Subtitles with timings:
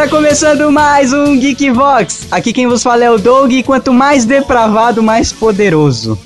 [0.00, 2.26] tá começando mais um Geek Vox.
[2.30, 6.18] Aqui quem vos fala é o Doug e quanto mais depravado, mais poderoso.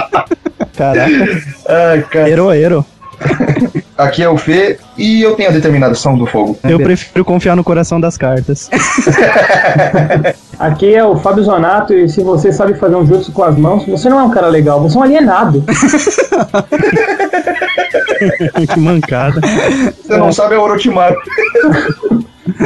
[0.74, 1.42] Caraca.
[1.68, 2.30] Ai, cara.
[2.30, 2.86] Ero, ero.
[3.98, 6.58] Aqui é o Fê e eu tenho a determinação do fogo.
[6.64, 8.70] Eu prefiro confiar no coração das cartas.
[10.58, 13.84] Aqui é o Fábio Zonato e se você sabe fazer um jutsu com as mãos,
[13.84, 15.62] você não é um cara legal, você é um alienado.
[18.72, 19.38] que mancada.
[20.02, 21.16] Você não sabe é o Orochimaru.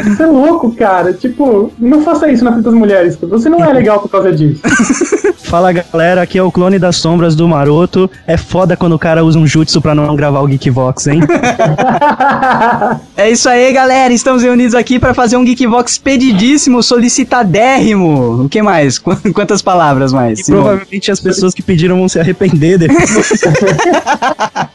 [0.02, 1.12] Você é louco, cara.
[1.12, 3.16] Tipo, não faça isso na frente das mulheres.
[3.16, 4.60] Você não é legal por causa disso.
[5.54, 8.10] Fala galera, aqui é o clone das sombras do Maroto.
[8.26, 11.20] É foda quando o cara usa um jutsu pra não gravar o Geekvox, hein?
[13.16, 14.12] É isso aí, galera.
[14.12, 18.42] Estamos reunidos aqui para fazer um Geekvox pedidíssimo, solicitadérrimo.
[18.46, 18.98] O que mais?
[18.98, 20.40] Qu- Quantas palavras mais?
[20.40, 23.30] E provavelmente as pessoas que pediram vão se arrepender depois.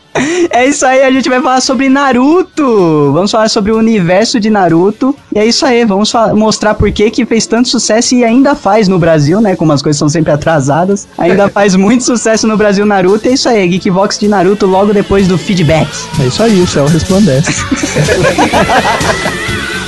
[0.52, 3.12] É isso aí, a gente vai falar sobre Naruto.
[3.14, 5.16] Vamos falar sobre o universo de Naruto.
[5.34, 8.90] E é isso aí, vamos mostrar por que que fez tanto sucesso e ainda faz
[8.90, 9.56] no Brasil, né?
[9.56, 10.69] Como as coisas são sempre atrasadas.
[11.18, 13.28] Ainda faz muito sucesso no Brasil Naruto.
[13.28, 15.90] E é isso aí, Geekvox de Naruto logo depois do feedback.
[16.20, 17.54] É isso aí, o céu resplandece.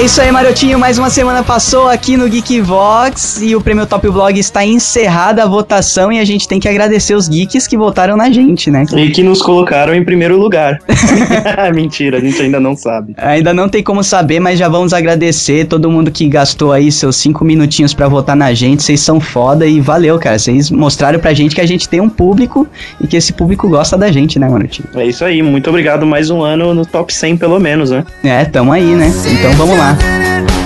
[0.00, 0.78] é isso aí, Marotinho.
[0.78, 5.46] Mais uma semana passou aqui no Geekvox e o Prêmio Top Blog está encerrada a
[5.46, 8.86] votação e a gente tem que agradecer os geeks que votaram na gente, né?
[8.96, 10.78] E que nos colocaram em primeiro lugar.
[11.74, 13.12] Mentira, a gente ainda não sabe.
[13.18, 17.16] Ainda não tem como saber, mas já vamos agradecer todo mundo que gastou aí seus
[17.16, 18.82] cinco minutinhos pra votar na gente.
[18.82, 20.38] Vocês são foda e valeu, cara.
[20.38, 22.66] Vocês mostraram pra gente que a gente tem um público
[23.02, 24.88] e que esse público gosta da gente, né, Marotinho?
[24.94, 26.06] É isso aí, muito obrigado.
[26.06, 28.02] Mais um ano no top 100, pelo menos, né?
[28.24, 29.12] É, tamo aí, né?
[29.26, 29.89] Então vamos lá.
[29.98, 30.59] E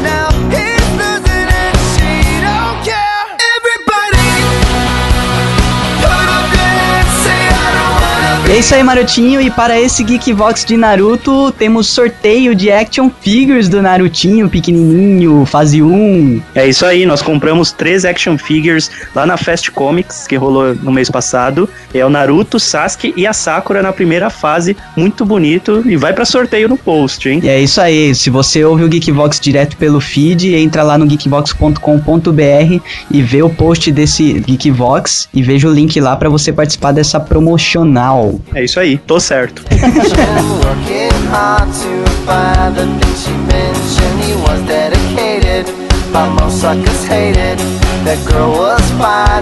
[8.54, 9.40] é isso aí, Marotinho.
[9.40, 15.82] E para esse Geekvox de Naruto, temos sorteio de action figures do Narutinho, pequenininho, fase
[15.82, 16.42] 1.
[16.54, 20.92] É isso aí, nós compramos três action figures lá na Fast Comics, que rolou no
[20.92, 21.68] mês passado.
[21.92, 25.82] É o Naruto, Sasuke e a Sakura na primeira fase, muito bonito.
[25.86, 27.40] E vai pra sorteio no post, hein?
[27.42, 28.14] E é isso aí.
[28.14, 32.80] Se você ouve o Geekvox direto pelo feed, entra lá no geekvox.com.br
[33.10, 37.18] e vê o post desse Geekvox e veja o link lá para você participar dessa
[37.18, 38.33] promocional.
[38.54, 39.62] É isso aí, tô certo.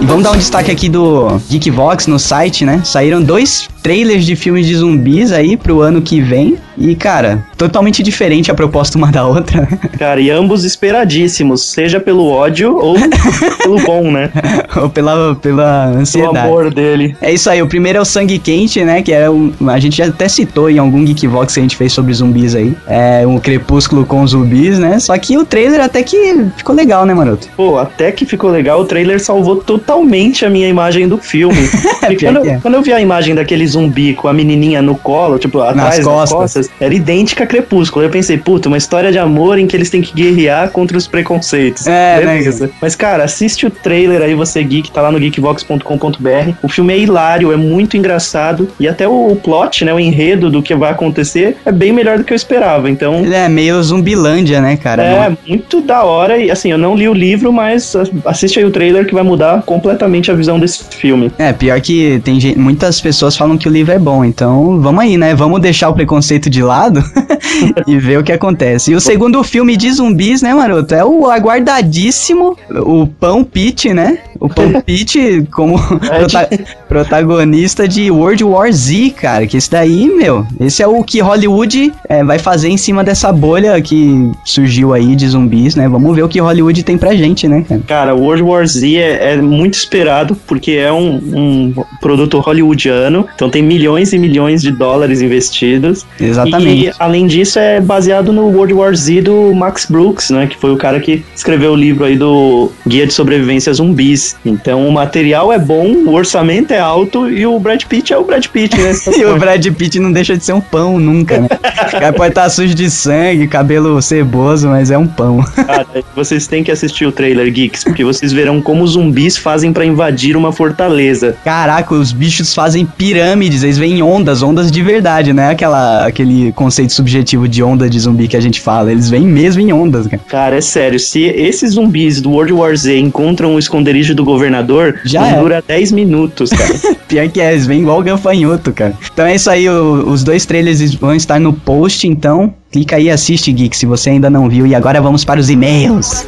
[0.01, 2.79] E vamos dar um destaque aqui do Geekvox no site, né?
[2.85, 6.57] Saíram dois trailers de filmes de zumbis aí pro ano que vem.
[6.77, 9.67] E, cara, totalmente diferente a proposta uma da outra.
[9.99, 12.95] Cara, e ambos esperadíssimos, seja pelo ódio ou
[13.61, 14.31] pelo bom, né?
[14.75, 16.37] Ou pela, pela Pelo ansiedade.
[16.39, 17.15] amor dele.
[17.21, 19.03] É isso aí, o primeiro é o Sangue Quente, né?
[19.03, 21.93] Que é um, a gente já até citou em algum Geekvox que a gente fez
[21.93, 22.75] sobre zumbis aí.
[22.87, 24.97] É um crepúsculo com zumbis, né?
[24.97, 27.47] Só que o trailer até que ficou legal, né, Maroto?
[27.55, 31.57] Pô, até que ficou legal, o trailer salvou totalmente a minha imagem do filme.
[32.03, 32.59] Quando, que é.
[32.61, 36.05] quando eu vi a imagem daquele zumbi com a menininha no colo, tipo, atrás das
[36.05, 36.37] costas.
[36.37, 38.05] costas, era idêntica a Crepúsculo.
[38.05, 41.07] Eu pensei, puta, uma história de amor em que eles têm que guerrear contra os
[41.07, 41.87] preconceitos.
[41.87, 42.69] É, né, Beleza.
[42.81, 46.51] Mas, cara, assiste o trailer aí, você geek, tá lá no geekvox.com.br.
[46.61, 48.67] O filme é hilário, é muito engraçado.
[48.79, 52.17] E até o, o plot, né, o enredo do que vai acontecer é bem melhor
[52.17, 52.89] do que eu esperava.
[52.89, 55.03] Então, Ele é meio zumbilândia, né, cara?
[55.03, 56.37] é, muito da hora.
[56.37, 59.23] E assim, eu não li o livro, mas ah, assiste aí o trailer que vai
[59.23, 61.31] mudar completamente a visão desse filme.
[61.37, 65.01] É, pior que tem gente, muitas pessoas falam que o livro é bom, então vamos
[65.01, 65.33] aí, né?
[65.33, 67.01] Vamos deixar o preconceito de lado
[67.87, 68.91] e ver o que acontece.
[68.91, 70.93] E o segundo filme de zumbis, né, maroto?
[70.93, 74.19] É o aguardadíssimo, o Pão Pete, né?
[74.43, 76.49] O Pete como prota-
[76.89, 79.47] protagonista de World War Z, cara.
[79.47, 83.31] Que esse daí, meu, esse é o que Hollywood é, vai fazer em cima dessa
[83.31, 85.87] bolha que surgiu aí de zumbis, né?
[85.87, 87.81] Vamos ver o que Hollywood tem pra gente, né, cara?
[87.87, 93.49] Cara, World War Z é, é muito esperado porque é um, um produto hollywoodiano, então
[93.49, 96.05] tem milhões e milhões de dólares investidos.
[96.19, 96.87] Exatamente.
[96.87, 100.73] E além disso é baseado no World War Z do Max Brooks, né, que foi
[100.73, 104.32] o cara que escreveu o livro aí do Guia de Sobrevivência Zumbis.
[104.45, 108.23] Então o material é bom, o orçamento é alto e o Brad Pitt é o
[108.23, 108.93] Brad Pitt, né?
[109.17, 111.47] E o Brad Pitt não deixa de ser um pão nunca, né?
[111.51, 115.43] O cara pode estar sujo de sangue, cabelo ceboso, mas é um pão.
[115.55, 115.85] Cara,
[116.15, 119.85] vocês têm que assistir o trailer, Geeks, porque vocês verão como os zumbis fazem pra
[119.85, 121.35] invadir uma fortaleza.
[121.43, 125.49] Caraca, os bichos fazem pirâmides, eles vêm em ondas, ondas de verdade, né?
[125.49, 128.91] Aquela, aquele conceito subjetivo de onda de zumbi que a gente fala.
[128.91, 130.21] Eles vêm mesmo em ondas, cara.
[130.27, 134.99] Cara, é sério, se esses zumbis do World War Z encontram o esconderijo do governador,
[135.05, 135.39] Já não é.
[135.39, 136.73] dura 10 minutos, cara.
[137.07, 138.93] Pior que é, eles vêm igual o gafanhoto, cara.
[139.13, 143.05] Então é isso aí, o- os dois trailers vão estar no post, então clica aí
[143.05, 144.65] e assiste, Geek, se você ainda não viu.
[144.65, 146.25] E agora vamos para os e-mails.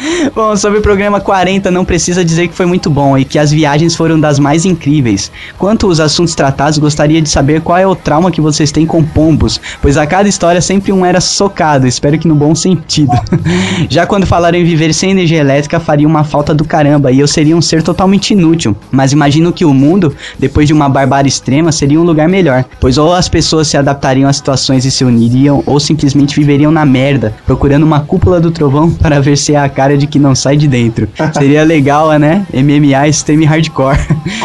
[0.34, 3.50] Bom, sobre o programa 40, não precisa dizer que foi muito bom e que as
[3.50, 5.30] viagens foram das mais incríveis.
[5.58, 9.02] Quanto aos assuntos tratados, gostaria de saber qual é o trauma que vocês têm com
[9.02, 13.12] pombos, pois a cada história sempre um era socado, espero que no bom sentido.
[13.88, 17.26] Já quando falaram em viver sem energia elétrica, faria uma falta do caramba e eu
[17.26, 18.76] seria um ser totalmente inútil.
[18.90, 22.98] Mas imagino que o mundo, depois de uma barbárie extrema, seria um lugar melhor, pois
[22.98, 27.34] ou as pessoas se adaptariam às situações e se uniriam, ou simplesmente viveriam na merda,
[27.44, 30.56] procurando uma cúpula do trovão para ver se é a cara de que não sai
[30.56, 31.06] de dentro.
[31.34, 32.46] Seria legal, né?
[32.52, 33.98] MMA extreme hardcore.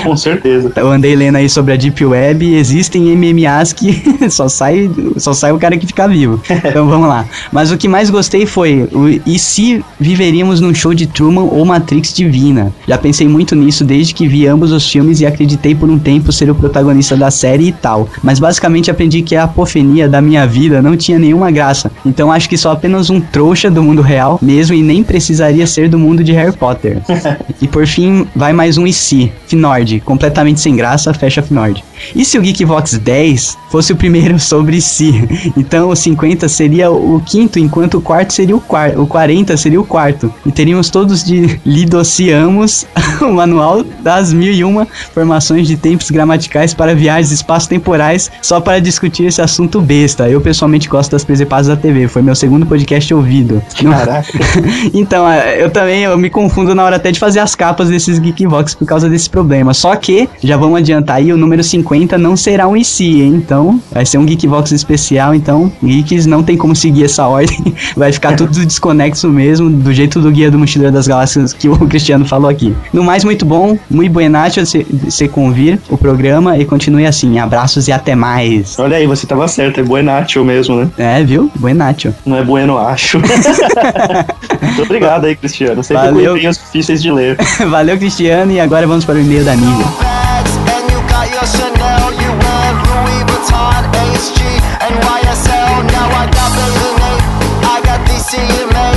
[0.04, 0.72] Com certeza.
[0.76, 5.34] Eu andei lendo aí sobre a Deep Web e existem MMAs que só sai, só
[5.34, 6.42] sai o cara que fica vivo.
[6.50, 7.26] Então vamos lá.
[7.52, 11.66] Mas o que mais gostei foi o e se viveríamos num show de Truman ou
[11.66, 12.74] Matrix Divina?
[12.88, 16.32] Já pensei muito nisso desde que vi ambos os filmes e acreditei por um tempo
[16.32, 18.10] ser o protagonista da série e tal.
[18.24, 21.91] Mas basicamente aprendi que a apofenia da minha vida não tinha nenhuma graça.
[22.06, 25.90] Então acho que sou apenas um trouxa do mundo real mesmo e nem precisaria ser
[25.90, 26.98] do mundo de Harry Potter.
[27.62, 29.32] e por fim, vai mais um e se?
[29.48, 31.84] Finord, completamente sem graça, fecha Finord.
[32.16, 35.14] E se o Geekvox 10 fosse o primeiro sobre si?
[35.56, 39.80] Então o 50 seria o quinto, enquanto o quarto seria o quarto, o 40 seria
[39.80, 40.34] o quarto.
[40.46, 42.86] E teríamos todos de lidociamos
[43.22, 48.80] o manual das mil e uma formações de tempos gramaticais para viagens espaço-temporais só para
[48.80, 50.30] discutir esse assunto besta.
[50.30, 53.62] Eu pessoalmente gosto das presepadas da TV, foi meu segundo podcast ouvido.
[53.82, 54.32] Caraca.
[54.94, 58.20] então, é, eu também eu me confundo na hora até de fazer as capas desses
[58.20, 59.74] Geekvox por causa desse problema.
[59.74, 63.34] Só que, já vamos adiantar aí, o número 50 não será um IC, hein?
[63.36, 65.34] Então, vai ser um Geekvox especial.
[65.34, 67.62] Então, Geeks não tem como seguir essa ordem.
[67.96, 71.78] Vai ficar tudo desconexo mesmo, do jeito do Guia do Mochileiro das Galáxias que o
[71.88, 72.76] Cristiano falou aqui.
[72.94, 77.40] No mais, muito bom, muito buenacho você você convir o programa e continue assim.
[77.40, 78.78] Abraços e até mais.
[78.80, 80.90] Olha aí, você tava certo, é buenacho mesmo, né?
[80.98, 81.52] É, viu?
[81.82, 82.14] Buenacho.
[82.26, 83.20] Não é bueno, acho.
[84.62, 85.84] Muito obrigado aí, Cristiano.
[85.84, 86.38] Sempre Valeu.
[86.38, 87.38] e-mails difíceis de ler.
[87.70, 90.21] Valeu, Cristiano, e agora vamos para o e-mail da Nívia.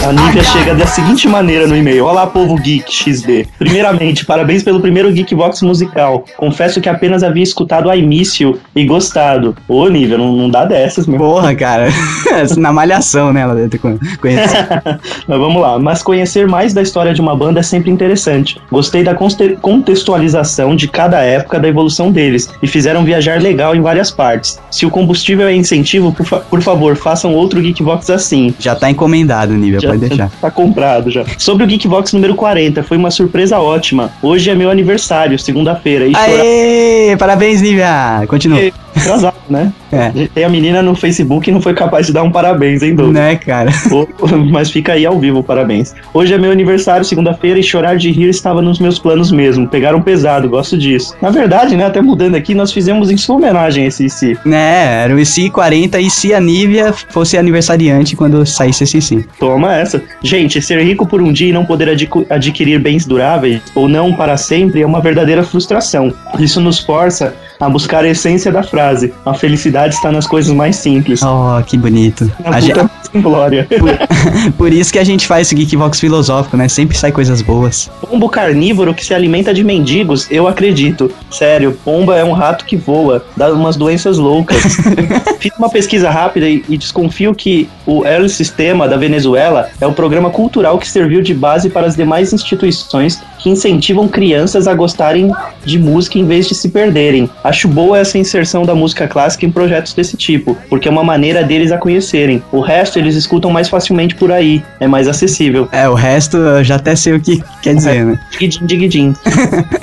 [0.06, 3.46] A Nívia chega da seguinte maneira no e-mail: Olá, povo geek XD.
[3.58, 6.25] Primeiramente, parabéns pelo primeiro Geekbox musical.
[6.37, 9.56] Confesso que apenas havia escutado a início e gostado.
[9.66, 11.18] Ô, Nívia, não, não dá dessas, meu.
[11.18, 11.88] Porra, cara.
[12.58, 13.40] Na malhação, né?
[13.42, 14.58] Ela deve ter con- conhecido.
[15.26, 15.78] Mas vamos lá.
[15.78, 18.58] Mas conhecer mais da história de uma banda é sempre interessante.
[18.70, 24.11] Gostei da contextualização de cada época da evolução deles e fizeram viajar legal em várias
[24.11, 24.61] partes.
[24.70, 28.54] Se o combustível é incentivo, por, fa- por favor, façam outro Geekbox assim.
[28.58, 30.30] Já tá encomendado, Nívia, Já pode deixar.
[30.40, 31.24] Tá comprado já.
[31.38, 34.10] Sobre o Geekbox número 40, foi uma surpresa ótima.
[34.22, 36.06] Hoje é meu aniversário, segunda-feira.
[36.06, 37.16] E Aê!
[37.16, 38.24] Parabéns, Nívia!
[38.28, 38.60] Continua.
[38.96, 39.72] atrasado, né?
[39.92, 40.10] É.
[40.34, 43.14] Tem a menina no Facebook e não foi capaz de dar um parabéns, hein, Douglas?
[43.14, 43.70] Né, cara?
[44.50, 45.94] Mas fica aí ao vivo, parabéns.
[46.12, 49.68] Hoje é meu aniversário, segunda-feira, e chorar de rir estava nos meus planos mesmo.
[49.68, 51.14] Pegaram pesado, gosto disso.
[51.20, 54.38] Na verdade, né, até mudando aqui, nós fizemos em sua homenagem esse IC.
[54.44, 59.26] Né, era o IC 40 e se a Nívia fosse aniversariante quando saísse esse IC.
[59.38, 59.83] Toma essa.
[60.22, 64.12] Gente, ser rico por um dia e não poder adqu- adquirir bens duráveis, ou não
[64.12, 66.12] para sempre, é uma verdadeira frustração.
[66.38, 69.12] Isso nos força a buscar a essência da frase.
[69.24, 71.22] A felicidade está nas coisas mais simples.
[71.22, 72.30] Oh, que bonito.
[72.44, 73.66] A gente, puta Glória.
[74.59, 76.68] Por isso que a gente faz esse Geekvox filosófico, né?
[76.68, 77.90] Sempre sai coisas boas.
[78.00, 81.11] Pombo carnívoro que se alimenta de mendigos, eu acredito.
[81.30, 84.62] Sério, pomba é um rato que voa, dá umas doenças loucas.
[85.38, 89.92] Fiz uma pesquisa rápida e, e desconfio que o El Sistema da Venezuela é um
[89.92, 95.30] programa cultural que serviu de base para as demais instituições que incentivam crianças a gostarem
[95.66, 97.28] de música em vez de se perderem.
[97.44, 101.44] Acho boa essa inserção da música clássica em projetos desse tipo, porque é uma maneira
[101.44, 102.42] deles a conhecerem.
[102.50, 105.68] O resto eles escutam mais facilmente por aí, é mais acessível.
[105.72, 108.21] É, o resto eu já até sei o que quer dizer, né?
[108.30, 109.14] Digidin, digidin.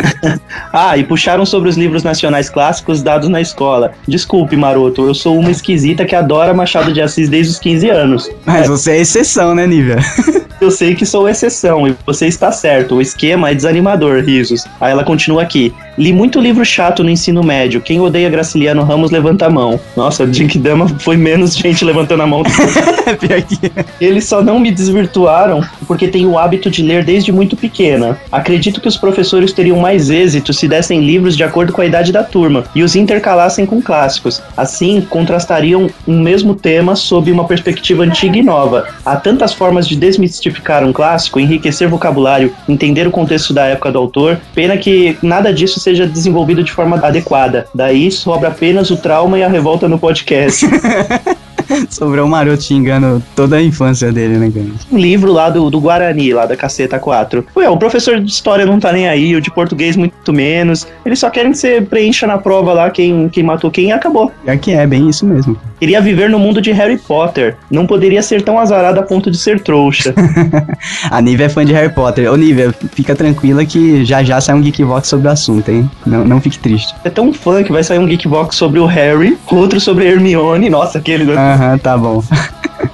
[0.71, 3.91] ah, e puxaram sobre os livros nacionais clássicos dados na escola.
[4.07, 8.29] Desculpe, maroto, eu sou uma esquisita que adora Machado de Assis desde os 15 anos.
[8.45, 9.97] Mas você é exceção, né, Nívia?
[10.61, 12.95] Eu sei que sou exceção e você está certo.
[12.95, 14.63] O esquema é desanimador, risos.
[14.79, 15.73] Aí ela continua aqui.
[15.97, 17.81] Li muito livro chato no ensino médio.
[17.81, 19.79] Quem odeia Graciliano Ramos levanta a mão.
[19.97, 20.23] Nossa,
[20.59, 22.43] Dama foi menos gente levantando a mão.
[22.43, 23.71] Pior que...
[23.99, 28.19] Eles só não me desvirtuaram porque tenho o hábito de ler desde muito pequena.
[28.31, 32.11] Acredito que os professores teriam mais êxito se dessem livros de acordo com a idade
[32.11, 34.41] da turma e os intercalassem com clássicos.
[34.55, 38.87] Assim, contrastariam um mesmo tema sob uma perspectiva antiga e nova.
[39.05, 43.99] Há tantas formas de desmistificar um clássico, enriquecer vocabulário, entender o contexto da época do
[43.99, 44.39] autor.
[44.53, 47.67] Pena que nada disso seja desenvolvido de forma adequada.
[47.73, 50.65] Daí sobra apenas o trauma e a revolta no podcast.
[51.89, 54.67] Sobrou um maroto xingando toda a infância dele, né, cara?
[54.91, 57.45] um livro lá do, do Guarani, lá da Caceta 4.
[57.55, 60.87] Ué, o professor de história não tá nem aí, o de português muito menos.
[61.05, 64.31] Eles só querem que você preencha na prova lá quem, quem matou quem e acabou.
[64.43, 65.57] Pior que é, bem isso mesmo.
[65.81, 67.57] Queria viver no mundo de Harry Potter.
[67.67, 70.13] Não poderia ser tão azarado a ponto de ser trouxa.
[71.09, 72.31] a Nívia é fã de Harry Potter.
[72.31, 75.89] Ô, Nívia, fica tranquila que já já sai um Geekvox sobre o assunto, hein?
[76.05, 76.93] Não, não fique triste.
[77.03, 80.69] É tão fã que vai sair um Geekbox sobre o Harry, outro sobre a Hermione.
[80.69, 81.31] Nossa, aquele.
[81.31, 82.21] Aham, tá bom.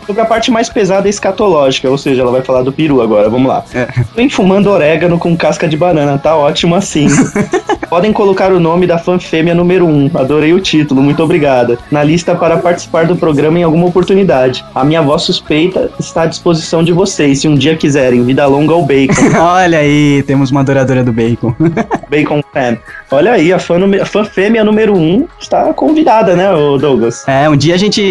[0.05, 3.29] Sobre a parte mais pesada é escatológica, ou seja, ela vai falar do peru agora,
[3.29, 3.63] vamos lá.
[3.73, 3.87] É.
[4.15, 7.07] Vem fumando orégano com casca de banana, tá ótimo assim.
[7.89, 10.11] Podem colocar o nome da fã fêmea número 1, um.
[10.15, 11.77] adorei o título, muito obrigada.
[11.89, 14.63] Na lista para participar do programa em alguma oportunidade.
[14.75, 18.23] A minha voz suspeita está à disposição de vocês, se um dia quiserem.
[18.23, 19.13] Vida longa ao bacon.
[19.39, 21.55] Olha aí, temos uma adoradora do bacon.
[22.09, 22.77] bacon fan.
[23.09, 27.25] Olha aí, a fã, a fã fêmea número 1 um está convidada, né, Douglas?
[27.25, 28.01] É, um dia a gente.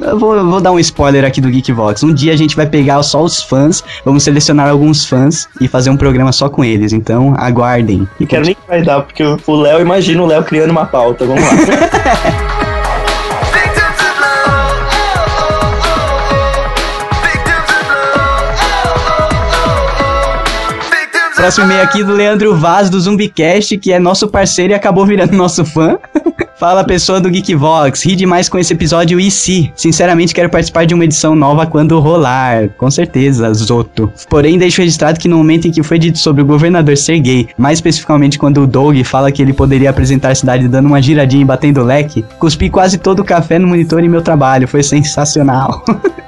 [0.00, 2.04] Eu vou, eu vou dar um spoiler aqui do Geekvox.
[2.04, 5.90] Um dia a gente vai pegar só os fãs, vamos selecionar alguns fãs e fazer
[5.90, 6.92] um programa só com eles.
[6.92, 8.06] Então, aguardem.
[8.20, 11.24] E quero nem que vai dar, porque o Léo, imagina o Léo criando uma pauta.
[11.24, 11.48] Vamos lá.
[21.34, 25.32] Próximo e-mail aqui do Leandro Vaz do Zumbicast, que é nosso parceiro e acabou virando
[25.36, 25.98] nosso fã.
[26.58, 29.70] Fala pessoa do Geekvox, ri demais com esse episódio e se.
[29.76, 32.70] Sinceramente quero participar de uma edição nova quando rolar.
[32.78, 34.10] Com certeza, Zoto.
[34.26, 37.48] Porém, deixo registrado que no momento em que foi dito sobre o governador ser gay,
[37.58, 41.42] mais especificamente quando o Doug fala que ele poderia apresentar a cidade dando uma giradinha
[41.42, 44.66] e batendo leque, cuspi quase todo o café no monitor e meu trabalho.
[44.66, 45.84] Foi sensacional.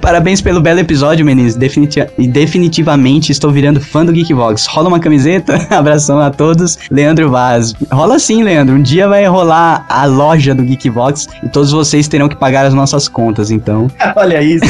[0.00, 1.54] Parabéns pelo belo episódio, meninos.
[1.54, 4.66] Definiti e definitivamente estou virando fã do Geekvox.
[4.66, 5.66] Rola uma camiseta?
[5.70, 6.78] Abração a todos.
[6.90, 7.74] Leandro Vaz.
[7.90, 8.74] Rola sim, Leandro.
[8.74, 12.74] Um dia vai rolar a loja do Geekvox e todos vocês terão que pagar as
[12.74, 13.88] nossas contas, então.
[14.16, 14.64] Olha isso.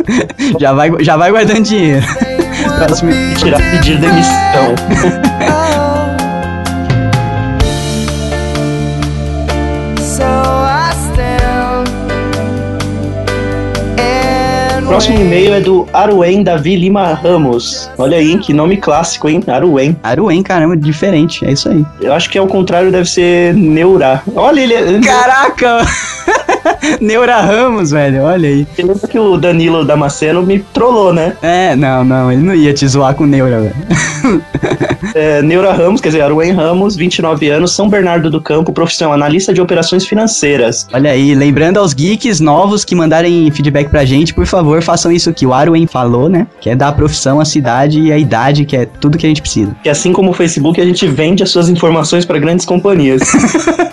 [0.60, 2.06] já, vai, já vai guardando dinheiro.
[2.78, 3.12] Próximo.
[3.38, 5.55] Tirar pedir demissão.
[14.96, 17.90] Próximo e-mail é do Aruen Davi Lima Ramos.
[17.98, 19.44] Olha aí, que nome clássico, hein?
[19.46, 19.94] Aruen.
[20.02, 21.44] Aruen, caramba, diferente.
[21.44, 21.84] É isso aí.
[22.00, 24.22] Eu acho que é o contrário, deve ser Neura.
[24.34, 25.00] Olha ele.
[25.06, 25.84] Caraca!
[27.00, 28.66] Neura Ramos, velho, olha aí.
[28.74, 31.36] Você lembra que o Danilo Damasceno me trollou, né?
[31.42, 34.42] É, não, não, ele não ia te zoar com Neura, velho.
[35.14, 39.52] é, Neura Ramos, quer dizer, Aruen Ramos, 29 anos, São Bernardo do Campo, profissão analista
[39.52, 40.86] de operações financeiras.
[40.92, 45.32] Olha aí, lembrando aos geeks novos que mandarem feedback pra gente, por favor, façam isso
[45.32, 46.46] que o Arwen falou, né?
[46.60, 49.28] Que é dar a profissão, a cidade e a idade, que é tudo que a
[49.28, 49.74] gente precisa.
[49.82, 53.22] Que assim como o Facebook, a gente vende as suas informações para grandes companhias.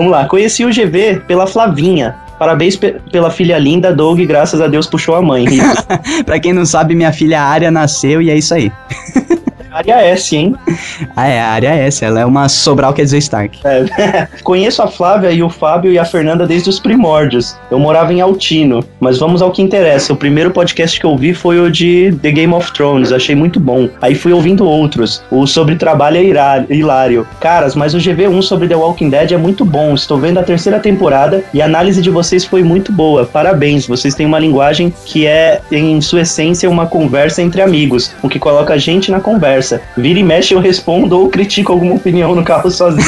[0.00, 2.16] Vamos lá, conheci o GV pela Flavinha.
[2.38, 5.44] Parabéns pe pela filha linda, Doug, graças a Deus puxou a mãe.
[6.24, 8.72] pra quem não sabe, minha filha Ária nasceu e é isso aí.
[9.72, 10.54] Área S, hein?
[11.16, 13.58] Ah, é, a área S, ela é uma Sobral, quer dizer Stark.
[13.64, 14.28] É.
[14.42, 17.56] Conheço a Flávia e o Fábio e a Fernanda desde os primórdios.
[17.70, 18.84] Eu morava em Altino.
[18.98, 20.12] Mas vamos ao que interessa.
[20.12, 23.12] O primeiro podcast que eu vi foi o de The Game of Thrones.
[23.12, 23.88] Achei muito bom.
[24.00, 25.22] Aí fui ouvindo outros.
[25.30, 27.26] O sobre trabalho é hilário.
[27.40, 29.94] Caras, mas o GV1 sobre The Walking Dead é muito bom.
[29.94, 33.24] Estou vendo a terceira temporada e a análise de vocês foi muito boa.
[33.24, 33.86] Parabéns.
[33.86, 38.14] Vocês têm uma linguagem que é, em sua essência, uma conversa entre amigos.
[38.22, 39.59] O que coloca a gente na conversa.
[39.96, 43.06] Vira e mexe, eu respondo ou critico alguma opinião no carro sozinho.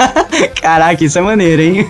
[0.60, 1.86] Caraca, isso é maneiro, hein?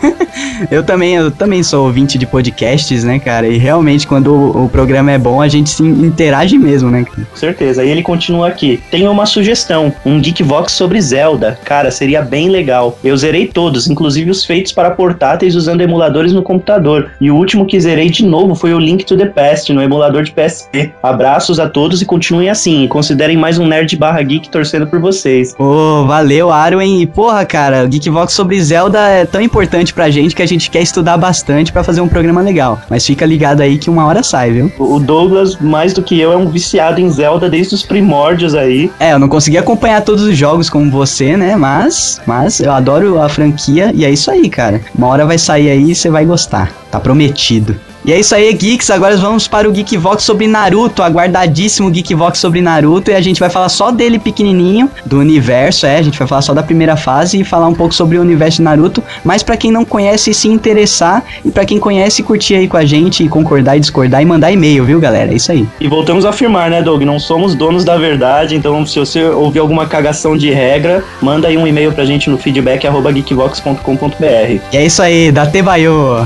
[0.70, 3.46] Eu também, eu também sou ouvinte de podcasts, né, cara?
[3.46, 7.04] E realmente, quando o, o programa é bom, a gente se interage mesmo, né?
[7.04, 7.84] Com certeza.
[7.84, 8.82] E ele continua aqui.
[8.90, 11.58] Tenho uma sugestão, um Geekvox sobre Zelda.
[11.64, 12.98] Cara, seria bem legal.
[13.02, 17.10] Eu zerei todos, inclusive os feitos para portáteis usando emuladores no computador.
[17.20, 20.22] E o último que zerei de novo foi o Link to the Past, no emulador
[20.22, 20.92] de PSP.
[21.02, 22.84] Abraços a todos e continuem assim.
[22.84, 25.54] E considerem mais um nerd barra geek torcendo por vocês.
[25.58, 27.00] Ô, valeu, Arwen.
[27.00, 30.70] E porra, cara, o Geekvox sobre Zelda é tão importante pra gente que a gente
[30.70, 32.78] quer estudar bastante pra fazer um programa legal.
[32.90, 34.70] Mas fica ligado aí que uma hora sai, viu?
[34.78, 38.90] O Douglas, mais do que eu, é um viciado em Zelda desde os primórdios aí.
[39.00, 41.56] É, eu não consegui acompanhar todos os jogos como você, né?
[41.56, 44.82] Mas, mas eu adoro a franquia e é isso aí, cara.
[44.94, 46.70] Uma hora vai sair aí e você vai gostar.
[46.90, 47.74] Tá prometido.
[48.04, 48.90] E é isso aí, Geeks.
[48.90, 53.10] Agora vamos para o Geekvox sobre Naruto, aguardadíssimo Geekvox sobre Naruto.
[53.10, 55.96] E a gente vai falar só dele pequenininho, do universo, é.
[55.96, 58.58] A gente vai falar só da primeira fase e falar um pouco sobre o universo
[58.58, 59.02] de Naruto.
[59.24, 61.24] Mas pra quem não conhece, se interessar.
[61.42, 64.52] E pra quem conhece, curtir aí com a gente, e concordar e discordar e mandar
[64.52, 65.32] e-mail, viu, galera?
[65.32, 65.66] É isso aí.
[65.80, 67.02] E voltamos a afirmar, né, Doug?
[67.02, 71.56] Não somos donos da verdade, então se você ouvir alguma cagação de regra, manda aí
[71.56, 72.84] um e-mail pra gente no feedback
[73.14, 74.60] geekvox.com.br.
[74.72, 75.32] E é isso aí,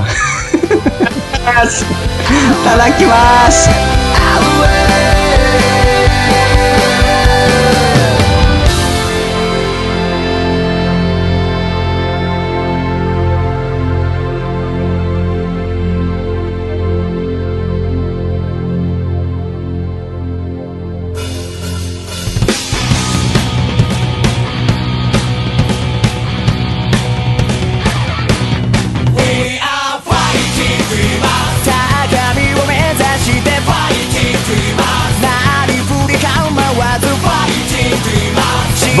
[1.53, 1.83] ます。
[1.83, 1.87] い
[2.63, 3.98] ただきます。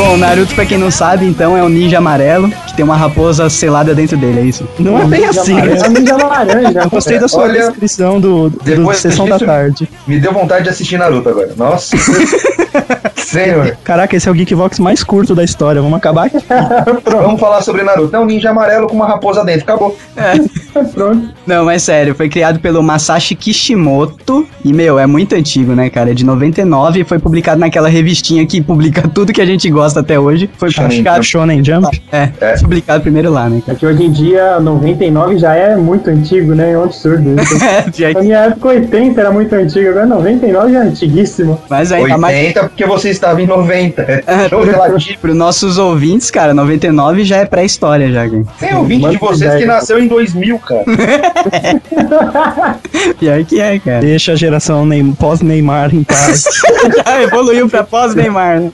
[0.09, 3.93] Bom, Naruto, pra quem não sabe, então é um ninja amarelo tem uma raposa selada
[3.93, 4.65] dentro dele, é isso?
[4.79, 5.59] Não é bem assim.
[5.59, 5.81] É né?
[5.85, 6.79] um ninja laranja.
[6.79, 9.89] Eu gostei da sua Olha, descrição do, do depois Sessão da Tarde.
[10.07, 11.51] Me deu vontade de assistir Naruto agora.
[11.57, 11.97] Nossa.
[13.29, 13.77] Senhor.
[13.83, 15.81] Caraca, esse é o Geekvox mais curto da história.
[15.81, 16.37] Vamos acabar aqui.
[17.05, 18.15] Vamos falar sobre Naruto.
[18.15, 19.63] É um ninja amarelo com uma raposa dentro.
[19.63, 19.97] Acabou.
[20.93, 21.29] Pronto.
[21.45, 26.11] Não, mas sério, foi criado pelo Masashi Kishimoto e, meu, é muito antigo, né, cara?
[26.11, 29.99] É de 99 e foi publicado naquela revistinha que publica tudo que a gente gosta
[29.99, 30.49] até hoje.
[30.57, 32.01] Foi Shonen publicado, Shonen Jump.
[32.11, 32.57] é, É.
[32.69, 36.71] publicado primeiro lá, né, É que hoje em dia, 99 já é muito antigo, né?
[36.73, 37.57] É um absurdo isso.
[37.59, 37.85] cara?
[37.93, 41.59] Já- Na minha época, 80 era muito antigo, agora 99 já é antiguíssimo.
[41.69, 44.07] mas ainda mais 80 porque você estava em 90.
[44.29, 45.19] É, Show relativo.
[45.19, 48.43] para nossos ouvintes, cara, 99 já é pré-história já, cara.
[48.59, 49.59] Tem ouvinte de vocês ideia.
[49.59, 50.83] que nasceu em 2000, cara.
[53.19, 54.01] Pior que é, cara.
[54.01, 56.45] Deixa a geração Neym- pós-Neymar em paz.
[57.05, 58.71] Já evoluiu pra pós-Neymar, né?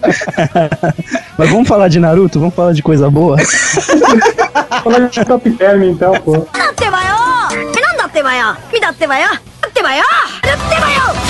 [1.38, 2.39] Mas vamos falar de Naruto?
[2.39, 3.38] Vamos falar de coisa boa?
[4.83, 6.33] Fala de top term então, pô.
[6.53, 7.16] だってばよ
[7.53, 9.26] えなんだってばよみだってばよ
[9.61, 10.03] だってばよ
[10.42, 11.23] だってばよ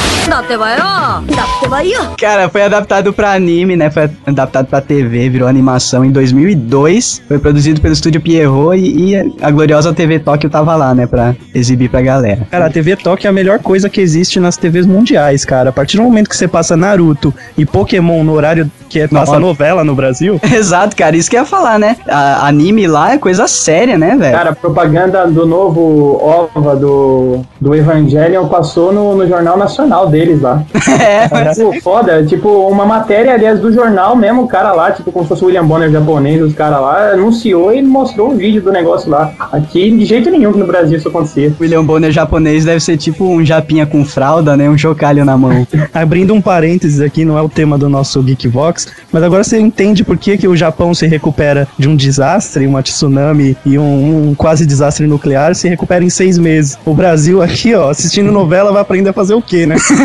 [2.18, 3.90] Cara, foi adaptado pra anime, né?
[3.90, 7.22] Foi adaptado pra TV, virou animação em 2002.
[7.28, 11.06] Foi produzido pelo estúdio Pierrot e, e a gloriosa TV Tóquio tava lá, né?
[11.06, 12.48] Pra exibir pra galera.
[12.50, 15.70] Cara, a TV Tóquio é a melhor coisa que existe nas TVs mundiais, cara.
[15.70, 19.40] A partir do momento que você passa Naruto e Pokémon no horário que é passa
[19.40, 20.40] novela no Brasil.
[20.44, 21.16] Exato, cara.
[21.16, 21.98] Isso que eu ia falar, né?
[22.08, 24.36] A, anime lá é coisa séria, né, velho?
[24.36, 26.20] Cara, a propaganda do novo
[26.56, 30.64] OVA do, do Evangelion passou no, no Jornal Nacional deles lá.
[31.06, 35.12] É, mas- Tipo, foda, tipo, uma matéria, aliás, do jornal mesmo, o cara lá, tipo,
[35.12, 38.62] como se fosse o William Bonner japonês, os caras lá, anunciou e mostrou o vídeo
[38.62, 39.32] do negócio lá.
[39.52, 41.54] Aqui, de jeito nenhum que no Brasil isso acontecia.
[41.60, 44.70] William Bonner japonês deve ser tipo um japinha com fralda, né?
[44.70, 45.68] Um chocalho na mão.
[45.94, 50.04] abrindo um parênteses aqui, não é o tema do nosso Geekvox, mas agora você entende
[50.04, 54.36] por que, que o Japão se recupera de um desastre, uma tsunami e um, um
[54.36, 56.78] quase desastre nuclear, se recupera em seis meses.
[56.86, 59.76] O Brasil aqui, ó, assistindo novela, vai aprender a fazer o quê, né?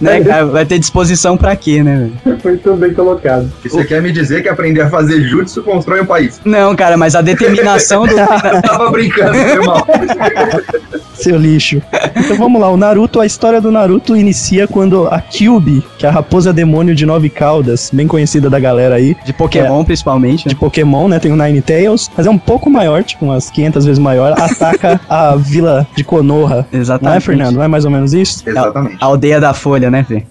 [0.00, 0.46] né, cara?
[0.46, 2.38] Vai ter disposição pra quê, né, velho?
[2.44, 3.50] Muito bem colocado.
[3.64, 6.40] E Você quer me dizer que aprender a fazer jutsu constrói um país?
[6.44, 8.14] Não, cara, mas a determinação do.
[8.62, 9.86] Tava brincando, foi mal.
[11.14, 11.80] Seu lixo.
[12.16, 16.08] Então vamos lá, o Naruto, a história do Naruto inicia quando a Kyubi, que é
[16.08, 20.48] a raposa demônio de nove caudas, bem conhecida da galera aí, De Pokémon, principalmente.
[20.48, 20.60] de Né?
[20.60, 21.18] Pokémon, né?
[21.20, 25.00] Tem o Nine Tails, mas é um pouco maior, tipo umas 500 vezes maior, ataca
[25.08, 26.66] a vila de Konoha.
[26.74, 27.22] Não é, Exatamente.
[27.24, 27.54] Fernando?
[27.56, 28.42] Não é mais ou menos isso?
[28.46, 28.96] Exatamente.
[29.00, 30.22] A aldeia da Folha, né, Fê?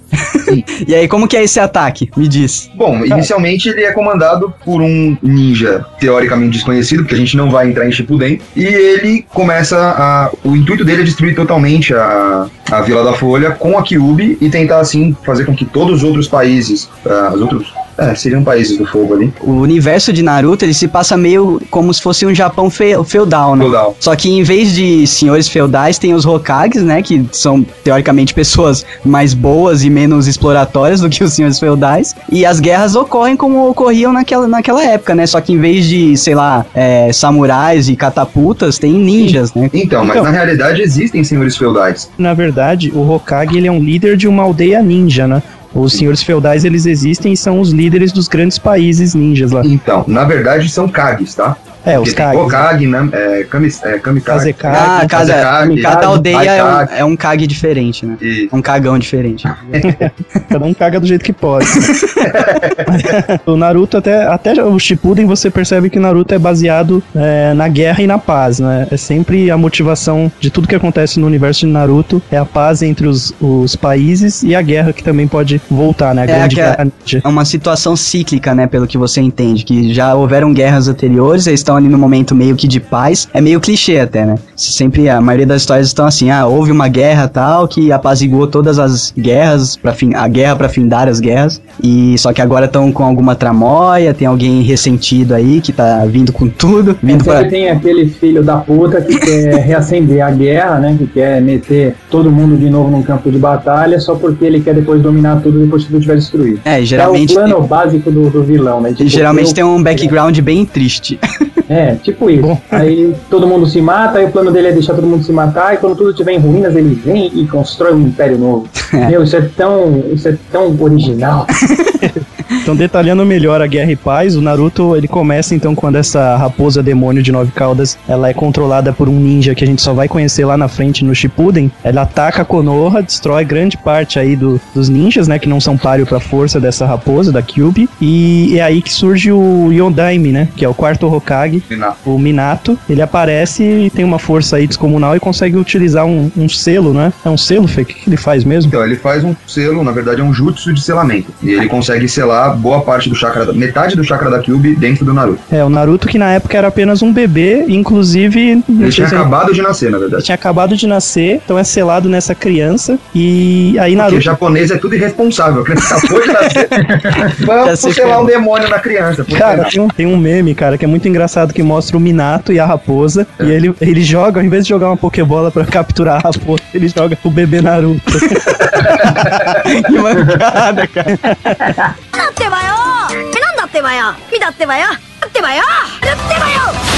[0.87, 2.09] e aí, como que é esse ataque?
[2.15, 2.69] Me diz.
[2.75, 7.69] Bom, inicialmente ele é comandado por um ninja teoricamente desconhecido, porque a gente não vai
[7.69, 10.31] entrar em Shippuden, e ele começa a...
[10.43, 14.49] O intuito dele é destruir totalmente a, a Vila da Folha com a Kyubi e
[14.49, 17.73] tentar, assim, fazer com que todos os outros países, ah, os outros...
[17.97, 19.33] É, seriam países do fogo ali.
[19.41, 23.55] O universo de Naruto, ele se passa meio como se fosse um Japão fe- feudal,
[23.55, 23.63] né?
[23.63, 23.95] Feudal.
[23.99, 27.01] Só que em vez de senhores feudais, tem os Hokages, né?
[27.01, 32.15] Que são, teoricamente, pessoas mais boas e menos exploratórias do que os senhores feudais.
[32.31, 35.25] E as guerras ocorrem como ocorriam naquela, naquela época, né?
[35.27, 39.69] Só que em vez de, sei lá, é, samurais e catapultas, tem ninjas, né?
[39.73, 42.09] Então, mas Então- na realidade existem senhores feudais.
[42.17, 45.41] Na verdade, o Hokage ele é um líder de uma aldeia ninja, né?
[45.73, 49.61] Os senhores feudais eles existem e são os líderes dos grandes países ninjas lá.
[49.65, 51.57] Então, na verdade são Kages, tá?
[51.85, 52.41] É, os tem Kages.
[52.41, 53.09] Hokage, né?
[53.11, 54.53] É, kami, é, kamikaze.
[54.53, 54.77] Kazekage.
[54.79, 58.17] Ah, cada, cada aldeia é um, é um Kage diferente, né?
[58.21, 59.45] E Um cagão diferente.
[60.49, 61.65] Cada um caga do jeito que pode.
[63.45, 67.67] o Naruto, até, até o Shippuden, você percebe que o Naruto é baseado é, na
[67.67, 68.87] guerra e na paz, né?
[68.91, 72.81] É sempre a motivação de tudo que acontece no universo de Naruto é a paz
[72.81, 76.21] entre os, os países e a guerra que também pode voltar, né?
[76.21, 76.87] A É, grande é- guerra.
[77.23, 78.67] É uma situação cíclica, né?
[78.67, 79.63] Pelo que você entende.
[79.63, 83.27] Que já houveram guerras anteriores, eles estão ali no momento meio que de paz.
[83.33, 84.35] É meio clichê até, né?
[84.55, 88.79] Sempre a maioria das histórias estão assim: ah, houve uma guerra tal que apaziguou todas
[88.79, 91.61] as guerras, pra fim, a guerra pra findar as guerras.
[91.81, 96.31] E só que agora estão com alguma tramóia, tem alguém ressentido aí que tá vindo
[96.31, 96.97] com tudo.
[97.01, 97.49] Vindo Sempre pra.
[97.49, 100.95] tem aquele filho da puta que quer reacender a guerra, né?
[100.97, 104.73] Que quer meter todo mundo de novo num campo de batalha só porque ele quer
[104.75, 106.59] depois dominar tudo depois que tudo estiver destruído.
[106.65, 107.31] É, É geralmente.
[107.31, 108.89] o plano básico do, do vilão, né?
[108.93, 111.19] Tipo, Geralmente tem um background bem triste.
[111.73, 112.55] É, tipo isso.
[112.69, 115.73] Aí todo mundo se mata, aí o plano dele é deixar todo mundo se matar,
[115.73, 118.67] e quando tudo estiver em ruínas, ele vem e constrói um império novo.
[118.93, 120.03] Meu, isso é tão.
[120.13, 121.47] Isso é tão original.
[122.61, 126.81] Então, detalhando melhor a Guerra e Paz, o Naruto ele começa então quando essa raposa
[126.83, 130.07] demônio de nove caudas ela é controlada por um ninja que a gente só vai
[130.07, 131.71] conhecer lá na frente no Shippuden.
[131.83, 135.77] Ela ataca a Konoha, destrói grande parte aí do- dos ninjas, né, que não são
[135.77, 137.89] páreo pra força dessa raposa, da Kyubi.
[138.01, 141.97] E é aí que surge o Yondaime, né, que é o quarto Hokage, Minato.
[142.05, 142.77] o Minato.
[142.89, 147.11] Ele aparece e tem uma força aí descomunal e consegue utilizar um, um selo, né?
[147.25, 147.81] É um selo, Fê?
[147.81, 148.69] O que, que ele faz mesmo?
[148.69, 151.31] Então, ele faz um selo, na verdade é um jutsu de selamento.
[151.41, 155.13] E ele consegue selar boa parte do chakra, metade do chakra da Kyubi dentro do
[155.13, 155.39] Naruto.
[155.51, 158.63] É, o Naruto que na época era apenas um bebê, inclusive...
[158.69, 160.23] Ele tinha se- acabado de nascer, na Ele verdade.
[160.25, 162.97] tinha acabado de nascer, então é selado nessa criança.
[163.13, 164.21] E aí Porque Naruto.
[164.21, 165.61] japonês é tudo irresponsável.
[165.61, 166.67] A criança acabou de nascer.
[167.45, 168.23] Vamos selar como.
[168.23, 169.25] um demônio na criança.
[169.37, 172.51] Cara, tem um, tem um meme, cara, que é muito engraçado que mostra o Minato
[172.53, 173.25] e a raposa.
[173.39, 176.87] E ele, ele joga, ao invés de jogar uma Pokébola pra capturar a raposa, ele
[176.87, 178.01] joga o bebê Naruto.
[179.87, 181.95] que mancada, cara.
[182.33, 182.73] ってばよ。
[183.09, 184.15] なんだってばよ。
[184.31, 184.87] 見だってばよ。
[185.21, 185.61] だってばよ。
[186.01, 186.92] だってばよ。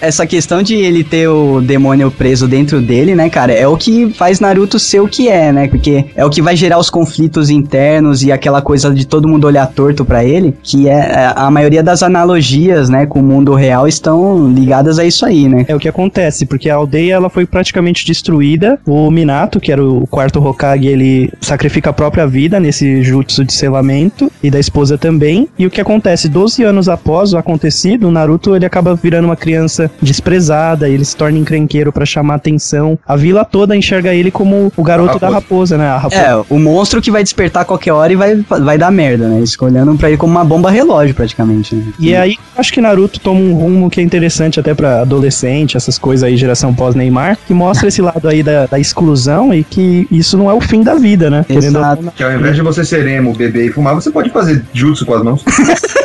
[0.00, 4.10] Essa questão de ele ter o demônio preso dentro dele, né, cara, é o que
[4.10, 5.68] faz Naruto ser o que é, né?
[5.68, 9.46] Porque é o que vai gerar os conflitos internos e aquela coisa de todo mundo
[9.46, 13.54] olhar torto para ele, que é, é a maioria das analogias, né, com o mundo
[13.54, 15.64] real estão ligadas a isso aí, né?
[15.68, 18.78] É o que acontece, porque a aldeia ela foi praticamente destruída.
[18.86, 23.52] O Minato, que era o quarto Hokage, ele sacrifica a própria vida nesse jutsu de
[23.52, 25.48] selamento e da esposa também.
[25.58, 29.36] E o que acontece 12 anos após o acontecido o Naruto ele acaba virando uma
[29.36, 32.98] criança desprezada, ele se torna encrenqueiro pra chamar atenção.
[33.06, 35.88] A vila toda enxerga ele como o garoto da raposa, né?
[35.88, 36.20] A raposa.
[36.20, 39.40] É, o monstro que vai despertar a qualquer hora e vai, vai dar merda, né?
[39.40, 41.74] Escolhendo pra ele como uma bomba relógio, praticamente.
[41.74, 41.84] Né?
[41.98, 45.98] E aí, acho que Naruto toma um rumo que é interessante até pra adolescente, essas
[45.98, 50.36] coisas aí, geração pós-Neymar, que mostra esse lado aí da, da exclusão e que isso
[50.36, 51.44] não é o fim da vida, né?
[51.46, 52.02] Querendo Exato.
[52.02, 55.04] não, Que ao invés de você ser emo, beber e fumar, você pode fazer jutsu
[55.06, 55.44] com as mãos.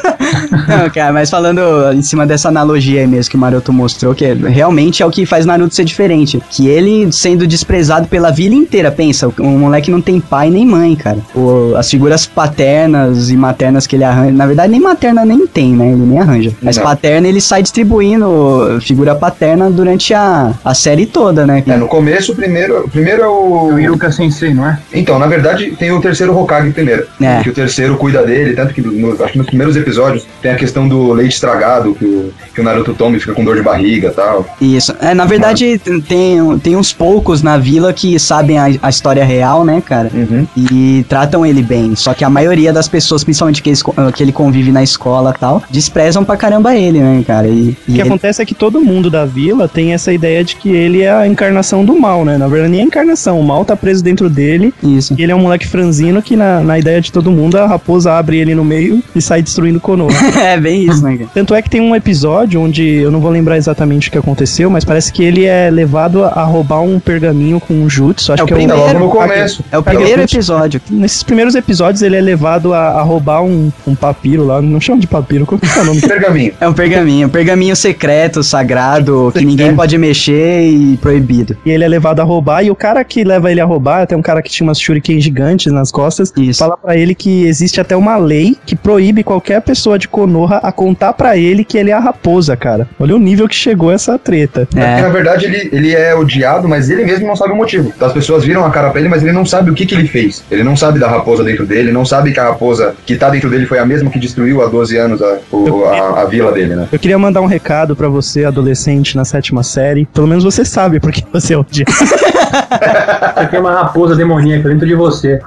[0.68, 1.60] Não, cara, mas falando
[1.94, 5.10] em cima dessa analogia aí mesmo que o Maroto mostrou, que é- realmente é o
[5.12, 6.42] que faz Naruto ser diferente.
[6.50, 10.66] Que ele sendo desprezado pela vila inteira, pensa, o, o moleque não tem pai nem
[10.66, 11.18] mãe, cara.
[11.36, 15.74] O- as figuras paternas e maternas que ele arranja, na verdade nem materna nem tem,
[15.74, 15.88] né?
[15.88, 16.52] Ele nem arranja.
[16.62, 16.84] Mas Não.
[16.84, 21.64] paterna ele sai distribuindo figura paterna durante a, a série toda, né?
[21.68, 23.70] É, no começo, o primeiro, o primeiro é o.
[23.74, 24.80] O Iruka Sensei, não é?
[24.94, 27.06] Então, na verdade, tem o terceiro Hokage primeiro.
[27.22, 27.42] É.
[27.44, 30.56] Que o terceiro cuida dele, tanto que no- acho que nos primeiros episódios tem a
[30.56, 31.60] questão do leite estragado,
[31.98, 34.46] que o, que o Naruto toma e fica com dor de barriga e tal.
[34.62, 34.94] Isso.
[35.02, 39.64] É, na verdade, tem, tem uns poucos na vila que sabem a, a história real,
[39.64, 40.10] né, cara?
[40.14, 40.48] Uhum.
[40.58, 41.96] E tratam ele bem.
[41.96, 43.84] Só que a maioria das pessoas, principalmente que, eles-
[44.16, 47.48] que ele convive na escola e tal, desprezam pra caramba ele, né, cara?
[47.48, 50.44] E, O e que ele- acontece é que todo mundo da vila tem essa ideia
[50.44, 52.38] de que ele é a encarnação do mal, né?
[52.38, 53.40] Na verdade, nem a encarnação.
[53.40, 54.74] O mal tá preso dentro dele.
[54.84, 55.16] Isso.
[55.18, 58.14] E ele é um moleque franzino que, na, na ideia de todo mundo, a raposa
[58.14, 60.10] abre ele no meio e sai destruindo Konoha.
[60.42, 61.30] é, bem isso, né, cara?
[61.34, 64.70] Tanto é que tem um episódio onde eu não vou lembrar exatamente o que aconteceu,
[64.70, 68.32] mas parece que ele é levado a roubar um pergaminho com um jutsu.
[68.34, 68.82] Acho É o que Tá primeiro.
[68.82, 69.64] logo no começo.
[69.72, 70.82] É o Cara, primeiro episódio.
[70.90, 75.00] Nesses primeiros episódios ele é levado a, a roubar um, um papiro lá, não chama
[75.00, 76.02] de papiro, qual que é o nome?
[76.10, 76.54] Pergaminho.
[76.60, 77.28] É um pergaminho.
[77.28, 81.56] Um pergaminho secreto, sagrado, que ninguém pode mexer e proibido.
[81.66, 84.18] E ele é levado a roubar, e o cara que leva ele a roubar, tem
[84.18, 86.60] um cara que tinha umas shuriken gigantes nas costas, Isso.
[86.60, 90.72] fala pra ele que existe até uma lei que proíbe qualquer pessoa de Konoha a
[90.72, 92.88] contar pra ele ele que ele é a raposa, cara.
[93.00, 94.68] Olha o nível que chegou essa treta.
[94.76, 97.92] É, na verdade, ele, ele é odiado, mas ele mesmo não sabe o motivo.
[98.00, 100.08] As pessoas viram a cara pra ele, mas ele não sabe o que, que ele
[100.08, 100.44] fez.
[100.52, 103.50] Ele não sabe da raposa dentro dele, não sabe que a raposa que tá dentro
[103.50, 106.76] dele foi a mesma que destruiu há 12 anos a, o, a, a vila dele,
[106.76, 106.88] né?
[106.92, 110.06] Eu queria mandar um recado para você, adolescente, na sétima série.
[110.06, 111.92] Pelo menos você sabe porque você é odiado.
[113.36, 115.40] você tem uma raposa demoníaca dentro de você.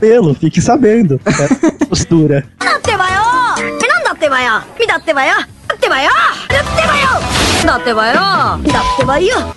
[0.00, 1.20] Pelo, fique sabendo.
[1.24, 2.44] É postura.
[2.62, 3.25] Não tem maior
[4.16, 4.62] ってばよ。
[4.80, 5.34] 見だってばよ。
[5.68, 6.10] だってばよ。
[6.48, 7.45] だってばよ。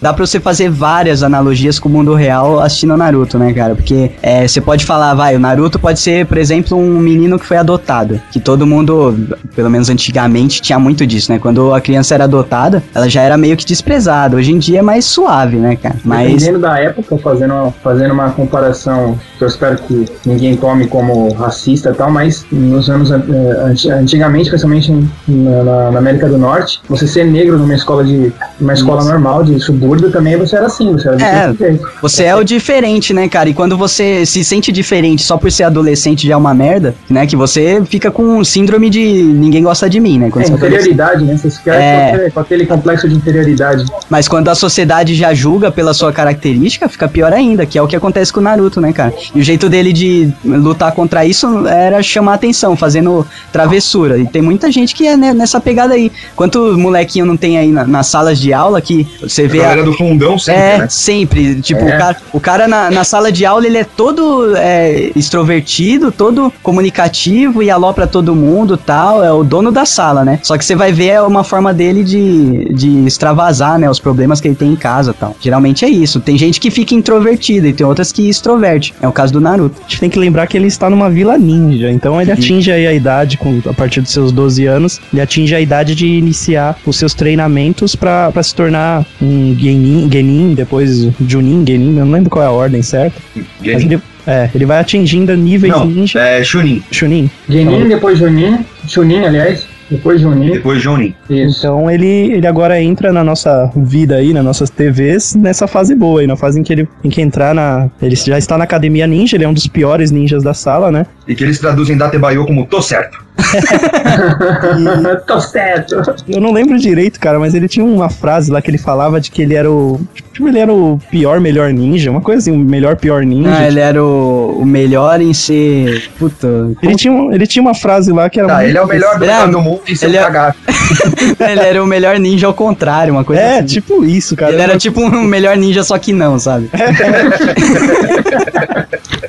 [0.02, 3.76] Dá pra você fazer várias analogias com o mundo real assistindo Naruto, né, cara?
[3.76, 7.46] Porque é, você pode falar, vai, o Naruto pode ser, por exemplo, um menino que
[7.46, 8.22] foi adotado.
[8.32, 9.16] Que todo mundo,
[9.56, 11.40] pelo menos antigamente, tinha muito disso, né?
[11.40, 14.38] Quando a criança era adotada, ela já era meio que desprezada.
[14.38, 15.96] Hoje em dia é mais suave, né, cara?
[16.04, 16.34] Mas...
[16.34, 21.34] Dependendo da época, fazendo, uma, fazendo uma comparação, que eu espero que ninguém tome como
[21.34, 23.12] racista e tal, mas nos anos...
[23.12, 24.92] Eh, antigamente, principalmente
[25.28, 29.60] na, na América do Norte, você ser negro numa escola de uma escola normal de
[29.60, 31.54] subúrbio também você era assim, você era É.
[31.54, 31.88] jeito.
[32.02, 33.50] Você é o diferente, né, cara?
[33.50, 37.26] E quando você se sente diferente só por ser adolescente já é uma merda, né?
[37.26, 40.30] Que você fica com síndrome de ninguém gosta de mim, né?
[40.30, 41.36] Quando É, inferioridade, né?
[41.38, 41.92] Você se quer É.
[41.92, 43.86] com, aquele, com aquele complexo de inferioridade.
[44.10, 47.88] Mas quando a sociedade já julga pela sua característica, fica pior ainda, que é o
[47.88, 49.14] que acontece com o Naruto, né, cara?
[49.34, 54.18] E o jeito dele de lutar contra isso era chamar atenção, fazendo travessura.
[54.18, 56.12] E tem muita gente que é nessa pegada aí.
[56.36, 59.64] Quanto molequinho não tem aí na- nas salas de aula que você A vê a,
[59.64, 60.88] galera do fundão sempre, é, né?
[60.90, 61.62] sempre.
[61.62, 61.96] Tipo, É.
[61.96, 66.52] o cara, o cara na, na sala de aula, ele é todo é, extrovertido, todo
[66.64, 69.24] comunicativo e alopra todo mundo tal.
[69.24, 70.40] É o dono da sala, né?
[70.44, 73.90] Só que você vai ver é uma forma dele de, de extravasar, né?
[73.90, 75.36] Os problemas que ele tem em casa tal.
[75.40, 76.20] Geralmente é isso.
[76.20, 78.94] Tem gente que fica introvertida e tem outras que extroverte.
[79.02, 79.76] É o caso do Naruto.
[79.80, 82.86] A gente tem que lembrar que ele está numa vila ninja, então ele atinge aí
[82.88, 86.76] a idade, com, a partir dos seus 12 anos, ele atinge a idade de iniciar
[86.86, 92.12] os seus treinamentos pra pra se tornar um Genin, Genin, depois Junin, Genin, eu não
[92.12, 93.20] lembro qual é a ordem certa.
[93.62, 93.86] Genin.
[93.86, 96.20] ele, é, ele vai atingindo níveis Não, ninja.
[96.20, 96.82] é Chunin.
[96.92, 97.30] Chunin.
[97.48, 100.52] Genin, depois Junin, Chunin, aliás, depois Junin.
[100.52, 101.16] Depois Jonin.
[101.30, 101.60] Isso.
[101.60, 106.22] Então ele, ele agora entra na nossa vida aí, nas nossas TVs, nessa fase boa
[106.22, 107.90] aí, na fase em que ele tem que entrar na.
[108.02, 111.08] Ele já está na academia ninja, ele é um dos piores ninjas da sala, né?
[111.28, 113.18] E que eles traduzem Datebayo como tô certo.
[115.26, 116.02] Tô certo.
[116.28, 119.32] Eu não lembro direito, cara, mas ele tinha uma frase lá que ele falava de
[119.32, 120.00] que ele era o.
[120.34, 123.50] Tipo, ele era o pior, melhor ninja, uma coisa assim, o melhor, pior ninja.
[123.58, 126.10] Ah, ele era o, o melhor em ser.
[126.18, 126.48] Puta.
[126.82, 128.48] Ele tinha, um- ele tinha uma frase lá que era.
[128.48, 130.56] Tá, ele é o melhor do, é- do mundo e seu ele é- cagado.
[131.40, 133.66] ele era o melhor ninja ao contrário, uma coisa É, assim.
[133.68, 134.54] tipo isso, cara.
[134.54, 136.70] Ele era tipo um melhor ninja, só que não, sabe?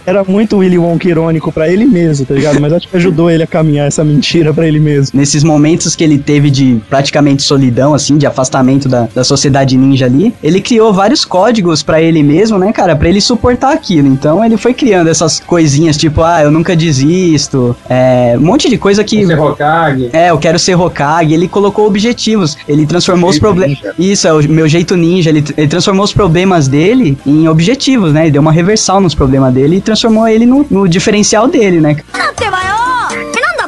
[0.06, 2.58] Era muito Willy Wonka irônico pra ele mesmo, tá ligado?
[2.60, 5.18] Mas acho que ajudou ele a caminhar essa essa mentira para ele mesmo.
[5.18, 10.06] Nesses momentos que ele teve de praticamente solidão, assim, de afastamento da, da sociedade ninja
[10.06, 14.08] ali, ele criou vários códigos para ele mesmo, né, cara, para ele suportar aquilo.
[14.08, 18.78] Então ele foi criando essas coisinhas, tipo, ah, eu nunca desisto, é, um monte de
[18.78, 19.26] coisa que.
[19.26, 20.10] Ser Hokage.
[20.12, 21.34] É, eu quero ser Hokage.
[21.34, 23.78] Ele colocou objetivos, ele transformou os problemas.
[23.98, 25.30] Isso, é o meu jeito ninja.
[25.30, 28.22] Ele, ele, transformou os problemas dele em objetivos, né?
[28.22, 31.96] Ele deu uma reversal nos problemas dele e transformou ele no, no diferencial dele, né?
[32.12, 32.69] Não tem maior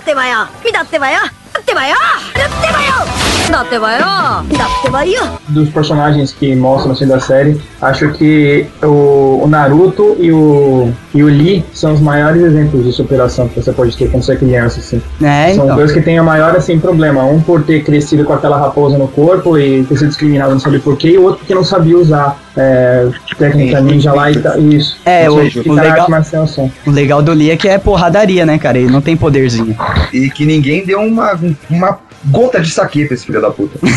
[0.02, 0.48] ってばよ。
[0.64, 1.20] 見たってばよ。
[1.54, 1.94] だってばよ。
[2.34, 3.11] だってばよ。
[5.48, 11.26] Dos personagens que mostram assim da série, acho que o, o, Naruto e o, e o
[11.26, 14.80] Lee são os maiores exemplos de superação que você pode ter quando você é criança,
[14.80, 15.02] assim.
[15.22, 15.76] É, são então.
[15.76, 17.24] dois que têm o maior assim, problema.
[17.24, 20.80] Um por ter crescido com aquela raposa no corpo e ter sido discriminado, não sabia
[20.80, 24.34] porquê, e o outro porque não sabia usar é, técnica ninja lá e.
[24.74, 24.96] Isso.
[25.04, 26.06] É, o, o, legal,
[26.42, 26.70] assim.
[26.86, 28.78] o legal do Lee é que é porradaria, né, cara?
[28.78, 29.76] Ele não tem poderzinho.
[30.12, 31.38] E que ninguém deu uma,
[31.70, 33.78] uma gota de saque pra esse filho da puta.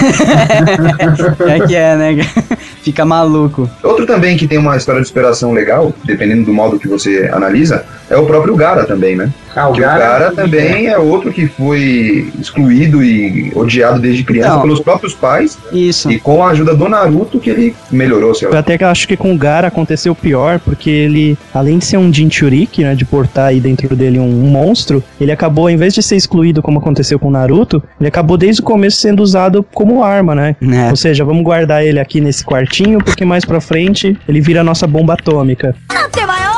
[1.47, 2.15] É que é, né?
[2.81, 3.69] Fica maluco.
[3.83, 7.85] Outro também que tem uma história de superação legal, dependendo do modo que você analisa,
[8.09, 9.31] é o próprio Gara também, né?
[9.55, 14.23] Ah, o, Gara, o Gara é também é outro que foi excluído e odiado desde
[14.23, 14.61] criança Não.
[14.61, 15.57] pelos próprios pais.
[15.71, 16.11] Isso.
[16.11, 18.51] E com a ajuda do Naruto que ele melhorou, seu.
[18.51, 21.97] Eu até que acho que com o Gara aconteceu pior, porque ele, além de ser
[21.97, 26.03] um Jinchuriki, né, de portar aí dentro dele um, monstro, ele acabou, em vez de
[26.03, 30.03] ser excluído como aconteceu com o Naruto, ele acabou desde o começo sendo usado como
[30.03, 30.55] arma, né?
[30.61, 30.89] É.
[30.89, 34.63] Ou seja, vamos guardar ele aqui nesse quartinho, porque mais pra frente ele vira a
[34.63, 35.75] nossa bomba atômica.
[35.89, 36.54] Até maior!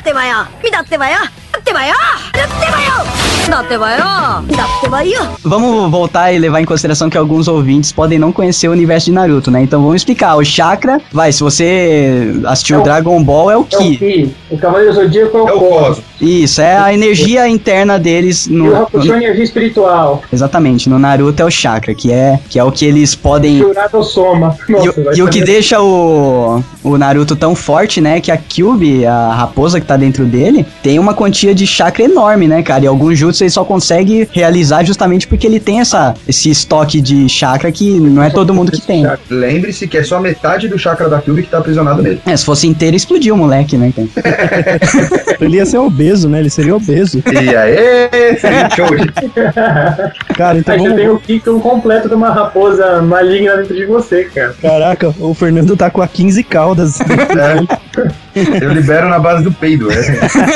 [0.00, 0.46] ってばよ。
[0.64, 1.18] 見たってばよ。
[1.52, 1.94] あってばよ。
[1.94, 3.19] あってばよ。
[5.42, 9.50] Vamos voltar e levar em consideração que alguns ouvintes podem não conhecer o universo de Naruto,
[9.50, 9.62] né?
[9.62, 10.36] Então vamos explicar.
[10.36, 13.96] O chakra, vai, se você assistiu É o- Dragon Ball, é o É o Ki.
[13.96, 14.34] Ki.
[14.50, 15.78] O Cavaleiro Zodíaco é o, É o Cosmo.
[15.86, 16.04] Cosmo.
[16.20, 18.76] Isso, é a energia interna deles E o no.
[18.82, 20.22] Hakusho é no- energia espiritual.
[20.32, 23.58] exatamente, no Naruto é o chakra, que é, que é o que eles podem.
[23.58, 24.54] Jurado Soma.
[24.68, 28.20] E, Nossa, o- vai e o que deixa o, o Naruto tão forte, né?
[28.20, 32.46] Que a Kyubi, a raposa que tá dentro dele, tem uma quantia de chakra enorme,
[32.46, 32.84] né, cara?
[32.84, 37.28] E alguns jutsu ele só consegue realizar justamente porque ele tem essa, esse estoque de
[37.28, 39.06] chakra que não é todo mundo que tem.
[39.28, 42.20] Lembre-se que é só metade do chakra da Kyuubi que tá aprisionado nele.
[42.26, 44.08] É, se fosse inteiro, explodiu o moleque, né, cara?
[45.40, 46.40] Ele ia ser obeso, né?
[46.40, 47.22] Ele seria obeso.
[47.32, 48.38] E aí,
[48.76, 48.86] show!
[50.36, 51.22] Cara, então Aí você tem vamos...
[51.22, 54.54] o Ki com completo de uma raposa maligna dentro de você, cara.
[54.60, 56.98] Caraca, o Fernando tá com a 15 caudas.
[57.00, 57.90] É.
[58.62, 59.88] Eu libero na base do peido.
[59.90, 60.00] É.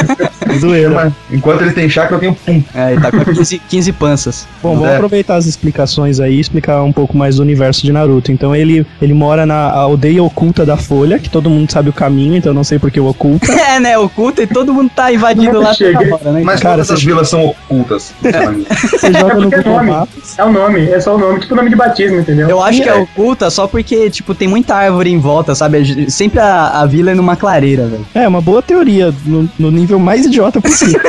[0.58, 0.90] Zoeira.
[0.90, 2.62] Mas Enquanto ele tem chakra, eu tenho pum.
[2.74, 4.46] É, ele tá com 15, 15 panças.
[4.62, 4.94] Bom, vamos É.
[4.96, 8.30] aproveitar as explicações aí e explicar um pouco mais do universo de Naruto.
[8.30, 12.36] Então ele, ele mora na aldeia oculta da Folha, que todo mundo sabe o caminho,
[12.36, 13.46] então não sei porque o oculta.
[13.74, 13.98] É, né?
[13.98, 15.98] Oculta e todo mundo tá invadindo lá Chega.
[15.98, 16.42] toda hora, né?
[16.44, 16.74] Mas cara?
[16.76, 18.12] todas as vilas são ocultas.
[18.22, 19.90] Você joga no é Google nome.
[19.90, 20.38] Maps.
[20.38, 22.48] É o nome, é só o nome, tipo o nome de batismo, entendeu?
[22.48, 22.94] Eu acho que é É.
[23.00, 26.08] oculta só porque, tipo, tem muita árvore em volta, sabe?
[26.10, 28.06] Sempre a, a vila é numa clareira, velho.
[28.14, 31.00] É, uma boa teoria, no, no nível mais idiota possível.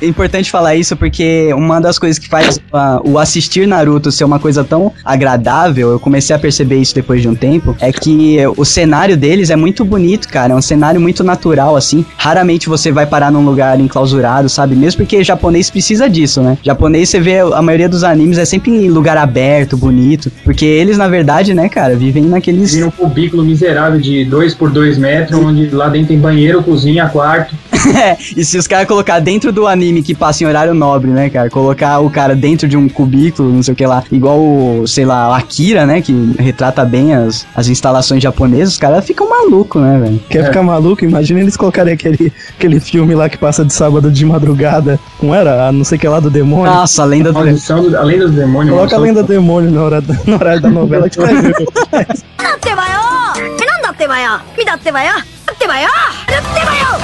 [0.00, 4.24] É importante falar isso porque uma das coisas que faz ah, o assistir Naruto ser
[4.24, 8.38] uma coisa tão agradável, eu comecei a perceber isso depois de um tempo, é que
[8.56, 10.52] o cenário deles é muito bonito, cara.
[10.52, 12.04] É um cenário muito natural, assim.
[12.16, 14.74] Raramente você vai parar num lugar enclausurado, sabe?
[14.74, 16.58] Mesmo porque japonês precisa disso, né?
[16.62, 20.30] Japonês, você vê a maioria dos animes é sempre em lugar aberto, bonito.
[20.42, 22.74] Porque eles, na verdade, né, cara, vivem naqueles.
[22.74, 27.08] Vira um cubículo miserável de 2 por 2 metros, onde lá dentro tem banheiro, cozinha,
[27.08, 27.54] quarto.
[27.94, 31.29] É, e se os caras colocar dentro do anime que passa em horário nobre, né,
[31.29, 31.49] cara?
[31.49, 35.05] Colocar o cara dentro de um cubículo, não sei o que lá, igual o, sei
[35.05, 36.01] lá, o Akira, né?
[36.01, 40.19] Que retrata bem as, as instalações japonesas, os caras ficam malucos, né, velho?
[40.29, 41.03] Quer ficar maluco?
[41.05, 44.99] Imagina eles colocarem aquele, aquele filme lá que passa de sábado de madrugada.
[45.17, 45.67] Como era?
[45.67, 46.73] A não sei o que lá do demônio.
[46.73, 47.39] Nossa, a lenda A do.
[47.39, 48.75] maldição do, além dos demônios.
[48.75, 51.35] Coloca a maldição- lenda do demônio na hora da, no horário da novela que vai
[51.41, 51.53] ver.
[52.39, 52.99] だってばよ
[53.37, 55.11] えなんだってばよみだってばよ
[55.45, 55.87] だってばよ
[56.27, 57.02] だってばよ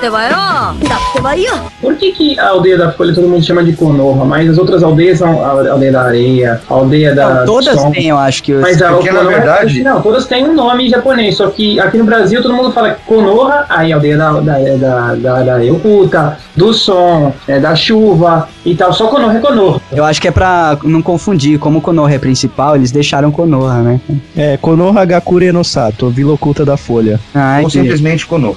[0.00, 0.72] te vai, ó.
[1.12, 1.68] Te vai, ó.
[1.80, 4.82] Por que, que a aldeia da Folha todo mundo chama de Konoha, mas as outras
[4.82, 7.34] aldeias são a aldeia da areia, a aldeia da.
[7.34, 7.90] Não, todas Som.
[7.90, 8.52] têm, eu acho que.
[8.52, 9.82] Eu mas a Porque, na é verdade.
[9.82, 13.66] Não, todas têm um nome japonês, só que aqui no Brasil todo mundo fala Konoha,
[13.68, 18.76] aí a aldeia da, da, da, da, da Yokuta, do som, é, da chuva e
[18.76, 18.92] tal.
[18.92, 19.80] Só Konoha é Konoha.
[19.94, 21.58] Eu acho que é pra não confundir.
[21.58, 24.00] Como Konoha é principal, eles deixaram Konoha, né?
[24.36, 27.20] É, Konoha Gakure no Sato, Vila Oculta da Folha.
[27.34, 27.80] Ah, Ou entendi.
[27.80, 28.56] simplesmente Kono.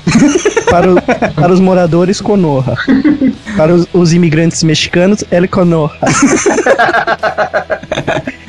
[0.70, 1.02] Para, o-
[1.36, 2.76] para os moradores, Konoha.
[3.56, 5.92] Para os, os imigrantes mexicanos, El Konoha.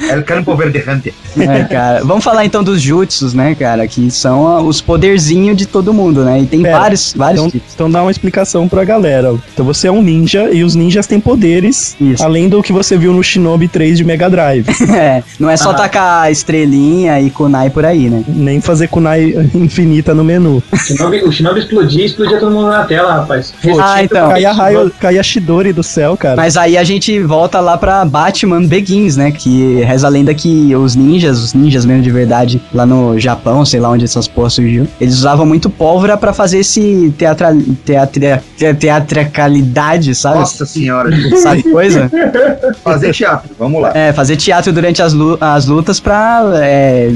[0.08, 1.12] El Campo Verdejante.
[1.38, 2.04] É, cara.
[2.04, 3.86] Vamos falar então dos jutsus, né, cara?
[3.88, 6.40] Que são os poderzinhos de todo mundo, né?
[6.40, 7.74] E tem Pera, vários, vários Então, tipos.
[7.74, 9.34] então dá uma explicação pra galera.
[9.52, 12.22] Então você é um ninja e os ninjas têm poderes, Isso.
[12.22, 14.66] além do que você viu no Shinobi 3 de Mega Drive.
[14.96, 15.74] É, não é só Ah.
[15.74, 18.24] tacar estrelinha e kunai por aí, né?
[18.28, 20.62] Nem fazer kunai infinita no menu.
[20.72, 23.52] O Shinobi, o Shinobi explodia, explodia todo mundo na tela, rapaz.
[23.82, 24.30] Ah, então.
[24.30, 26.36] Caía raio, caía Shidori do céu, cara.
[26.36, 29.30] Mas aí a gente volta lá pra Batman Begins, né?
[29.30, 33.64] Que reza a lenda que os ninjas, os ninjas mesmo de verdade, lá no Japão,
[33.64, 38.42] sei lá onde essas porras surgiu, eles usavam muito pólvora pra fazer esse teatra, teatra,
[38.56, 40.38] te- teatricalidade, sabe?
[40.40, 42.10] Nossa senhora, Sabe coisa?
[42.82, 43.92] fazer teatro, vamos lá.
[43.94, 47.10] É, fazer teatro durante as, lu- as lutas pra é,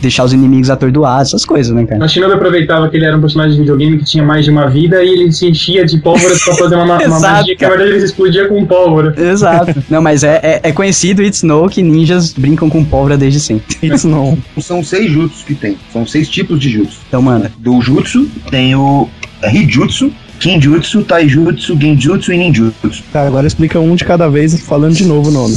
[0.00, 2.04] deixar os inimigos atordoados, essas coisas, né, cara?
[2.04, 4.68] A Shinobi aproveitava que ele era um personagem de videogame que tinha mais de uma
[4.68, 7.68] vida e ele se enchia de pólvora pra fazer uma, uma Exato, magia que na
[7.70, 9.14] verdade ele se explodia com pólvora.
[9.20, 9.82] Exato.
[9.88, 13.76] Não, mas é, é, é conhecido, It's Know, que ninjas brincam com pólvora desde sempre.
[13.82, 14.38] Isso não.
[14.60, 15.76] São seis jutsus que tem.
[15.92, 16.98] São seis tipos de jutsu.
[17.08, 17.50] Então, manda.
[17.58, 19.08] Do jutsu tem o
[19.42, 23.02] Hijutsu, Kinjutsu, Taijutsu, Genjutsu e Ninjutsu.
[23.12, 25.54] Tá, agora explica um de cada vez falando de novo o nome.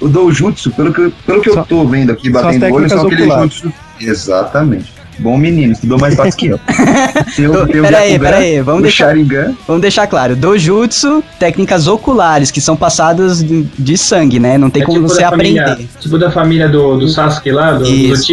[0.00, 3.06] O Doujutsu, pelo que, pelo que Só- eu tô vendo aqui, batendo o olho, são
[3.06, 3.72] aqueles jutsu.
[4.00, 4.97] Exatamente.
[5.18, 6.60] Bom menino, estudou mais fácil que eu.
[7.34, 9.54] Tem o, tem o Pera aí, Byakugan, pera aí, vamos deixar- Sharingan.
[9.66, 14.56] Vamos deixar claro, dojutsu, técnicas oculares, que são passadas de, de sangue, né?
[14.56, 15.64] Não tem É como tipo você aprender.
[15.64, 17.88] família- Tipo da família do, do Sasuke lá, do, do.
[17.90, 18.32] Isso.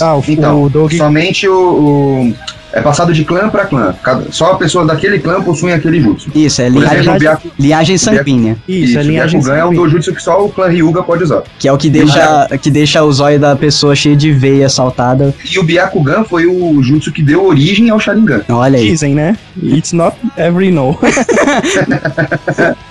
[0.00, 0.92] Ah, o, Então, o Doug.
[0.92, 2.34] somente o, o-
[2.76, 3.94] É passado de clã pra clã.
[4.02, 6.28] Cada- só a pessoa daquele clã possui aquele jutsu.
[6.34, 9.68] Isso, é Por linhagem, exemplo, Byaku- linhagem sanguínea, Isso, é o linhagem Byakugan é um
[9.68, 9.86] sanguínea.
[9.90, 11.42] dojutsu que só o clã Ryuga pode usar.
[11.58, 15.32] que é o que deixa, que deixa o zóio da pessoa cheio de veia saltada.
[15.50, 18.42] E o Byakugan foi o jutsu que deu origem ao Sharingan.
[18.48, 18.90] Olha aí.
[18.90, 19.36] Dizem, né?
[19.62, 20.98] It's not every no.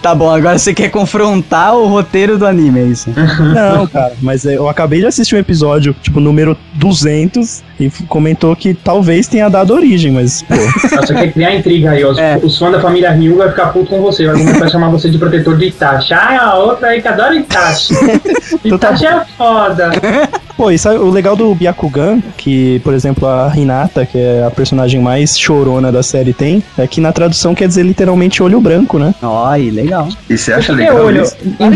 [0.01, 3.09] Tá bom, agora você quer confrontar o roteiro do anime, é isso?
[3.53, 8.55] Não, cara, mas é, eu acabei de assistir um episódio, tipo, número 200, e comentou
[8.55, 10.55] que talvez tenha dado origem, mas, pô,
[10.87, 12.11] Você quer criar intriga aí, ó.
[12.11, 12.39] Os, É.
[12.41, 15.09] os fãs da família Ryu vai ficar puto com você, vai começar a chamar você
[15.09, 16.13] de protetor de Itachi.
[16.13, 17.93] Ah, a outra aí que adora Itachi.
[18.63, 19.91] Itachi é foda.
[20.55, 24.51] Pô, e sabe o legal do Byakugan, que, por exemplo, a Hinata, que é a
[24.51, 28.99] personagem mais chorona da série, tem, é que na tradução quer dizer literalmente olho branco,
[28.99, 29.13] né?
[29.21, 30.07] Olha, legal.
[30.29, 31.23] E você acha É legal olho.
[31.23, 31.35] isso?
[31.59, 31.73] Em.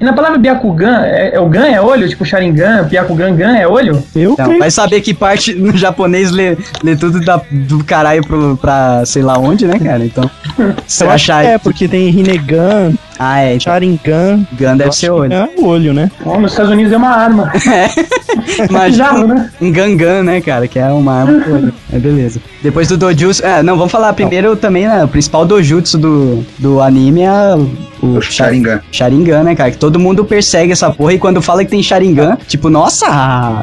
[0.00, 2.08] E na palavra Byakugan, é, é o Gan é olho?
[2.08, 4.02] Tipo Sharingan, Byakugan Gan é olho?
[4.14, 8.56] Eu Então, vai saber que parte no japonês lê, lê tudo da, do caralho pro,
[8.56, 10.04] pra sei lá onde, né, cara?
[10.04, 10.30] Então,
[10.86, 11.44] se achar.
[11.44, 12.92] é, porque tem Rinnegan,
[13.24, 13.58] Ah, é.
[13.60, 14.46] Sharingan.
[14.58, 15.32] Gun deve ser olho.
[15.32, 16.10] É o olho, né?
[16.24, 17.52] Ó, nos Estados Unidos é uma arma.
[18.68, 19.50] Imagina Bizarro, né?
[19.60, 20.66] um gangan, né, cara?
[20.66, 21.74] Que é uma arma com olho.
[21.92, 22.40] É beleza.
[22.62, 23.44] Depois do dojutsu.
[23.44, 25.04] É, não, vamos falar primeiro também, né?
[25.04, 27.56] O principal dojutsu do, do anime é
[28.02, 28.80] o, O Sharingan.
[28.90, 29.70] Sharingan, né, cara?
[29.70, 33.06] Que todo mundo persegue essa porra e quando fala que tem Sharingan, tipo, nossa,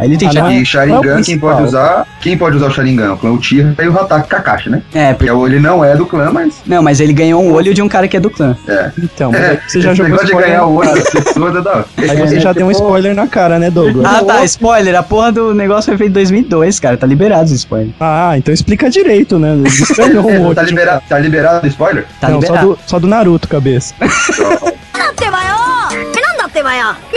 [0.01, 0.61] ele tem Ah, não Sharingan.
[0.61, 2.07] E Sharingan, é quem pode usar?
[2.21, 3.13] Quem pode usar o Sharingan?
[3.13, 4.81] O clã Uchiha e o Hatake Kakashi, né?
[4.93, 7.73] É, Porque porque, ele não é do clã, mas não, mas ele ganhou um olho
[7.73, 8.55] de um cara que é do clã.
[8.67, 8.91] é.
[9.01, 10.50] Então, mas É, aí você já esse jogou negócio de spoiler.
[10.50, 11.86] ganhar o olho das pessoas é da hora.
[11.96, 14.04] Aí você já deu um spoiler na cara, né, Douglas?
[14.04, 14.94] Ah, tá, spoiler.
[14.96, 16.96] A porra do negócio foi feito em 2002, cara.
[16.96, 17.94] Tá liberado os spoilers.
[18.00, 19.54] Ah, então explica direito, né?
[19.96, 22.06] Ganhou um olho tá, de um liberado, tá liberado o spoiler?
[22.20, 22.68] Tá não, só liberado.
[22.68, 23.94] do, só do Naruto, cabeça.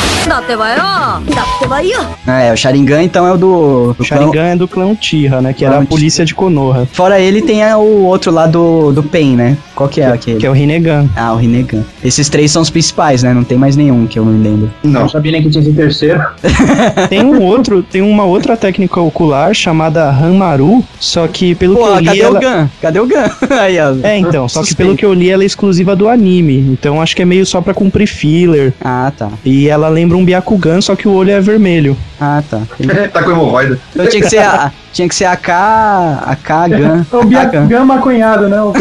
[2.26, 3.94] é, o Sharingan então é o do.
[3.94, 4.42] do o Sharingan clã...
[4.44, 5.52] é do clã Tira, né?
[5.52, 6.86] Que era a polícia de Konoha.
[6.92, 9.56] Fora ele tem o outro lá do, do Pain, né?
[9.74, 10.38] Qual é que é aquele?
[10.38, 11.08] Que é o Rinnegan.
[11.16, 11.84] Ah, o Rinnegan.
[12.04, 13.32] Esses três são os principais, né?
[13.32, 14.70] Não tem mais nenhum que eu me lembro.
[14.82, 16.22] Não, não sabia nem que tinha esse terceiro.
[17.08, 21.90] tem um outro, tem uma outra técnica ocular chamada Hanmaru, só que pelo Pô, que
[21.90, 22.06] eu li.
[22.06, 22.38] Cadê ela...
[22.38, 22.68] o Gun?
[22.82, 23.30] Cadê o Gun?
[23.58, 23.94] Aí, ó.
[24.02, 26.58] É, então, só que pelo que eu li, ela é exclusiva do anime.
[26.58, 28.74] Então acho que é meio só pra cumprir filler.
[28.80, 29.30] Ah, tá.
[29.44, 31.96] E ela lembra um Byakugan, só que o olho é vermelho.
[32.20, 32.62] Ah, tá.
[33.12, 33.78] tá com hemorroida.
[33.92, 37.04] Então tinha que ser a, tinha que ser a K, a K Gun.
[37.12, 38.60] É o Byakugan maconhado, né?
[38.62, 38.72] O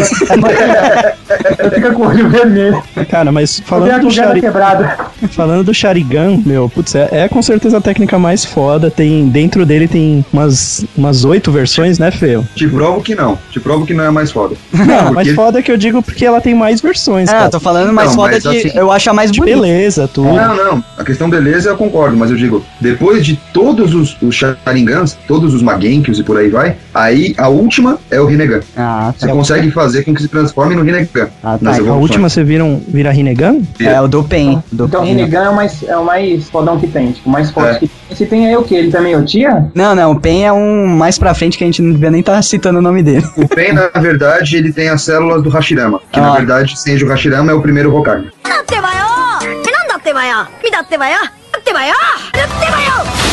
[1.74, 2.84] fica com o olho vermelho.
[3.10, 4.39] Cara, mas O falando do, Shari...
[4.39, 4.86] é quebrado.
[5.32, 8.89] falando do Sharingan, meu, putz, é, é com certeza a técnica mais foda.
[8.89, 12.47] Tem, dentro dele tem umas umas oito versões, né, Feio?
[12.55, 13.38] Te provo que não.
[13.51, 14.55] Te provo que não é mais foda.
[14.88, 17.49] Não, mais foda que eu digo porque ela tem mais versões, Ah, cara.
[17.49, 18.49] tô falando mais Não, foda mas de.
[18.68, 19.58] assim- eu acho a mais De bonita.
[19.60, 20.32] beleza, tudo.
[20.34, 20.84] Não, não.
[20.97, 25.53] A questão beleza eu concordo, mas eu digo, depois de todos os, os Sharingans, todos
[25.53, 25.62] os
[25.96, 28.61] Magenkyos e por aí vai, aí a última é o Rinnegan.
[28.76, 29.32] Ah, Você tá.
[29.32, 31.28] consegue fazer com que se transforme no Rinnegan.
[31.42, 31.59] Ah, tá.
[31.61, 32.03] nas A evoluções.
[32.03, 33.57] última você vira, um, vira Rinnegan?
[33.80, 34.62] É o do Pen.
[34.72, 35.20] Do Então o Pen, né?
[35.24, 37.12] Rinnegan é o mais, é o mais fodão que tem.
[37.12, 37.78] Tipo, o mais forte É.
[37.80, 37.96] que tem.
[38.11, 38.74] Esse tem aí o quê?
[38.74, 39.70] Ele também é o tia?
[39.74, 42.20] Não, não, o Pen é um mais pra frente que a gente não devia nem
[42.20, 43.24] estar citando o nome dele.
[43.36, 46.00] O Pen, na verdade, ele tem as células do Hashirama.
[46.12, 46.22] Que Ah.
[46.24, 48.26] na verdade, Senju Hashirama é o primeiro Hokage.
[48.44, 49.07] だってばよ
[49.42, 51.16] えなんだってばよ見だってばよ
[51.53, 51.94] だってばよ
[52.32, 53.25] だってばよ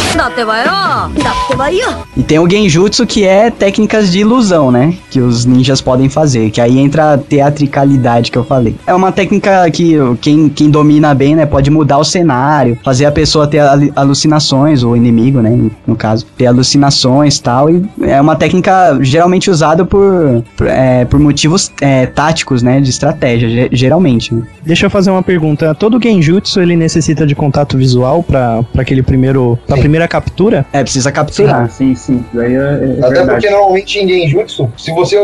[2.16, 4.94] e tem o Genjutsu que é técnicas de ilusão, né?
[5.10, 6.50] Que os ninjas podem fazer.
[6.50, 8.76] Que aí entra a teatricalidade que eu falei.
[8.86, 11.46] É uma técnica que quem, quem domina bem, né?
[11.46, 13.60] Pode mudar o cenário, fazer a pessoa ter
[13.96, 15.70] alucinações, o inimigo, né?
[15.86, 17.68] No caso, ter alucinações tal.
[17.68, 22.80] E é uma técnica geralmente usada por, por, é, por motivos é, táticos, né?
[22.80, 24.32] De estratégia, geralmente.
[24.32, 24.42] Né?
[24.64, 25.74] Deixa eu fazer uma pergunta.
[25.74, 29.58] Todo Genjutsu ele necessita de contato visual para aquele primeiro.
[29.66, 30.64] Pra primeira captura?
[30.72, 31.70] É, precisa Ah, capturar.
[31.70, 32.24] sim, sim.
[32.32, 32.62] Daí é, é
[32.98, 33.30] Até verdade.
[33.30, 35.16] porque normalmente em Genjutsu, se você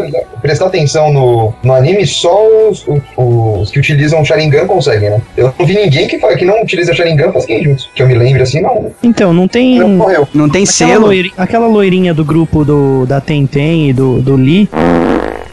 [0.42, 5.20] prestar atenção no, no anime, só os, os- os que utilizam Sharingan conseguem, né?
[5.36, 7.88] Eu não vi ninguém que, fa- que não utiliza Sharingan faz Genjutsu.
[7.94, 8.90] Que eu me lembre assim, não.
[9.02, 9.78] Então, não tem.
[9.78, 10.26] Não morreu.
[10.34, 11.06] Não tem Aquela, selo.
[11.06, 14.68] loiri- aquela loirinha do grupo do, da Tenten e do, do Lee,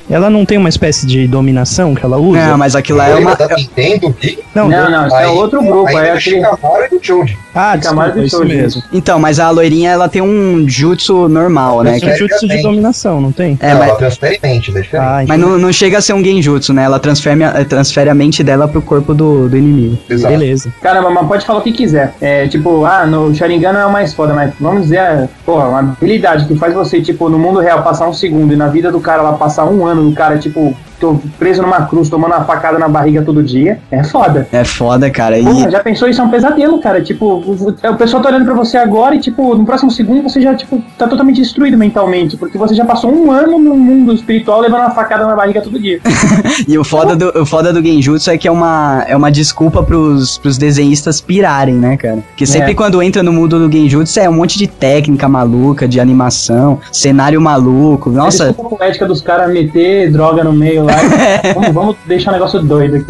[0.09, 2.47] ela não tem uma espécie de dominação que ela usa?
[2.47, 3.35] Não, mas aquilo lá é uma.
[3.35, 5.87] da Nintendo e Não, Não, não, isso é aí- outro grupo.
[5.87, 6.35] aí É do aquele.
[6.37, 7.37] Shikamaru e Choji.
[7.53, 8.83] Ah, Camaro desculpa, isso mesmo.
[8.93, 11.97] Então, mas a loirinha ela tem um jutsu normal, né?
[11.97, 13.57] É que- um jutsu de dominação, não tem?
[13.61, 14.95] É, não, mas- ela transfere mente, é diferente.
[14.97, 16.83] Ah, Mas não, não chega a ser um genjutsu, né?
[16.83, 19.97] Ela transfere, a- transfere a mente dela pro corpo do, do inimigo.
[20.09, 20.33] Exato.
[20.37, 20.71] beleza.
[20.81, 22.13] Caramba, mas pode falar o que quiser.
[22.21, 25.65] É tipo, ah, no Sharingan não é o mais foda, mas vamos dizer, é, porra,
[25.67, 28.91] uma habilidade que faz você, tipo, no mundo real passar um segundo e na vida
[28.91, 32.43] do cara lá passar um ano do cara, tipo, tô preso numa cruz, tomando uma
[32.45, 33.79] facada na barriga todo dia.
[33.91, 34.47] É foda.
[34.51, 35.37] É foda, cara.
[35.39, 37.01] E Porra, já pensou isso é um pesadelo, cara?
[37.01, 40.41] Tipo, o, o pessoal tá olhando pra você agora e, tipo, no próximo segundo você
[40.41, 44.59] já, tipo, tá totalmente destruído mentalmente, porque você já passou um ano no mundo espiritual
[44.61, 45.99] levando uma facada na barriga todo dia.
[46.67, 49.83] E o foda do, o foda do Genjutsu é que é uma, é uma desculpa
[49.83, 52.17] pros, pros desenhistas pirarem, né, cara?
[52.29, 52.75] Porque sempre É.
[52.75, 57.39] quando entra no mundo do Genjutsu é um monte de técnica maluca, de animação, cenário
[57.39, 58.09] maluco.
[58.09, 62.33] Nossa, É desculpa poética dos caras meter droga no meio e- vamos, vamos deixar o
[62.33, 63.05] negócio doido aqui.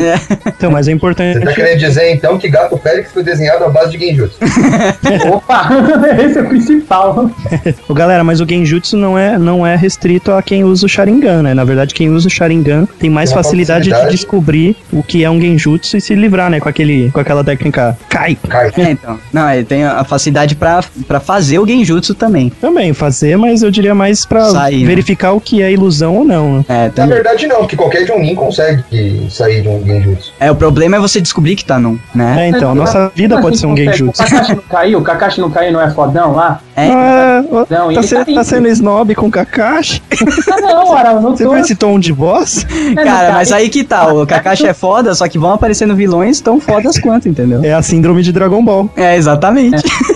[0.47, 1.39] Então, mas é importante.
[1.39, 4.38] Você tá querendo dizer então que Gato Félix foi desenhado à base de Genjutsu?
[5.34, 5.69] Opa!
[6.23, 7.30] Esse é o principal.
[7.88, 11.41] Ô, galera, mas o Genjutsu não é, não é restrito a quem usa o Sharingan,
[11.43, 11.53] né?
[11.53, 14.15] Na verdade, quem usa o Sharingan tem mais Tem uma facilidade, de facilidade.
[14.17, 16.59] descobrir o que é um Genjutsu e se livrar, né?
[16.59, 18.38] Com, aquele, com aquela técnica Kai.
[18.47, 18.71] Kai.
[18.78, 19.19] é, então.
[19.32, 22.49] Não, ele tem a facilidade pra, pra fazer o Genjutsu também.
[22.61, 24.88] Também, fazer, mas eu diria mais pra Sair, né?
[24.88, 26.57] verificar o que é ilusão ou não.
[26.59, 26.65] né?
[26.69, 30.34] É, Na verdade não, porque qualquer Jonin consegue sair de um Genjutsu.
[30.39, 32.45] É, o problema é você descobrir que tá num, né?
[32.45, 33.76] É, então, a nossa vida pode ser um?
[33.76, 34.24] Genjutsu.
[34.24, 34.99] O Kakashi não caiu?
[34.99, 36.61] O Kakashi não caiu, não é fodão lá?
[36.76, 40.01] É, Ah, ó, Não, tá, ele se- tá tá sendo snob com Kakashi?
[40.49, 41.51] Ah, não, eu não Você tô.
[41.51, 42.65] viu esse tom de voz?
[42.95, 46.59] Cara, mas aí que tá, o Kakashi é foda, só que vão aparecendo vilões tão
[46.59, 47.63] fodas quanto, entendeu?
[47.63, 48.89] É a síndrome de Dragon Ball.
[48.95, 49.84] É, exatamente.
[49.86, 50.07] É,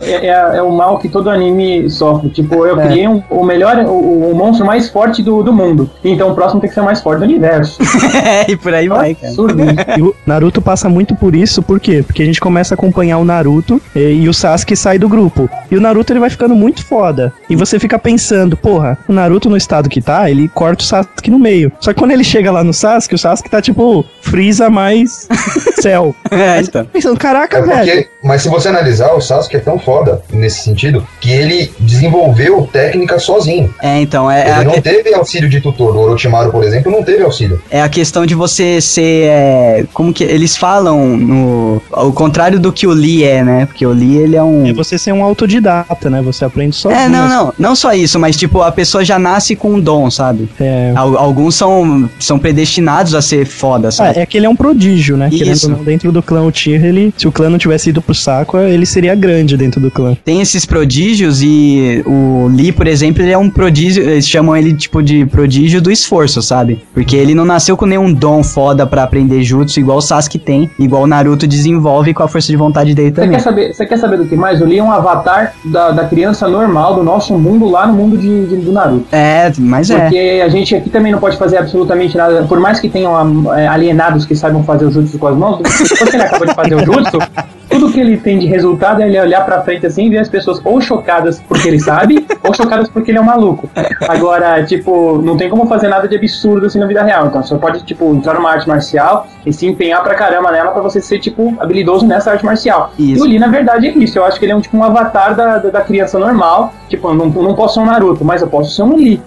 [0.00, 2.28] é- é o mal que todo anime sofre.
[2.30, 2.86] Tipo, eu É.
[2.86, 5.90] criei um- o melhor, o, o monstro mais forte do, do mundo.
[6.04, 7.78] Então o próximo tem que ser o mais forte do universo.
[8.20, 9.28] É, e por aí vai, cara.
[9.28, 9.62] Absurdo.
[9.96, 12.02] E o Naruto passa muito por isso, por quê?
[12.06, 15.48] Porque a gente começa a acompanhar o Naruto e, e o Sasuke sai do grupo.
[15.70, 17.32] E o Naruto ele vai ficando muito foda.
[17.48, 21.30] E você fica pensando, porra, o Naruto no estado que tá, ele corta o Sasuke
[21.30, 21.72] no meio.
[21.80, 25.28] Só que quando ele chega lá no Sasuke, o Sasuke tá tipo Freeza mais
[25.80, 26.14] céu.
[26.30, 26.84] É, então.
[26.86, 27.92] Pensando, caraca, É velho.
[28.04, 32.68] porque, mas se você analisar, o Sasuke é tão foda nesse sentido que ele desenvolveu
[32.72, 33.72] técnica sozinho.
[33.82, 35.94] É, então, é, Ele a, não teve auxílio de tutor.
[35.96, 37.60] O Orochimaru, por exemplo, não teve auxílio.
[37.70, 39.26] é a questão de você ser.
[39.28, 40.24] é, como que.
[40.24, 41.82] Eles falam no.
[41.92, 43.66] Ao contrário do que o Lee é, né?
[43.66, 44.66] Porque o Lee, ele é um.
[44.66, 46.20] É você ser um autodidata, né?
[46.22, 47.00] Você aprende sozinho.
[47.00, 47.52] É, não, não.
[47.58, 50.48] Não só isso, mas tipo, a pessoa já nasce com um dom, sabe?
[50.60, 54.18] É, Al- Alguns são, são predestinados a ser foda, Ah, sabe?
[54.18, 55.28] é que ele é um prodígio, né?
[55.30, 55.70] Querendo Isso.
[55.70, 58.56] ou não, dentro do clã Uchiha, ele, se o clã não tivesse ido pro saco,
[58.58, 60.16] ele seria grande dentro do clã.
[60.24, 64.72] Tem esses prodígios e o Lee, por exemplo, ele é um prodígio, eles chamam ele
[64.74, 66.82] tipo de prodígio do esforço, sabe?
[66.92, 70.70] Porque ele não nasceu com nenhum dom foda pra aprender jutsu igual o Sasuke tem,
[70.78, 73.30] igual o Naruto desenvolve com a força de vontade dele Você também.
[73.32, 74.60] quer, saber, você quer saber do que mais?
[74.60, 78.46] Eu li um avatar da, da criança normal do nosso mundo lá no mundo de,
[78.46, 79.06] de- do Naruto.
[79.12, 80.00] É, mas é.
[80.00, 82.44] Porque a gente aqui também não pode fazer absolutamente nada.
[82.44, 86.10] Por mais que tenham é, alienados que saibam fazer o jutsu com as mãos, depois
[86.10, 87.18] que ele acabou de fazer o jutsu,
[87.79, 90.29] tudo que ele tem de resultado é ele olhar pra frente assim e ver as
[90.29, 93.69] pessoas ou chocadas porque ele sabe, ou chocadas porque ele é um maluco.
[94.07, 97.27] Agora, tipo, não tem como fazer nada de absurdo assim na vida real.
[97.27, 100.81] Então você pode, tipo, entrar numa arte marcial e se empenhar pra caramba nela pra
[100.81, 102.91] você ser, tipo, habilidoso nessa arte marcial.
[102.97, 103.25] Isso.
[103.25, 104.17] E o Lee, na verdade, é isso.
[104.17, 106.73] Eu acho que ele é um, tipo, um avatar da, da, da criança normal.
[106.89, 109.21] Tipo, eu não, eu não posso ser um Naruto, mas eu posso ser um Lee.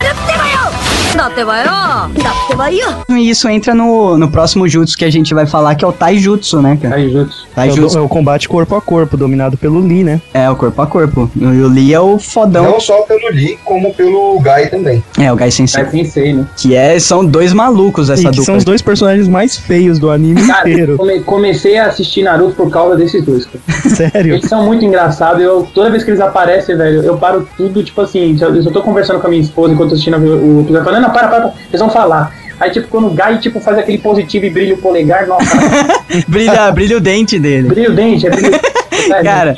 [0.00, 0.93] だってばよ
[3.09, 5.91] e Isso entra no, no próximo jutsu que a gente vai falar, que é o
[5.91, 6.95] Taijutsu, né, cara?
[6.95, 7.47] Taijutsu.
[7.55, 7.97] Taijutsu.
[7.97, 10.21] É, o, é o combate corpo a corpo, dominado pelo Lee, né?
[10.33, 11.29] É, o corpo a corpo.
[11.35, 12.63] E o Lee é o fodão.
[12.63, 15.03] Não só pelo Lee, como pelo Gai também.
[15.19, 15.83] É, o Gai Sensei.
[15.83, 16.45] Gai Sensei, né?
[16.57, 18.43] Que é, são dois malucos essa e dupla.
[18.43, 20.97] são os dois personagens mais feios do anime cara, inteiro.
[20.97, 23.89] Come, comecei a assistir Naruto por causa desses dois, cara.
[23.95, 24.35] Sério?
[24.35, 25.41] Eles são muito engraçados.
[25.41, 28.81] Eu, toda vez que eles aparecem, velho, eu paro tudo, tipo assim, eu, se tô
[28.81, 31.79] conversando com a minha esposa enquanto assistindo o episódio, falando, não, para, para, para, eles
[31.79, 32.31] vão falar.
[32.59, 35.57] Aí, tipo, quando o Guy, tipo, faz aquele positivo e brilha o polegar, nossa,
[36.27, 37.67] brilha, brilha o dente dele.
[37.67, 38.59] brilha o dente, é brilho.
[39.09, 39.55] É, Cara,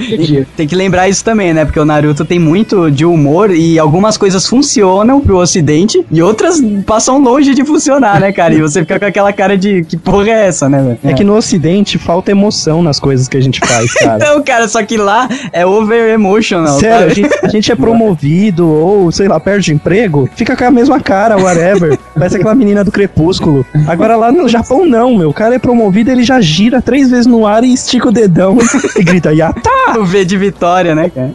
[0.55, 1.65] tem que lembrar isso também, né?
[1.65, 6.61] Porque o Naruto tem muito de humor e algumas coisas funcionam pro ocidente e outras
[6.85, 8.53] passam longe de funcionar, né, cara?
[8.53, 10.99] E você fica com aquela cara de que porra é essa, né, velho?
[11.03, 14.17] É que no ocidente falta emoção nas coisas que a gente faz, cara.
[14.27, 16.79] Então, cara, só que lá é over emotional.
[16.79, 20.71] Sério, a gente, a gente é promovido ou, sei lá, perde emprego, fica com a
[20.71, 21.97] mesma cara, whatever.
[22.17, 23.65] Parece aquela menina do crepúsculo.
[23.87, 25.29] Agora lá no Japão, não, meu.
[25.29, 28.57] O cara é promovido, ele já gira três vezes no ar e estica o dedão
[28.97, 29.69] e grita, Yata!
[29.97, 31.31] O V de vitória, né, cara?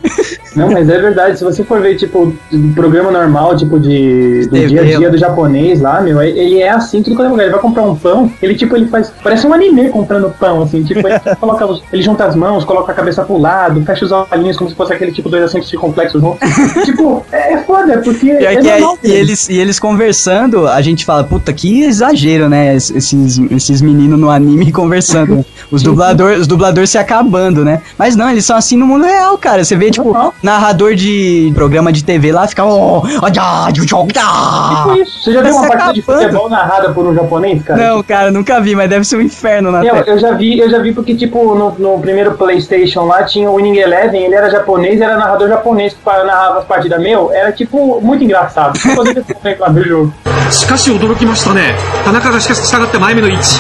[0.55, 1.39] Não, mas é verdade.
[1.39, 5.19] Se você for ver, tipo, um programa normal, tipo, de, do dia a dia do
[5.19, 7.43] japonês lá, meu, ele é assim, tudo quanto é lugar.
[7.45, 9.13] Ele vai comprar um pão, ele, tipo, ele faz.
[9.23, 10.83] Parece um anime comprando pão, assim.
[10.83, 14.13] Tipo, ele, coloca os- ele junta as mãos, coloca a cabeça pro lado, fecha os
[14.13, 16.41] olhinhos como se fosse aquele tipo dois assentos complexos juntos.
[16.85, 18.31] tipo, é, é foda, porque.
[18.31, 22.75] É é, normal, e, eles, e eles conversando, a gente fala, puta, que exagero, né?
[22.77, 25.37] es- Esses, esses meninos no anime conversando.
[25.37, 25.45] né?
[25.71, 27.81] Os dubladores os dublador se acabando, né?
[27.99, 29.65] Mas não, eles são assim no mundo real, cara.
[29.65, 30.13] Você vê, tipo
[30.44, 32.66] narrador de programa de TV lá, fica.
[32.66, 34.76] Oh, oh, já, ju, ju, já.
[34.86, 35.24] Tipo isso.
[35.24, 36.22] Você já viu Tá uma se partida de acabando.
[36.24, 37.80] futebol narrada por um japonês, cara?
[37.90, 40.06] Não, cara, nunca vi, mas deve ser um inferno na Eu, tela.
[40.08, 43.56] eu já vi, eu já vi porque, tipo, no, no primeiro Playstation lá tinha o
[43.56, 47.52] Winning Eleven, ele era japonês, era narrador japonês que pa- narrava as partidas meu, era
[47.52, 48.78] tipo muito engraçado.
[48.78, 50.14] Inclusive, eu sempre lá do jogo.
[50.52, 53.60] しかし驚きましたね田中がしかし従って前目の位置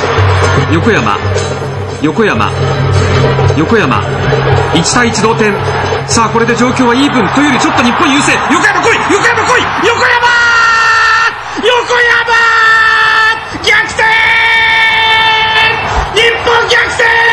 [0.71, 1.17] 横山
[2.01, 2.49] 横山
[3.56, 4.02] 横山。
[4.74, 5.54] 1対1同点。
[6.06, 8.32] さあこれで状況はイーブンというよりちょっと日本優勢。
[8.50, 8.98] 横山来い！
[9.12, 9.62] 横山来い！
[9.86, 10.28] 横山！
[11.62, 12.32] 横山！
[13.62, 14.02] 逆転！
[16.14, 17.31] 日本逆転！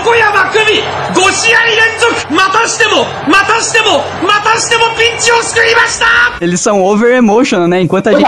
[0.00, 0.80] 横山久美
[1.14, 6.06] 5試合連続またしてもまたしてもまたしてもピンチを救いました
[6.40, 7.80] Eles são over emotional, né?
[7.80, 8.24] Enquanto a gente.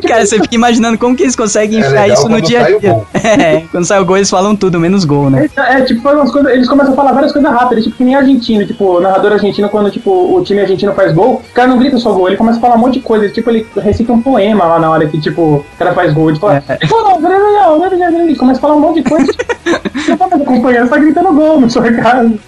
[0.07, 2.59] Cara, você fica imaginando como que eles conseguem É enfiar legal isso no quando dia
[2.59, 2.91] a sai o dia.
[2.93, 3.07] gol.
[3.13, 5.49] É, quando sai o gol, eles falam tudo, menos gol, né?
[5.55, 8.15] É, tipo, faz umas coisas, eles começam a falar várias coisas rápidas, tipo que nem
[8.15, 11.77] argentino, tipo, o narrador argentino, quando tipo, o time argentino faz gol, o cara não
[11.77, 14.21] grita só gol, ele começa a falar um monte de coisa, tipo, ele recita um
[14.21, 16.77] poema lá na hora que, tipo, o cara faz gol, ele fala, É.
[17.96, 19.26] para começa a falar um monte de coisa.
[19.94, 22.38] Você não tá mais acompanhando, tá gritando gol no seu caso.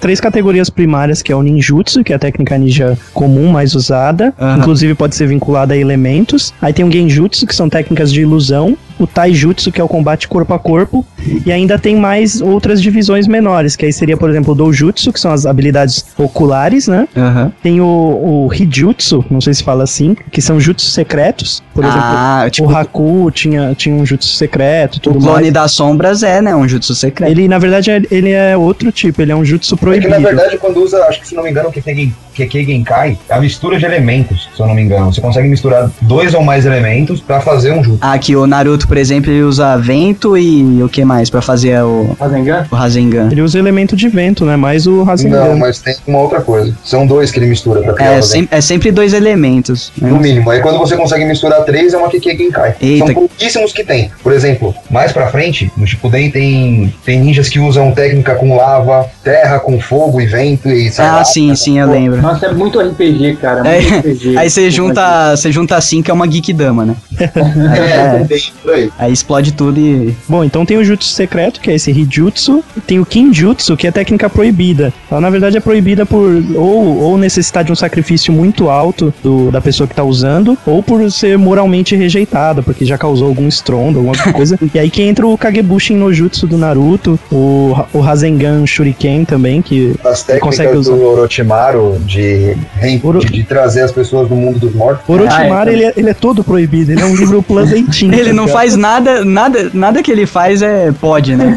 [0.00, 4.32] Três categorias primárias, que é o ninjutsu, que é a técnica ninja comum, mais usada.
[4.38, 4.56] Uhum.
[4.58, 6.54] Inclusive pode ser vinculada a elementos.
[6.60, 8.76] Aí tem o genjutsu, que são técnicas de ilusão.
[8.98, 11.04] O taijutsu, que é o combate corpo a corpo.
[11.44, 15.20] E ainda tem mais outras divisões menores, que aí seria, por exemplo, o doujutsu, que
[15.20, 17.08] são as habilidades oculares, né?
[17.16, 17.52] Aham.
[17.62, 21.62] Tem o, o Hijutsu, não sei se fala assim, que são jutsus secretos.
[21.74, 25.52] Por Ah, exemplo, tipo- o Haku tinha, tinha um jutsu secreto, O tudo clone mais.
[25.52, 26.54] das sombras é, né?
[26.54, 27.30] Um jutsu secreto.
[27.30, 30.10] Ele, na verdade, é- ele é outro tipo, ele é um jutsu É que proibido.
[30.10, 33.34] na verdade, quando usa, acho que se não me engano, o Kekei Kekei Genkai é
[33.34, 35.12] a mistura de elementos, se eu não me engano.
[35.12, 37.98] Você consegue misturar dois ou mais elementos pra fazer um jutsu.
[38.02, 42.16] Aqui o Naruto, por exemplo, ele usa vento e o que mais pra fazer o,
[42.18, 42.66] Rasengan?
[42.70, 43.28] o Rasengan.
[43.30, 44.56] Ele usa elemento de vento, né?
[44.56, 45.44] Mais o Rasengan.
[45.48, 46.74] Não, mas tem uma outra coisa.
[46.84, 49.92] São dois que ele mistura pra criar É, sem- é sempre dois elementos.
[50.00, 50.08] né?
[50.10, 50.48] No mínimo.
[50.50, 52.74] Aí quando você consegue misturar três, é uma Kekei Genkai.
[52.80, 53.06] Eita.
[53.06, 54.10] São pouquíssimos que tem.
[54.22, 59.06] Por exemplo, mais pra frente, no Shippuden tem, tem ninjas que usam técnica com lava,
[59.24, 61.24] terra com fogo e vento e sai Ah, lá.
[61.24, 62.20] sim, sim, eu lembro.
[62.22, 64.38] Nossa, é muito RPG, cara, muito É, RPG.
[64.38, 66.94] aí você junta, você junta assim que é uma geek dama, né?
[67.66, 68.90] É, tem por aí.
[68.98, 72.98] Aí explode tudo e Bom, então tem o jutsu secreto, que é esse Hijutsu, tem
[73.00, 74.92] o Kinjutsu, que é técnica proibida.
[75.10, 79.50] Ela, na verdade, é proibida por ou, ou necessitar de um sacrifício muito alto do-
[79.50, 83.98] da pessoa que tá usando, ou por ser moralmente rejeitada, porque já causou algum estrondo,
[83.98, 84.58] alguma coisa.
[84.74, 89.62] e aí que entra o Kagebushin no Jutsu do Naruto, o, o Rasengan Shuriken também,
[89.62, 90.96] que As consegue técnicas usar.
[90.96, 95.08] do Orochimaru de, de, de trazer as pessoas do mundo dos mortos.
[95.08, 98.14] Orochimaru, Ah, é, ele, é, ele é todo proibido, ele é um livro plazentinho.
[98.14, 101.56] ele não tá faz nada, nada, nada que ele faz é pode, né?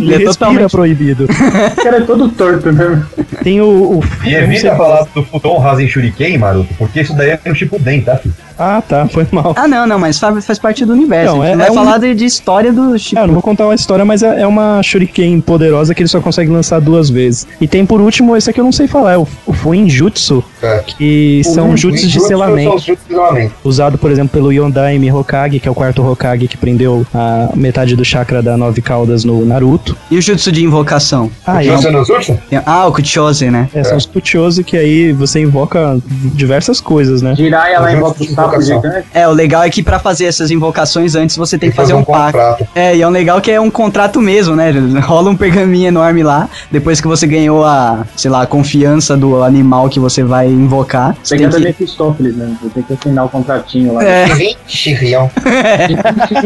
[0.00, 1.26] Ele, Ele é totalmente proibido.
[1.78, 3.04] O cara é todo torto mesmo.
[3.42, 3.66] Tem o.
[3.98, 7.54] o E sei evita falar do Futon Rasen Shuriken, Maroto, porque isso daí é o
[7.54, 8.34] Shippuden, tá, filho?
[8.58, 9.54] Ah, tá, foi mal.
[9.56, 11.36] Ah, não, não, mas faz, faz parte do universo.
[11.36, 13.22] Não, a gente é- vai é um- falar de, de história do É, Shippuden.
[13.22, 16.20] eu não vou contar uma história, mas é, é uma Shuriken poderosa que ele só
[16.20, 17.46] consegue lançar duas vezes.
[17.60, 20.78] E tem por último, esse aqui eu não sei falar, é o, o Fuinjutsu, É.
[20.84, 22.32] que são jutsus de São
[22.70, 23.52] jutsus de selamento.
[23.62, 27.94] Usado, por exemplo, pelo Yondaime Hokage, que é o quarto Hokage que prendeu a metade
[27.94, 29.96] do chakra da Nove Caudas no Naruto.
[30.10, 31.30] E o Jutsu de invocação?
[31.46, 32.38] Ah, e no jutsu?
[32.50, 33.68] Tem- Ah, o Kuchose, né?
[33.74, 35.98] é, são os Kuchoso que aí você invoca
[36.34, 37.34] diversas coisas, né?
[37.36, 38.82] Jiraiya lá Junto invoca o de sapo invocação.
[38.82, 39.06] gigante.
[39.14, 42.02] É, o legal é que pra fazer essas invocações antes você tem que fazer um,
[42.02, 42.38] pacto.
[42.38, 42.66] contrato.
[42.74, 44.70] É, e é um legal que é um contrato mesmo, né?
[45.02, 49.42] Rola um pergaminho enorme lá, depois que você ganhou a, sei lá, a confiança do
[49.42, 51.16] animal que você vai invocar.
[51.22, 51.66] Você tem Pegando que...
[51.68, 52.56] Mephistófeles, né?
[52.62, 54.04] Você tem que assinar o contratinho lá.
[54.04, 55.30] É, Vixe, Rião.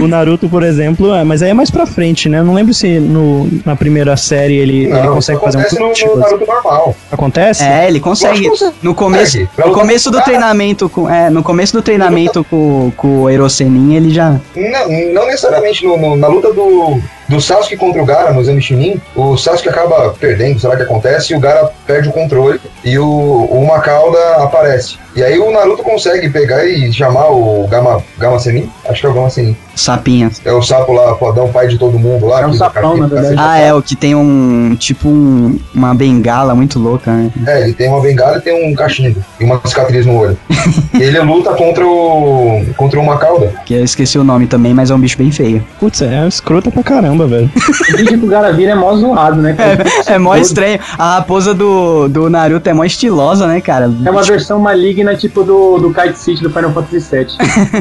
[0.00, 2.38] O Naruto, por exemplo, é, mas aí é mais pra frente, né?
[2.40, 5.60] Eu não lembro se no, na primeira série ele, ele Não, consegue isso fazer um
[5.60, 6.94] acontece no, tipo, no Naruto normal.
[7.10, 7.64] Acontece?
[7.64, 8.48] é, ele consegue.
[8.82, 9.48] No começo, consegue.
[9.68, 13.94] No começo com do treinamento com, é, no começo do treinamento com, com o Erosenin,
[13.94, 18.32] ele já Não, não necessariamente no- no- na luta do, do Sasuke contra o Gara
[18.32, 22.12] no Exame Chunin, o Sasuke acaba perdendo, o que acontece, e o Gara perde o
[22.12, 24.96] controle e o, o Macauda aparece.
[25.16, 29.10] E aí o Naruto consegue pegar e chamar o Gama, Gama Senin, acho que é
[29.10, 29.56] o Gama Senin.
[29.74, 30.40] sapinhas.
[30.44, 32.42] É o sapo lá, fodão, pai de todo mundo lá.
[32.42, 33.34] É um que- sapão, na verdade.
[33.36, 37.32] Ah, é, o que tem um, tipo um, uma bengala muito louca, né?
[37.46, 40.38] É, ele tem uma bengala e tem um cachimbo e uma cicatriz no olho.
[40.94, 43.52] e ele luta contra o contra o Macauda.
[43.66, 45.64] Que eu esqueci o nome também, mas é um bicho bem feio.
[45.80, 47.50] Putz, é escrota pra caramba, velho.
[47.92, 49.54] O vídeo que o cara vira é mó zoado, né?
[49.54, 49.84] cara?
[50.06, 50.78] É mó estranho.
[50.98, 53.90] A raposa do, do Naruto é mó estilosa, né, cara?
[54.04, 57.26] É uma versão maligna, tipo do, do Kite City do Final Fantasy VII.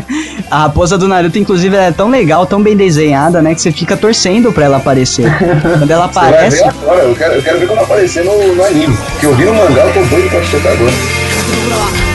[0.50, 3.54] A raposa do Naruto, inclusive, é tão legal, tão bem desenhada, né?
[3.54, 5.30] Que você fica torcendo pra ela aparecer.
[5.78, 6.58] Quando ela Você vai aparece.
[6.64, 8.96] ver agora, eu quero, eu quero ver quando aparecer no, no anime.
[9.12, 10.92] Porque eu vi no mangá, eu tô doido pra assistir agora."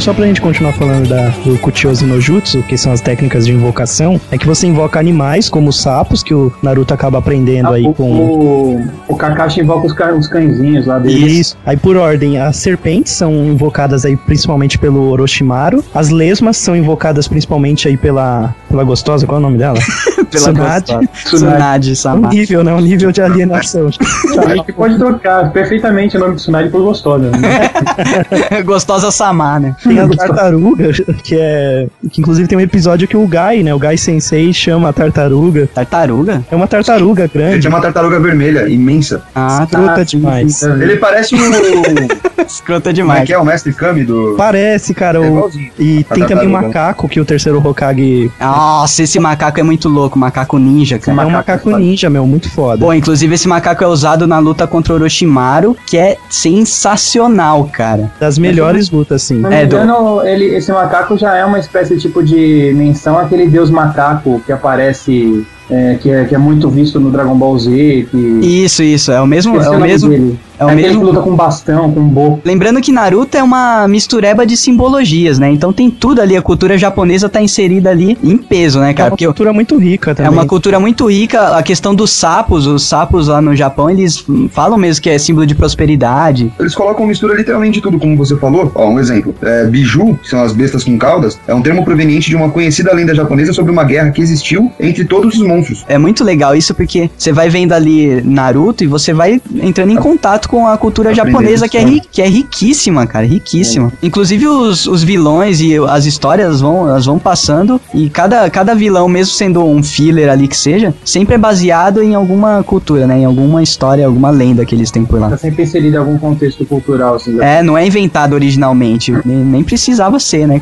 [0.00, 3.44] Então, só pra gente continuar falando da, do Kuchiozu no Jutsu, que são as técnicas
[3.44, 7.68] de invocação, é que você invoca animais, como os sapos, que o Naruto acaba aprendendo
[7.68, 8.10] aí o, com.
[8.10, 11.26] o, o Kakashi invoca os, os cãezinhos lá dele.
[11.40, 11.54] Isso.
[11.66, 15.84] Aí por ordem, as serpentes são invocadas aí principalmente pelo Orochimaru.
[15.94, 19.78] As lesmas são invocadas principalmente aí pela pela gostosa, qual é o nome dela?
[20.30, 20.92] Pela Tsunade.
[20.92, 21.08] gostosa.
[21.24, 22.28] Tsunade, Um Sama.
[22.28, 22.72] nível, né?
[22.72, 23.90] Um nível de alienação.
[24.46, 27.30] A gente pode trocar perfeitamente o nome de Tsunade por gostosa.
[27.30, 28.62] Né?
[28.64, 29.74] Gostosa Sama, né?
[29.94, 30.90] Tem a tartaruga,
[31.22, 31.86] que é.
[32.10, 33.74] Que inclusive tem um episódio que o Gai, né?
[33.74, 35.68] O Gai Sensei chama a tartaruga.
[35.74, 36.44] Tartaruga?
[36.50, 37.60] É uma tartaruga Ele grande.
[37.60, 39.22] tinha uma tartaruga vermelha, imensa.
[39.34, 39.78] Ah, tá.
[39.80, 40.62] Escrota demais.
[40.62, 41.38] Ele parece um.
[41.50, 43.24] Como Escrota é demais.
[43.26, 44.34] que é o mestre Kami do.
[44.36, 45.18] Parece, cara.
[45.18, 45.24] É O...
[45.26, 45.70] igualzinho.
[45.78, 46.66] E tem também um tartaruga.
[46.68, 48.30] macaco que o terceiro Hokage.
[48.40, 51.22] Nossa, esse macaco é muito louco, macaco ninja, cara.
[51.22, 52.78] é um macaco ninja, meu, muito foda.
[52.84, 58.10] Bom, inclusive esse macaco é usado na luta contra o Orochimaru, que é sensacional, cara.
[58.18, 62.72] Das melhores lutas, me É, engano, ele, esse macaco já é uma espécie tipo de
[62.74, 67.34] menção àquele deus macaco que aparece, é, que, é, que é muito visto no Dragon
[67.34, 68.08] Ball Z.
[68.10, 70.40] Que, Isso, isso, é o mesmo, esqueci é o nome mesmo, dele.
[70.60, 72.40] É o aquele mesmo que luta com bastão, com bo.
[72.44, 75.50] Lembrando que Naruto é uma mistureba de simbologias, né?
[75.50, 79.06] Então tem tudo ali, a cultura japonesa tá inserida ali em peso, né, É cara?
[79.06, 80.32] uma Porque cultura muito rica é também.
[80.32, 84.76] uma cultura muito rica, a questão dos sapos, os sapos lá no Japão, eles falam
[84.78, 86.52] mesmo que é símbolo de prosperidade.
[86.60, 88.70] Eles colocam mistura literalmente de tudo, como você falou.
[88.74, 89.34] Ó, um exemplo.
[89.42, 92.92] É, biju, que são as bestas com caudas, é um termo proveniente de uma conhecida
[92.94, 95.84] lenda japonesa sobre uma guerra que existiu entre todos os monstros.
[95.88, 99.96] É muito legal isso porque você vai vendo ali Naruto e você vai entrando em
[99.96, 102.01] contato com a cultura Aprendendo japonesa que é, história.
[102.01, 103.91] ri- que é riquíssima, cara, riquíssima.
[104.01, 109.07] Inclusive os, os vilões e as histórias vão, elas vão passando e cada, cada vilão,
[109.07, 113.19] mesmo sendo um filler ali que seja, sempre é baseado em alguma cultura, né?
[113.19, 115.29] Em alguma história, alguma lenda que eles têm por lá.
[115.29, 117.39] Tá sempre inserido em algum contexto cultural, assim.
[117.41, 120.61] É, não é inventado originalmente, nem, nem precisava ser, né?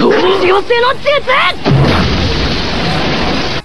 [0.00, 1.93] 強制の術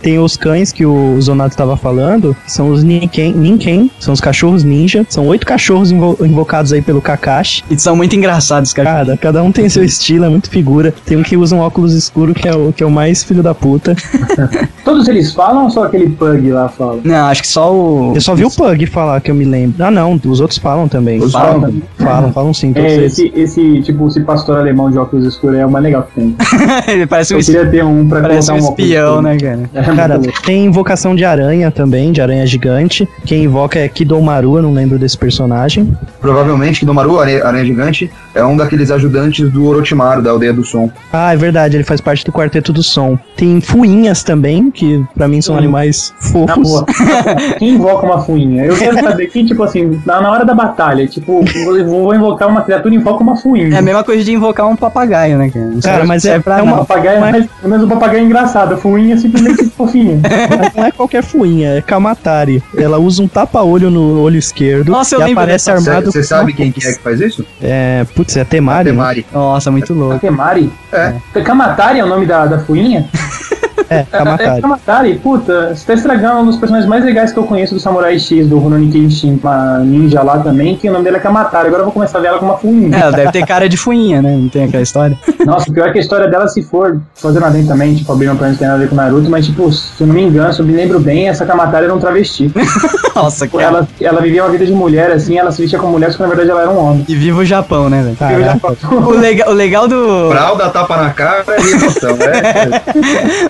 [0.02, 4.20] Tem os cães que o Zonato tava falando, que são os Ninken, Ninken, são os
[4.20, 5.04] cachorros ninja.
[5.08, 7.62] São oito cachorros invo- invocados aí pelo Kakashi.
[7.70, 8.90] E são muito engraçados, cara.
[8.90, 10.94] Cada, cada um tem seu estilo, é muito figura.
[11.04, 13.42] Tem um que usa um óculos escuro, que é o, que é o mais filho
[13.42, 13.94] da puta.
[14.84, 17.00] Todos eles falam ou só aquele pug lá fala?
[17.04, 18.12] Não, acho que só o.
[18.14, 19.84] Eu só vi o Pug falar, que eu me lembro.
[19.84, 21.20] Ah, não, os outros falam também.
[21.20, 21.82] Os falam, falam?
[21.98, 23.12] falam, falam sim, todos É, eles.
[23.18, 26.36] esse, esse, tipo, esse pastor alemão de óculos escuros é o mais legal que tem.
[26.88, 29.70] Ele parece um, Eu es- queria ter um pra parece um um espião, né, cara?
[29.92, 33.08] É Cara, tem invocação de aranha também, de aranha gigante.
[33.24, 35.92] Quem invoca é Kidomaru, eu não lembro desse personagem.
[36.20, 40.64] Provavelmente que Domaru, Aranha, Aranha Gigante, é um daqueles ajudantes do Orochimaru, da Aldeia do
[40.64, 40.90] Som.
[41.12, 43.18] Ah, é verdade, ele faz parte do Quarteto do Som.
[43.36, 45.58] Tem fuinhas também, que pra mim são Hum.
[45.58, 46.68] animais Na fofos.
[46.68, 46.86] boa.
[47.58, 48.64] Quem invoca uma fuinha?
[48.64, 52.48] Eu quero saber quem, tipo assim, na, na hora da batalha, tipo, vou, vou invocar
[52.48, 53.74] uma criatura e invoca uma fuinha.
[53.74, 55.66] É a mesma coisa de invocar um papagaio, né, cara?
[55.66, 58.24] Cara, serve- mas é- é O uma- papagaio, Mas- mas, pelo menos o papagaio é
[58.24, 60.20] engraçado, a fuinha é simplesmente fofinha.
[60.58, 62.62] Mas não é qualquer fuinha, é Kamatari.
[62.76, 66.22] Ela usa um tapa-olho no olho esquerdo Nossa, eu e lembro aparece dessa- armado Você
[66.22, 67.44] sabe quem que é que faz isso?
[67.62, 68.96] É, putz, é Temari, né?
[68.96, 69.26] Temari.
[69.32, 70.20] Nossa, muito louco.
[70.20, 70.70] Kamatari?
[70.92, 71.14] É.
[71.42, 73.08] Kamatari é o nome da, da fuinha?
[73.90, 74.62] É, É, é Kamatari.
[74.62, 78.18] Kamatari, puta, você tá estragando um dos personagens mais legais que eu conheço do Samurai
[78.18, 81.66] X, do Rurouni Kenshin, uma ninja lá também, que o nome dela é Kamatari.
[81.66, 82.96] Agora eu vou começar a ver ela com uma fuinha.
[82.96, 84.36] É, ela deve ter cara de fuinha, né?
[84.36, 85.18] Não tem aquela história.
[85.44, 88.36] Nossa, o pior é que a história dela, se for, fazendo adendo também, tipo, abrindo
[88.36, 90.52] pra gente tem nada a ver com Naruto, mas, tipo, se eu não me engano,
[90.52, 92.50] se eu me lembro bem, essa Kamatari era um travesti.
[93.14, 93.62] Nossa, cara.
[93.64, 96.22] ela, ela vivia uma vida de mulher, assim, ela se vestia como mulher, só que
[96.22, 97.04] na verdade ela era um homem.
[97.08, 98.16] E viva o Japão, né, velho?
[98.16, 98.86] Caraca.
[98.92, 100.30] O legal, o legal do.
[100.30, 102.30] Fralda, tapa na cara e emoção, né?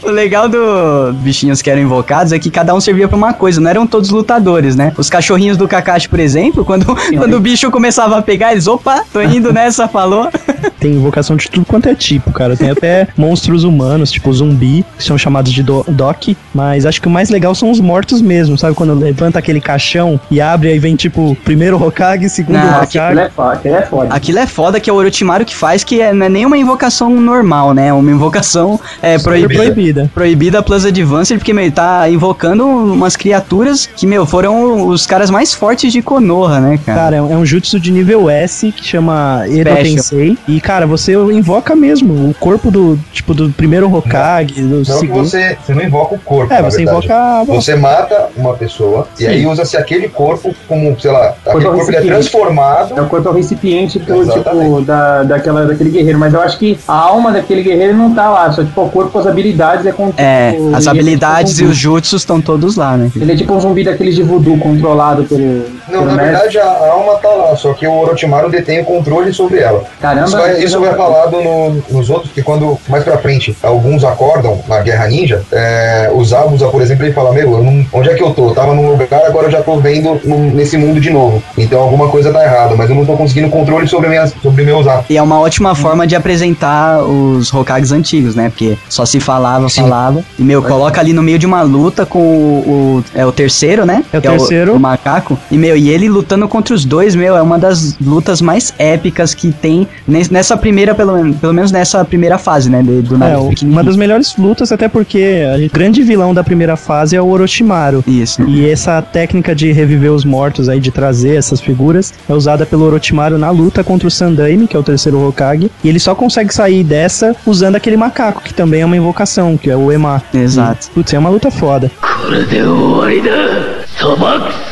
[0.03, 3.61] O legal do bichinhos que eram invocados é que cada um servia pra uma coisa,
[3.61, 4.93] não eram todos lutadores, né?
[4.97, 9.03] Os cachorrinhos do Kakashi, por exemplo, quando, quando o bicho começava a pegar, eles, opa,
[9.13, 10.29] tô indo nessa, falou.
[10.79, 12.57] Tem invocação de tudo quanto é tipo, cara.
[12.57, 16.29] Tem até monstros humanos, tipo zumbi, que são chamados de do Doc.
[16.55, 18.75] Mas acho que o mais legal são os mortos mesmo, sabe?
[18.75, 23.21] Quando levanta aquele caixão e abre, aí vem tipo, primeiro Hokage, segundo Não, Aquilo Hokage.
[23.21, 24.15] é foda, aquilo é foda.
[24.15, 26.57] Aquilo é foda que é o Orochimaru que faz, que é, não é nem uma
[26.57, 27.89] invocação normal, né?
[27.89, 30.11] É uma invocação é, É proibida.
[30.21, 30.41] Proibida.
[30.41, 35.31] Proibida Plus Advanced, porque, meu, ele tá invocando umas criaturas que, meu, foram os caras
[35.31, 36.99] mais fortes de Konoha, né, cara?
[37.01, 39.83] Cara, é um é jutsu de nível S que chama Edo Special.
[39.83, 40.39] Tensei.
[40.49, 44.93] E, cara, você invoca mesmo o corpo do, tipo, do primeiro Hokage, do Não que
[44.93, 45.25] segundo.
[45.25, 46.99] você, você não invoca o corpo, É, na você verdade.
[47.07, 51.65] invoca a Você mata uma pessoa e aí usa-se aquele corpo como, sei lá, aquele
[51.65, 52.95] Corpo corpo ele é transformado.
[52.97, 56.19] É o corpo é o recipiente pro, tipo, da, daquela, daquele guerreiro.
[56.19, 58.51] Mas eu acho que a alma daquele guerreiro não tá lá.
[58.53, 61.53] Só tipo o corpo com as habilidades é com É, tipo, as ele é habilidades
[61.55, 63.11] tipo e um os jutsus estão todos lá, né?
[63.15, 65.65] Ele é tipo um zumbi daqueles de voodoo controlado pelo.
[65.91, 66.25] Não, na mestre.
[66.33, 69.85] verdade a alma tá lá, só que o Orochimaru detém o controle sobre ela.
[70.01, 74.05] Caramba, Isso vai, isso vai falado no- nos outros, que quando mais pra frente alguns
[74.05, 78.11] acordam na Guerra Ninja, é, o Zabuza, por exemplo, ele fala: Meu, eu não- onde
[78.11, 78.49] é que eu tô?
[78.49, 81.43] Eu tava num lugar, agora eu já tô vendo num- nesse mundo de novo.
[81.57, 84.87] Então alguma coisa tá errada, mas eu não tô conseguindo controle sobre, minhas, sobre meus
[84.87, 85.07] atos.
[85.11, 88.49] E é uma ótima forma de apresentar os Hokages antigos, né?
[88.49, 89.83] Porque só se falava, Sim.
[89.83, 90.23] falava.
[90.39, 93.01] E, meu, coloca ali no meio de uma luta com o.
[93.01, 94.05] o- é o terceiro, né?
[94.13, 94.75] É o Que terceiro.
[94.75, 95.39] o, macaco.
[95.51, 99.33] E, meu, e ele lutando contra os dois, meu, é uma das lutas mais épicas
[99.35, 102.83] que tem nes- nessa primeira, pelo, menos- pelo menos nessa primeira fase, né?
[102.83, 107.17] de- do É, uma das melhores lutas, até porque o grande vilão da primeira fase
[107.17, 108.05] é o Orochimaru.
[108.07, 108.43] Isso.
[108.43, 112.85] E essa técnica de reviver os mortos aí, de trazer essas figuras, é usada pelo
[112.85, 115.71] Orochimaru na luta contra o Sandaime, que é o terceiro Hokage.
[115.83, 119.71] E ele só consegue sair dessa usando aquele macaco, que também é uma invocação, que
[119.71, 120.23] é o Ema.
[120.35, 120.89] Exato.
[120.89, 121.91] E, putz, é uma luta foda.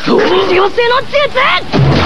[0.08, 0.24] 創造
[0.70, 1.97] 性の術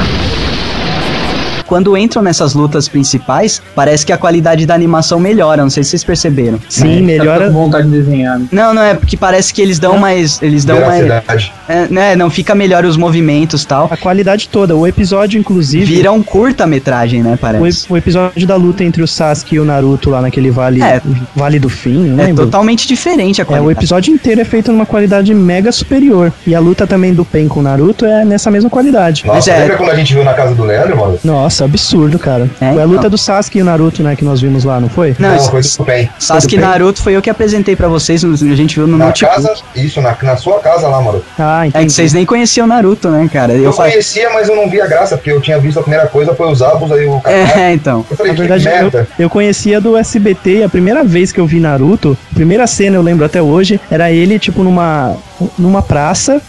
[1.66, 5.62] Quando entram nessas lutas principais, parece que a qualidade da animação melhora.
[5.62, 6.58] Não sei se vocês perceberam.
[6.68, 7.46] Sim, Tá melhora.
[7.48, 8.38] com vontade de desenhar.
[8.38, 8.46] né?
[8.52, 10.40] Não, não é porque parece que eles dão mais.
[10.42, 11.02] Eles dão mais.
[11.02, 11.52] Veracidade.
[11.68, 13.88] É, né, não fica melhor os movimentos e tal.
[13.90, 14.74] A qualidade toda.
[14.76, 15.84] O episódio, inclusive.
[15.86, 17.84] Vira um curta-metragem, né, O, parece.
[17.86, 21.00] ep- o episódio da luta entre o Sasuke e o Naruto lá naquele vale, É.
[21.34, 22.44] vale do fim, não É lembro?
[22.44, 23.78] totalmente diferente a É, o qualidade.
[23.78, 26.32] episódio inteiro é feito numa qualidade mega superior.
[26.46, 29.24] E a luta também do Pen com o Naruto é nessa mesma qualidade.
[29.26, 31.18] Nossa, Mas é- lembra quando a gente viu na casa do Leandro, mano?
[31.24, 32.48] Nossa, absurdo, cara.
[32.60, 33.10] É, foi a luta então.
[33.10, 35.14] do Sasuke e o Naruto, né, que nós vimos lá, não foi?
[35.18, 36.10] Não, Não, esse- foi tudo bem.
[36.18, 36.64] Sasuke bem.
[36.64, 39.34] Naruto foi eu que apresentei pra vocês, no- a gente viu no Na notebook.
[39.36, 41.22] casa, isso, na, na sua casa lá, mano.
[41.38, 41.86] Ah, É entendi.
[41.86, 43.52] que vocês nem conheciam Naruto, né, cara?
[43.52, 43.92] Eu, Eu falei.
[43.92, 46.62] conhecia, mas eu não via graça, porque eu tinha visto a primeira coisa foi os
[46.62, 47.58] Abus, aí o Kakashi.
[47.60, 48.04] É, então.
[48.10, 49.08] Eu falei, Na verdade, eu, merda.
[49.18, 52.96] eu conhecia do SBT e a primeira vez que eu vi Naruto, a primeira cena
[52.96, 55.16] eu lembro até hoje, era ele, tipo, numa.
[55.58, 56.40] Numa praça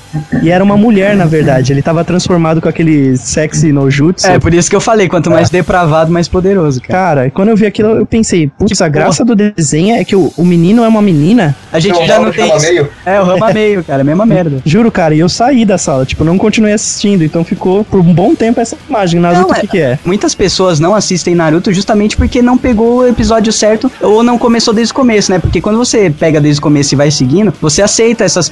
[0.42, 1.74] e era uma mulher, na verdade.
[1.74, 4.28] Ele tava transformado com aquele sexy no jutsu.
[4.28, 6.94] É, por isso que eu falei, quanto mais depravado, mais poderoso, cara.
[6.94, 10.32] Cara, quando eu vi aquilo, eu pensei, putz, a graça do desenho é que o,
[10.38, 11.56] o menino é uma menina.
[11.72, 12.66] A gente Então, já não tem isso.
[12.68, 12.90] meio?
[13.06, 14.58] É, o Rama meio, cara, mesma merda.
[14.66, 18.14] Juro, cara, e eu saí da sala, tipo, não continuei assistindo, então ficou por um
[18.14, 19.20] bom tempo essa imagem.
[19.20, 19.98] Naruto, o é- que que é?
[20.06, 24.74] Muitas pessoas não assistem Naruto justamente porque não pegou o episódio certo ou não começou
[24.74, 25.40] desde o começo, né?
[25.40, 28.48] Porque quando você pega desde o começo e vai seguindo, você aceita essas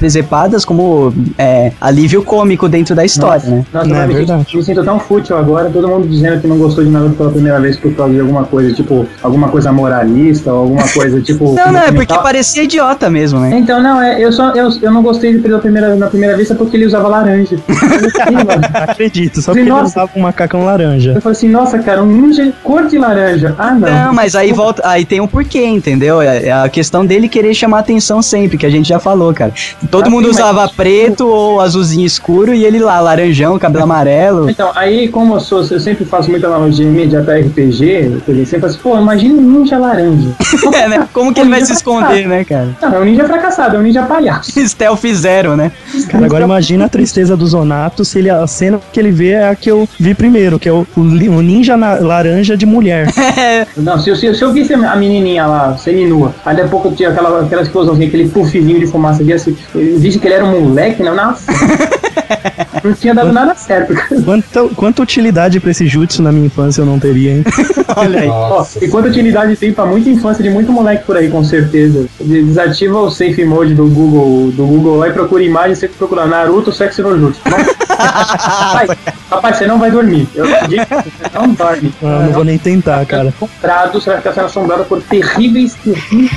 [0.65, 3.65] como é, alívio cômico dentro da história, né?
[3.73, 4.55] Nossa, Não, é verdade.
[4.55, 7.59] me sinto tão fútil agora, todo mundo dizendo que não gostou de Naruto pela primeira
[7.59, 11.53] vez por causa de alguma coisa, tipo, alguma coisa moralista, ou alguma coisa, tipo.
[11.53, 13.57] Não, não, é porque parecia idiota mesmo, né?
[13.57, 16.75] Então, não, é, eu só eu, eu não gostei pela primeira, na primeira vista porque
[16.77, 17.57] ele usava laranja.
[18.73, 19.85] Acredito, só porque ele nossa.
[19.85, 21.13] usava um macacão laranja.
[21.13, 23.55] Eu falei assim, nossa, cara, um ninja cor de laranja.
[23.57, 23.89] Ah, não.
[23.89, 26.21] Não, mas aí volta, aí tem um porquê, entendeu?
[26.21, 29.53] É é a questão dele querer chamar atenção sempre, que a gente já falou, cara.
[29.89, 34.49] Todo mundo usava preto ou azulzinho escuro e ele lá, laranjão, cabelo amarelo.
[34.49, 38.61] Então, aí, como eu sou, eu sempre faço muita analogia imediata a RPG, eu sempre
[38.61, 40.29] faço, pô, imagina um ninja laranja.
[40.73, 41.07] É, né?
[41.13, 42.69] Como que ele vai se esconder, né, cara?
[42.81, 44.51] Não, é um ninja fracassado, é um ninja palhaço.
[44.67, 45.71] Stealth zero, né?
[46.09, 49.47] Cara, agora imagina a tristeza do Zonato se ele, a cena que ele vê é
[49.49, 53.07] a que eu vi primeiro, que é o, o o ninja na- laranja de mulher.
[53.77, 56.71] Não, se eu, se, eu- se eu visse a menininha lá, seminua, aí daqui a
[56.71, 60.35] pouco tinha aquela, aquela explosãozinha, aquele puffzinho de fumaça ali, assim, eu visse que ele
[60.35, 61.11] era um moleque, né?
[61.11, 61.51] Nossa.
[62.83, 63.93] não tinha dado nada certo.
[64.23, 67.43] Quanta, quanta utilidade pra esse jutsu na minha infância eu não teria, hein?
[67.95, 68.27] Olha aí.
[68.27, 72.07] Ó, e quanta utilidade tem pra muita infância de muito moleque por aí, com certeza.
[72.19, 76.71] Desativa o safe mode do Google, do Google lá e procura imagem, você procura Naruto
[76.71, 77.41] Sexy no Jutsu.
[77.49, 77.80] Nossa.
[77.97, 78.89] Rapaz,
[79.29, 80.27] rapaz, você não vai dormir.
[80.35, 81.93] Eu digo que você não dorme.
[82.03, 83.33] Ah, não vou nem tentar, cara.
[83.39, 86.31] Comprado, você vai ficar sendo assombrado por terríveis, terríveis.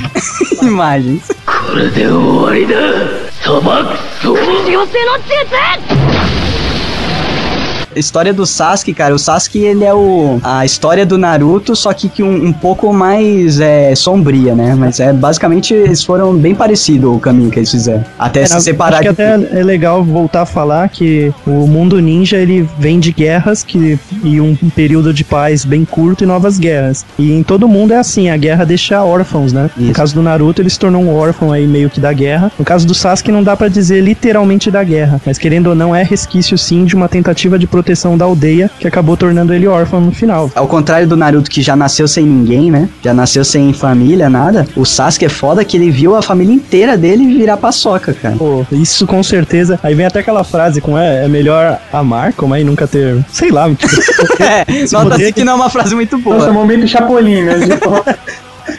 [0.63, 1.35] Imagens.
[1.45, 1.91] これ
[7.97, 12.09] história do Sasuke, cara, o Sasuke ele é o a história do Naruto, só que,
[12.09, 14.75] que um, um pouco mais é, sombria, né?
[14.75, 18.05] Mas é basicamente eles foram bem parecidos o caminho que eles fizeram.
[18.19, 22.01] Até É, se separar acho que até é legal voltar a falar que o mundo
[22.01, 26.59] ninja ele vem de guerras que, e um período de paz bem curto e novas
[26.59, 27.05] guerras.
[27.19, 29.71] E em todo mundo é assim, a guerra deixa órfãos, né?
[29.77, 29.93] No Isso.
[29.93, 32.51] caso do Naruto, ele se tornou um órfão aí meio que da guerra.
[32.59, 35.95] No caso do Sasuke, não dá pra dizer literalmente da guerra, mas querendo ou não,
[35.95, 37.84] é resquício sim de uma tentativa de proteção
[38.17, 40.51] da aldeia que acabou tornando ele órfão no final.
[40.55, 42.89] Ao contrário do Naruto que já nasceu sem ninguém, né?
[43.03, 44.67] Já nasceu sem família, nada.
[44.77, 48.37] O Sasuke é foda que ele viu a família inteira dele virar paçoca, cara.
[48.37, 49.79] Pô, isso com certeza.
[49.83, 53.25] Aí vem até aquela frase com é, é melhor amar, como aí nunca ter.
[53.31, 56.53] Sei lá, tipo, É, nota-se poder que não é uma frase muito Nossa, boa.
[56.53, 57.55] momento Chapolin, né?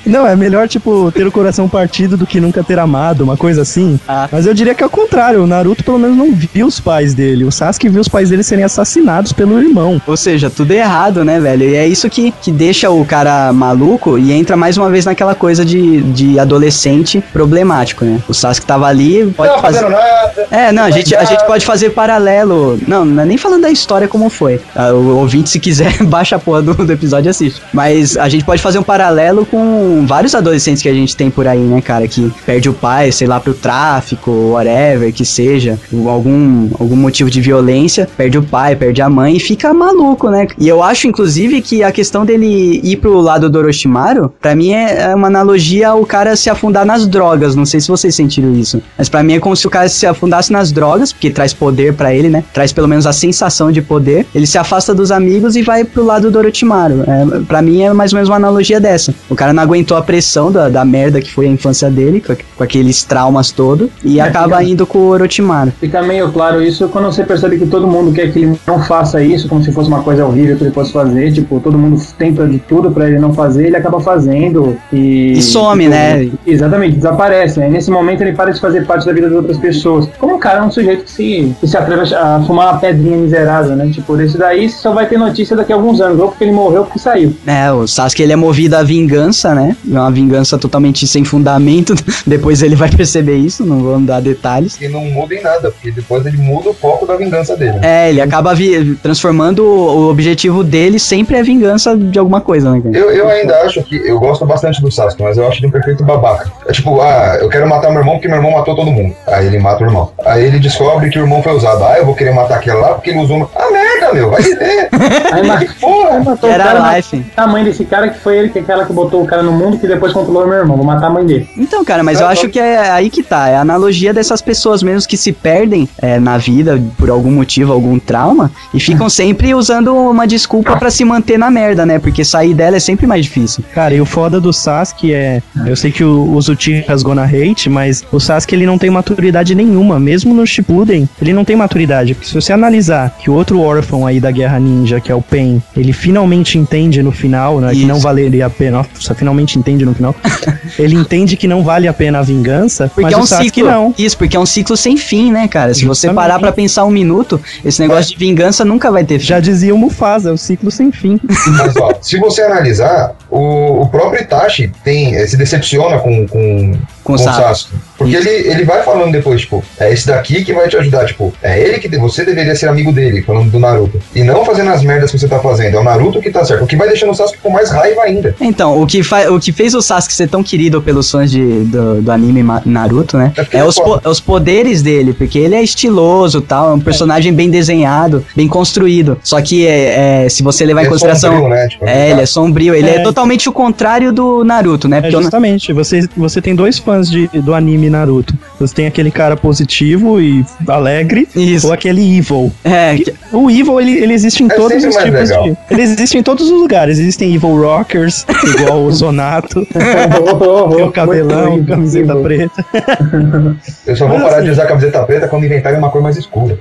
[0.06, 3.62] Não, é melhor, tipo, ter o coração partido do que nunca ter amado, uma coisa
[3.62, 4.00] assim.
[4.08, 4.28] Ah.
[4.32, 7.14] Mas eu diria que é o contrário, o Naruto pelo menos não viu os pais
[7.14, 7.44] dele.
[7.44, 10.02] O Sasuke viu os pais dele serem assassinados pelo irmão.
[10.06, 11.64] Ou seja, tudo é errado, né, velho?
[11.70, 15.36] E é isso que, que deixa o cara maluco e entra mais uma vez naquela
[15.36, 18.20] coisa de, de adolescente problemático, né?
[18.28, 19.90] O Sasuke tava ali, pode Não tá fazer.
[19.90, 20.48] nada.
[20.52, 22.80] É, não, a gente, a gente pode fazer paralelo.
[22.88, 24.60] Não, não é nem falando da história como foi.
[24.76, 27.62] Ah, O ouvinte, se quiser, baixa a porra do, do episódio e assiste.
[27.74, 31.48] Mas a gente pode fazer um paralelo com vários adolescentes que a gente tem por
[31.48, 32.08] aí, né, cara?
[32.08, 37.40] Que perde o pai, sei lá, pro tráfico, whatever que seja, algum, algum motivo de
[37.40, 40.48] violência, perde o pai, perde a mãe e fica maluco, né?
[40.58, 44.72] E eu acho, inclusive, que a questão dele ir pro lado do Orochimaru, pra mim
[44.72, 47.56] é é uma analogia ao cara se afundar nas drogas.
[47.56, 48.82] Não sei se vocês sentiram isso.
[48.98, 51.94] Mas pra mim é como se o cara se afundasse nas drogas, porque traz poder
[51.94, 52.44] pra ele, né?
[52.54, 54.26] Traz pelo menos a sensação de poder.
[54.34, 57.04] Ele se afasta dos amigos e vai pro lado do Orochimaru.
[57.08, 59.14] É, pra mim é mais ou menos uma analogia dessa.
[59.30, 62.36] O cara não aguentou a pressão da, da merda que foi a infância dele, com,
[62.58, 65.72] com aqueles traumas todo, e acaba indo com o Orochimaru.
[65.80, 69.22] Fica meio claro isso quando você percebe que todo mundo quer que ele não faça
[69.22, 71.32] isso, como se fosse uma coisa horrível que ele possa fazer.
[71.32, 74.76] Tipo, todo mundo tenta de tudo pra ele não fazer, ele acaba fazendo.
[74.92, 76.30] E, E some, tipo, né?
[76.46, 77.62] Exatamente, desaparece.
[77.62, 80.10] Aí nesse momento ele para de fazer parte da vida das outras pessoas.
[80.18, 83.18] Como um cara é um sujeito que se, que se atreve a fumar uma pedrinha
[83.18, 83.90] miserável, né?
[83.92, 86.80] Tipo, desse daí só vai ter notícia daqui a alguns anos, ou porque ele morreu
[86.80, 87.36] ou porque saiu.
[87.46, 89.75] É, o Sasuke ele é movido à vingança, né?
[89.92, 91.94] É uma vingança totalmente sem fundamento.
[92.26, 94.80] Depois ele vai perceber isso, não vou dar detalhes.
[94.80, 97.80] E não muda em nada, porque depois ele muda o foco da vingança dele.
[97.82, 98.54] É, ele acaba
[99.02, 102.82] transformando o, objetivo dele sempre é vingança de alguma coisa, né?
[102.94, 103.96] Eu, eu ainda acho que.
[103.96, 106.52] Eu gosto bastante do Sasuke, mas eu acho ele um perfeito babaca.
[106.68, 109.16] É tipo, ah, eu quero matar meu irmão porque meu irmão matou todo mundo.
[109.28, 110.12] Aí ele mata o irmão.
[110.26, 111.84] Aí ele descobre que o irmão foi usado.
[111.84, 113.50] Ah, eu vou querer matar aquele lá porque ele usou.
[113.56, 114.90] Ah, merda, meu, vai ver.
[115.32, 117.26] Aí, mas, porra matou era o cara, a Life.
[117.36, 119.52] a mãe desse cara que foi ele, que é aquela que botou o cara no
[119.52, 120.78] mundo que depois controlou meu irmão.
[120.78, 121.50] Vou matar a mãe dele.
[121.58, 123.48] Então, cara, mas eu acho que é aí que tá.
[123.50, 127.72] É a analogia dessas pessoas mesmo que se perdem é, na vida por algum motivo,
[127.72, 132.00] algum trauma, e ficam sempre usando uma desculpa pra se manter na merda, né?
[132.00, 133.64] Porque sair dela é sempre mais difícil.
[133.74, 135.42] Cara, e o foda do Sasuke é.
[135.66, 139.54] Eu sei que o, o Uchiha gonna hate, mas o Sasuke ele não tem maturidade
[139.56, 140.00] nenhuma.
[140.00, 142.14] Mesmo no Shippuden, ele não tem maturidade.
[142.14, 145.22] Porque se você analisar que o outro órfão aí da Guerra Ninja, que é o
[145.22, 147.72] Pen, ele finalmente entende no final, né?
[147.72, 147.88] Que Isso.
[147.88, 148.78] não valeria a pena.
[148.78, 150.16] Nossa, finalmente entende no final.
[150.80, 153.56] ele entende que não vale a pena a vingança, Porque mas é um o Sasuke
[153.56, 153.72] ciclo.
[153.72, 153.94] não.
[153.98, 155.74] Isso, porque é um ciclo sem fim, né, cara?
[155.74, 156.16] Se você Justamente.
[156.16, 159.26] parar pra pensar um minuto, esse negócio de vingança nunca vai ter fim.
[159.26, 161.20] Já dizia o Mufasa, é o ciclo sem fim.
[161.58, 166.74] Mas ó, se você analisar, o, o próprio Itachi tem, eh, se decepciona com, com,
[167.06, 167.48] Com o Sasuke.
[167.48, 167.74] Sasuke.
[167.98, 171.32] Porque ele, ele vai falando depois, tipo, é esse daqui que vai te ajudar, tipo,
[171.42, 173.98] é ele que você deveria ser amigo dele, falando do Naruto.
[174.14, 176.64] E não fazendo as merdas que você tá fazendo, é o Naruto que tá certo.
[176.64, 178.36] O que vai deixando o Sasuke com mais raiva ainda.
[178.42, 182.02] Então, o que, o que fez o Sasuke ser tão querido pelos fãs de, do,
[182.02, 183.32] do anime Naruto, né?
[183.54, 186.74] É É os, é po- é os poderes dele, porque ele é estiloso tal, é
[186.74, 189.18] um personagem bem desenhado, bem construído.
[189.24, 191.32] Só que é, é, se você levar em Ele é consideração.
[191.34, 191.68] sombrio, né?
[191.70, 193.00] Tipo, É, ele é sombrio, ele é, É.
[193.04, 194.98] totalmente o contrário do Naruto, né?
[194.98, 198.34] É Porque justamente, você, você tem dois fãs de, do anime Naruto.
[198.60, 201.68] Você tem aquele cara positivo e alegre, Isso.
[201.68, 202.52] ou aquele evil.
[202.64, 205.44] É, Que- O evil, ele, ele existe em É todos os tipos legal.
[205.44, 205.58] de...
[205.70, 206.98] Ele existe em todos os lugares.
[207.00, 208.26] Existem evil rockers,
[208.58, 209.66] igual o Zonato,
[210.76, 212.66] tem o cabelão, camiseta preta.
[213.86, 216.18] Eu só vou Mas parar assim- de usar camiseta preta quando inventarem uma cor mais
[216.18, 216.58] escura.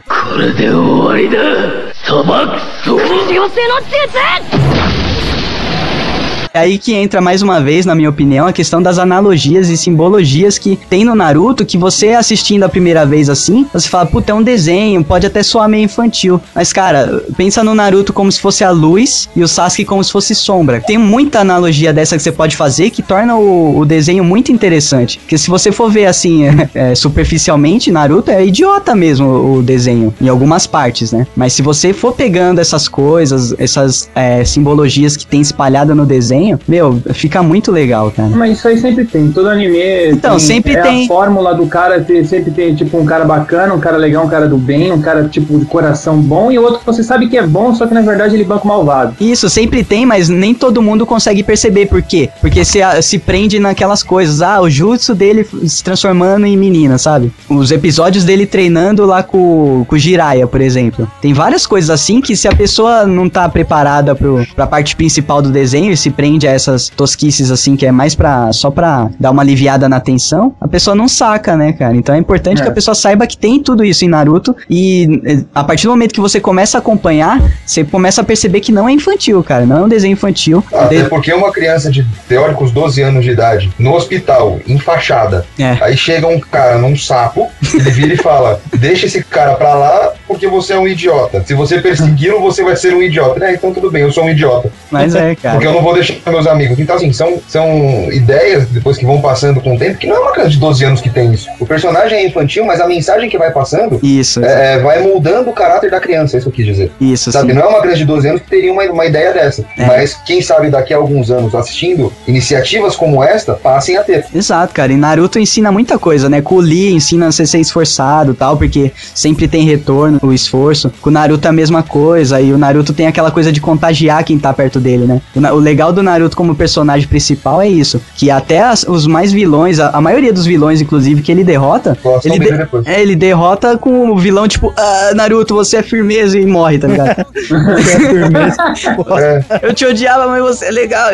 [6.56, 9.76] É aí que entra mais uma vez, na minha opinião, a questão das analogias e
[9.76, 14.30] simbologias que tem no Naruto, que você assistindo a primeira vez assim, você fala, puta,
[14.30, 16.40] é um desenho, pode até soar meio infantil.
[16.54, 20.12] Mas, cara, pensa no Naruto como se fosse a luz e o Sasuke como se
[20.12, 20.80] fosse sombra.
[20.80, 25.18] Tem muita analogia dessa que você pode fazer que torna o, o desenho muito interessante.
[25.18, 30.28] Porque se você for ver assim, é, superficialmente, Naruto é idiota mesmo o desenho, em
[30.28, 31.26] algumas partes, né?
[31.34, 36.43] Mas se você for pegando essas coisas, essas é, simbologias que tem espalhada no desenho,
[36.66, 38.28] meu, fica muito legal, cara.
[38.30, 39.30] Mas isso aí sempre tem.
[39.30, 39.78] Todo anime.
[40.10, 41.04] Então, tem- sempre é tem.
[41.04, 44.28] a fórmula do cara ter, sempre tem, tipo, um cara bacana, um cara legal, um
[44.28, 47.28] cara do bem, um cara, tipo, de coração bom, e o outro que você sabe
[47.28, 49.14] que é bom, só que na verdade ele banca o malvado.
[49.20, 52.28] Isso, sempre tem, mas nem todo mundo consegue perceber por quê.
[52.40, 54.42] Porque se, se prende naquelas coisas.
[54.42, 57.32] Ah, o jutsu dele se transformando em menina, sabe?
[57.48, 61.10] Os episódios dele treinando lá com, com o Jiraiya, por exemplo.
[61.20, 65.40] Tem várias coisas assim que se a pessoa não tá preparada pro, pra parte principal
[65.42, 69.08] do desenho e se prende a essas tosquices assim, que é mais pra, só pra
[69.18, 71.96] dar uma aliviada na tensão, a pessoa não saca, né, cara?
[71.96, 72.64] Então é importante É.
[72.64, 75.90] que a pessoa saiba que tem tudo isso em Naruto e eh, a partir do
[75.90, 79.64] momento que você começa a acompanhar, você começa a perceber que não é infantil, cara.
[79.66, 80.64] Não é um desenho infantil.
[80.72, 85.76] Até De- porque uma criança de teóricos 12 anos de idade, no hospital, enfaixada, É.
[85.80, 90.12] aí chega um cara num sapo, ele vira e fala: Deixa esse cara pra lá
[90.26, 91.42] porque você é um idiota.
[91.44, 93.44] Se você persegui-lo, você vai ser um idiota.
[93.44, 94.70] É, então tudo bem, eu sou um idiota.
[94.90, 95.54] Mas é, cara.
[95.54, 96.78] Porque eu não vou deixar meus amigos.
[96.78, 100.20] Então, assim, são, são ideias, depois que vão passando com o tempo, que não é
[100.20, 101.48] uma criança de 12 anos que tem isso.
[101.58, 105.50] O personagem é infantil, mas a mensagem que vai passando Isso, é, é, vai moldando
[105.50, 106.92] o caráter da criança, é isso que eu quis dizer.
[107.00, 107.58] isso, Sabe, sim.
[107.58, 109.64] não é uma criança de 12 anos que teria uma, uma ideia dessa.
[109.76, 109.86] É.
[109.86, 114.24] Mas quem sabe daqui a alguns anos assistindo iniciativas como esta, passem a ter.
[114.34, 114.92] Exato, cara.
[114.92, 116.42] E Naruto ensina muita coisa, né?
[116.54, 120.90] Lee ensina você ser esforçado e tal, porque sempre tem retorno o esforço.
[121.00, 122.40] Com o Naruto é a mesma coisa.
[122.40, 125.20] E o Naruto tem aquela coisa de contagiar quem tá perto dele, né?
[125.34, 128.00] O, o legal do Naruto como personagem principal é isso.
[128.16, 131.96] Que até as- os mais vilões, a, a maioria dos vilões, inclusive, que ele derrota,
[132.24, 132.48] ele, de-
[132.86, 136.88] é, ele derrota com o vilão, tipo, ah, Naruto, você é firmeza e morre, tá
[136.88, 137.24] ligado?
[137.34, 138.56] É firmeza.
[139.18, 141.10] É, Eu te odiava, mas você é legal.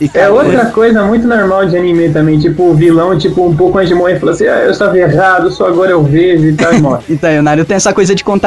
[0.00, 3.54] E, É cara, outra coisa muito normal de anime também, tipo, o vilão, tipo, um
[3.56, 6.52] pouco antes de morrer, fala assim, ah, eu estava errado, só agora eu vejo e
[6.54, 7.02] tal, e morre.
[7.12, 8.41] Então, o Naruto tem essa coisa de contagiar,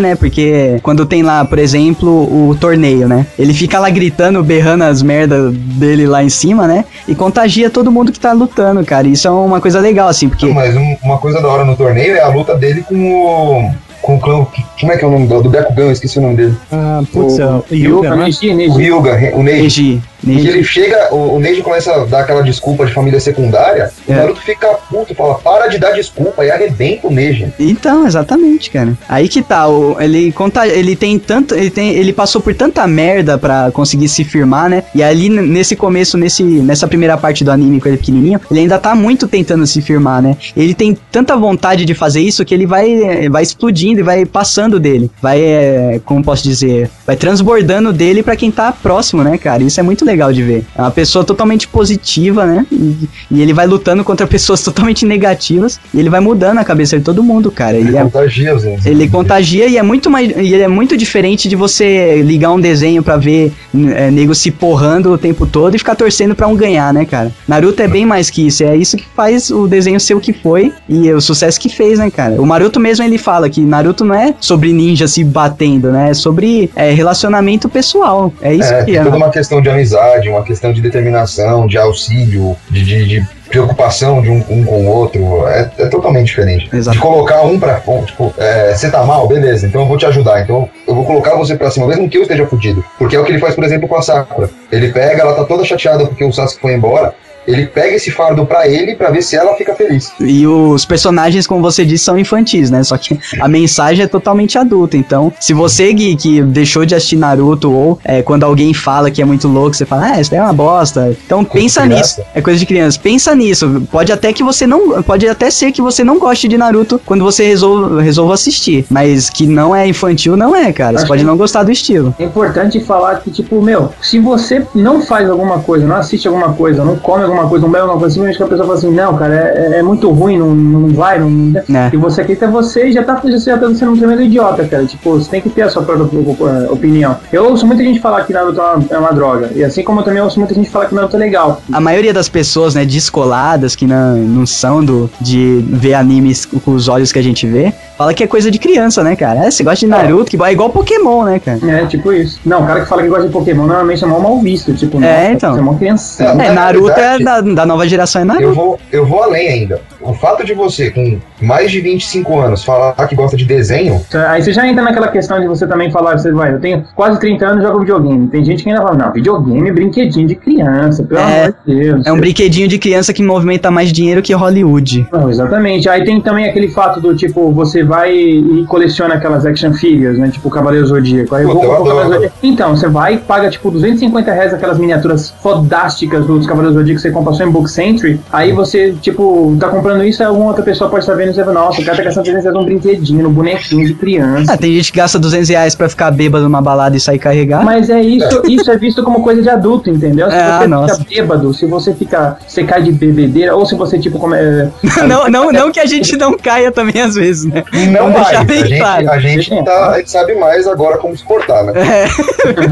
[0.00, 0.14] né?
[0.14, 3.26] Porque quando tem lá, por exemplo, o torneio, né?
[3.38, 6.84] Ele fica lá gritando, berrando as merdas dele lá em cima, né?
[7.08, 9.08] E contagia todo mundo que tá lutando, cara.
[9.08, 10.46] Isso é uma coisa legal, assim, porque.
[10.46, 13.70] mas um- uma coisa da hora no torneio é a luta dele com o.
[14.00, 14.46] Com o clã.
[14.80, 15.82] Como é que é o nome do, do Byakugan?
[15.82, 16.54] Eu esqueci o nome dele.
[16.72, 18.22] Ah, putz, é o Yuga, Yuga, né?
[18.22, 19.30] O Neji.
[19.34, 20.02] O Neji.
[20.22, 24.12] Que ele chega, o, o Neji começa a dar aquela desculpa de família secundária, É.
[24.12, 27.52] o Naruto fica puto, fala, para de dar desculpa e arrebenta o Neji.
[27.58, 28.92] Então, exatamente, cara.
[29.08, 32.86] Aí que tá, o, ele conta, ele tem tanto, ele tem, ele passou por tanta
[32.86, 34.84] merda pra conseguir se firmar, né?
[34.94, 38.78] E ali nesse começo, nesse, nessa primeira parte do anime com ele pequenininho, ele ainda
[38.78, 40.36] tá muito tentando se firmar, né?
[40.56, 44.78] Ele tem tanta vontade de fazer isso que ele vai, vai explodindo e vai passando
[44.78, 45.10] dele.
[45.22, 49.62] Vai, eh, como posso dizer, vai transbordando dele pra quem tá próximo, né, cara?
[49.62, 50.64] Isso é muito legal de ver.
[50.76, 52.66] É uma pessoa totalmente positiva, né?
[52.70, 56.98] E, e ele vai lutando contra pessoas totalmente negativas e ele vai mudando a cabeça
[56.98, 57.76] de todo mundo, cara.
[57.76, 58.86] Ele E é- contagia Enzos.
[58.86, 62.60] ele contagia e é muito mais e ele é muito diferente de você ligar um
[62.60, 63.52] desenho pra ver
[63.96, 67.30] é, nego se porrando o tempo todo e ficar torcendo pra um ganhar, né, cara?
[67.46, 70.32] Naruto é bem mais que isso, é isso que faz o desenho ser o que
[70.32, 72.40] foi e o sucesso que fez, né, cara?
[72.40, 76.10] O Naruto mesmo ele fala que Naruto não é sobre ninja se batendo, né?
[76.10, 78.32] É sobre é, relacionamento pessoal.
[78.40, 79.04] É isso É, que tem é.
[79.04, 79.99] toda uma questão de amizade,
[80.30, 84.88] uma questão de determinação, de auxílio, de, de- de preocupação de um, um com o
[84.88, 85.46] outro.
[85.48, 86.68] É, é totalmente diferente.
[86.72, 86.96] Exato.
[86.96, 90.40] De colocar um pra tipo, é, você tá mal, beleza, então eu vou te ajudar.
[90.42, 92.84] Então eu vou colocar você pra cima, mesmo que eu esteja fudido.
[92.98, 94.48] Porque é o que ele faz, por exemplo, com a Sakura.
[94.70, 97.12] Ele pega, ela tá toda chateada porque o Sasuke foi embora.
[97.50, 100.12] Ele pega esse fardo pra ele pra ver se ela fica feliz.
[100.20, 102.82] E os personagens, como você disse, são infantis, né?
[102.82, 104.96] Só que a mensagem é totalmente adulta.
[104.96, 109.20] Então, se você, Gui, que deixou de assistir Naruto, ou é, quando alguém fala que
[109.20, 111.16] é muito louco, você fala, ah, isso daí é uma bosta.
[111.26, 112.22] Então, Coisa pensa nisso.
[112.34, 112.98] É coisa de criança.
[113.02, 113.82] Pensa nisso.
[113.90, 115.02] Pode até que você não.
[115.02, 118.86] Pode até ser que você não goste de Naruto quando você resolva, resolva assistir.
[118.88, 120.92] Mas que não é infantil, não é, cara.
[120.92, 122.14] Você Acho pode não gostar do estilo.
[122.18, 126.52] É importante falar que, tipo, meu, se você não faz alguma coisa, não assiste alguma
[126.52, 128.90] coisa, não come alguma coisa, não bebe alguma coisa, simplesmente que a pessoa fala assim,
[128.90, 131.52] não, cara, é, é muito ruim, não, não vai, não.
[131.74, 131.90] É.
[131.92, 134.84] E você acredita você e já tá, já tá sendo um tremendo idiota, cara.
[134.86, 137.16] Tipo, você tem que ter a sua própria eh, opinião.
[137.32, 139.50] Eu ouço muita gente falar que Naruto é uma, é uma droga.
[139.54, 141.62] E assim como eu também ouço muita gente falar que Naruto é legal.
[141.72, 146.72] A maioria das pessoas, né, descoladas, que não, não são do, de ver animes com
[146.72, 149.46] os olhos que a gente vê, fala que é coisa de criança, né, cara?
[149.46, 151.58] É, você gosta de Naruto, que é igual Pokémon, né, cara?
[151.68, 152.40] É, tipo isso.
[152.44, 154.72] Não, o cara que fala que gosta de Pokémon normalmente é mal mal visto.
[154.74, 155.52] Tipo, É, nossa, então.
[155.54, 156.24] Você é uma criança.
[156.24, 158.54] É, É, na Naruto é da, da nova geração, é Eu Naruto.
[158.54, 159.80] vou, eu vou além ainda.
[160.00, 164.42] O fato de você, com mais de 25 anos, falar que gosta de desenho, Aí
[164.42, 167.46] você já entra naquela questão de você também falar, você vai, eu tenho quase 30
[167.46, 168.28] anos e jogo videogame.
[168.28, 171.74] Tem gente que ainda fala, não, videogame é brinquedinho de criança, pelo É, amor de
[171.74, 172.06] Deus.
[172.06, 175.06] É um brinquedinho de criança que movimenta mais dinheiro que Hollywood.
[175.12, 175.88] Não, exatamente.
[175.88, 180.28] Aí tem também aquele fato do tipo, você vai e coleciona aquelas action figures, né?
[180.30, 181.34] Tipo Cavaleiro Zodíaco.
[181.34, 181.84] Aí eu Puta, vou eu o.
[181.86, 182.34] Cavaleiro Zodíaco.
[182.42, 187.02] Então, você vai e paga tipo 250 reais aquelas miniaturas fodásticas dos Cavaleiros Zodíaco que
[187.10, 188.20] você compra só em Book Century.
[188.32, 191.44] Aí você, tipo, tá comprando isso, aí alguma outra pessoa pode estar vendo e você
[191.44, 194.52] fala, nossa, o cara tá gastando 300 reais num brinquedinho, num bonequinho de criança.
[194.52, 197.64] Ah, tem gente que gasta 200 reais pra ficar bêbado numa balada e sair carregar.
[197.64, 200.30] Mas é isso, isso é visto como coisa de adulto, entendeu?
[200.30, 200.94] Se Ah, você nossa.
[200.96, 202.38] fica bêbado, se você fica.
[202.46, 204.68] Você cai de bebedeira, ou se você, tipo, come, é,
[205.06, 207.64] não, não, não que a gente não caia também às vezes, né?
[207.92, 208.22] não vai.
[208.24, 209.10] deixar A bem gente, claro.
[209.10, 211.72] a, gente tá, a gente sabe mais agora como se portar, né?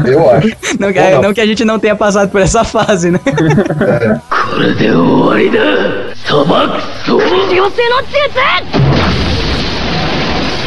[0.05, 0.49] Eu acho.
[0.79, 1.21] Não, não.
[1.23, 3.19] não que a gente não tenha passado por essa fase, né?
[4.29, 6.15] これで終わりだ。
[6.25, 8.78] 砂漠総寄せの術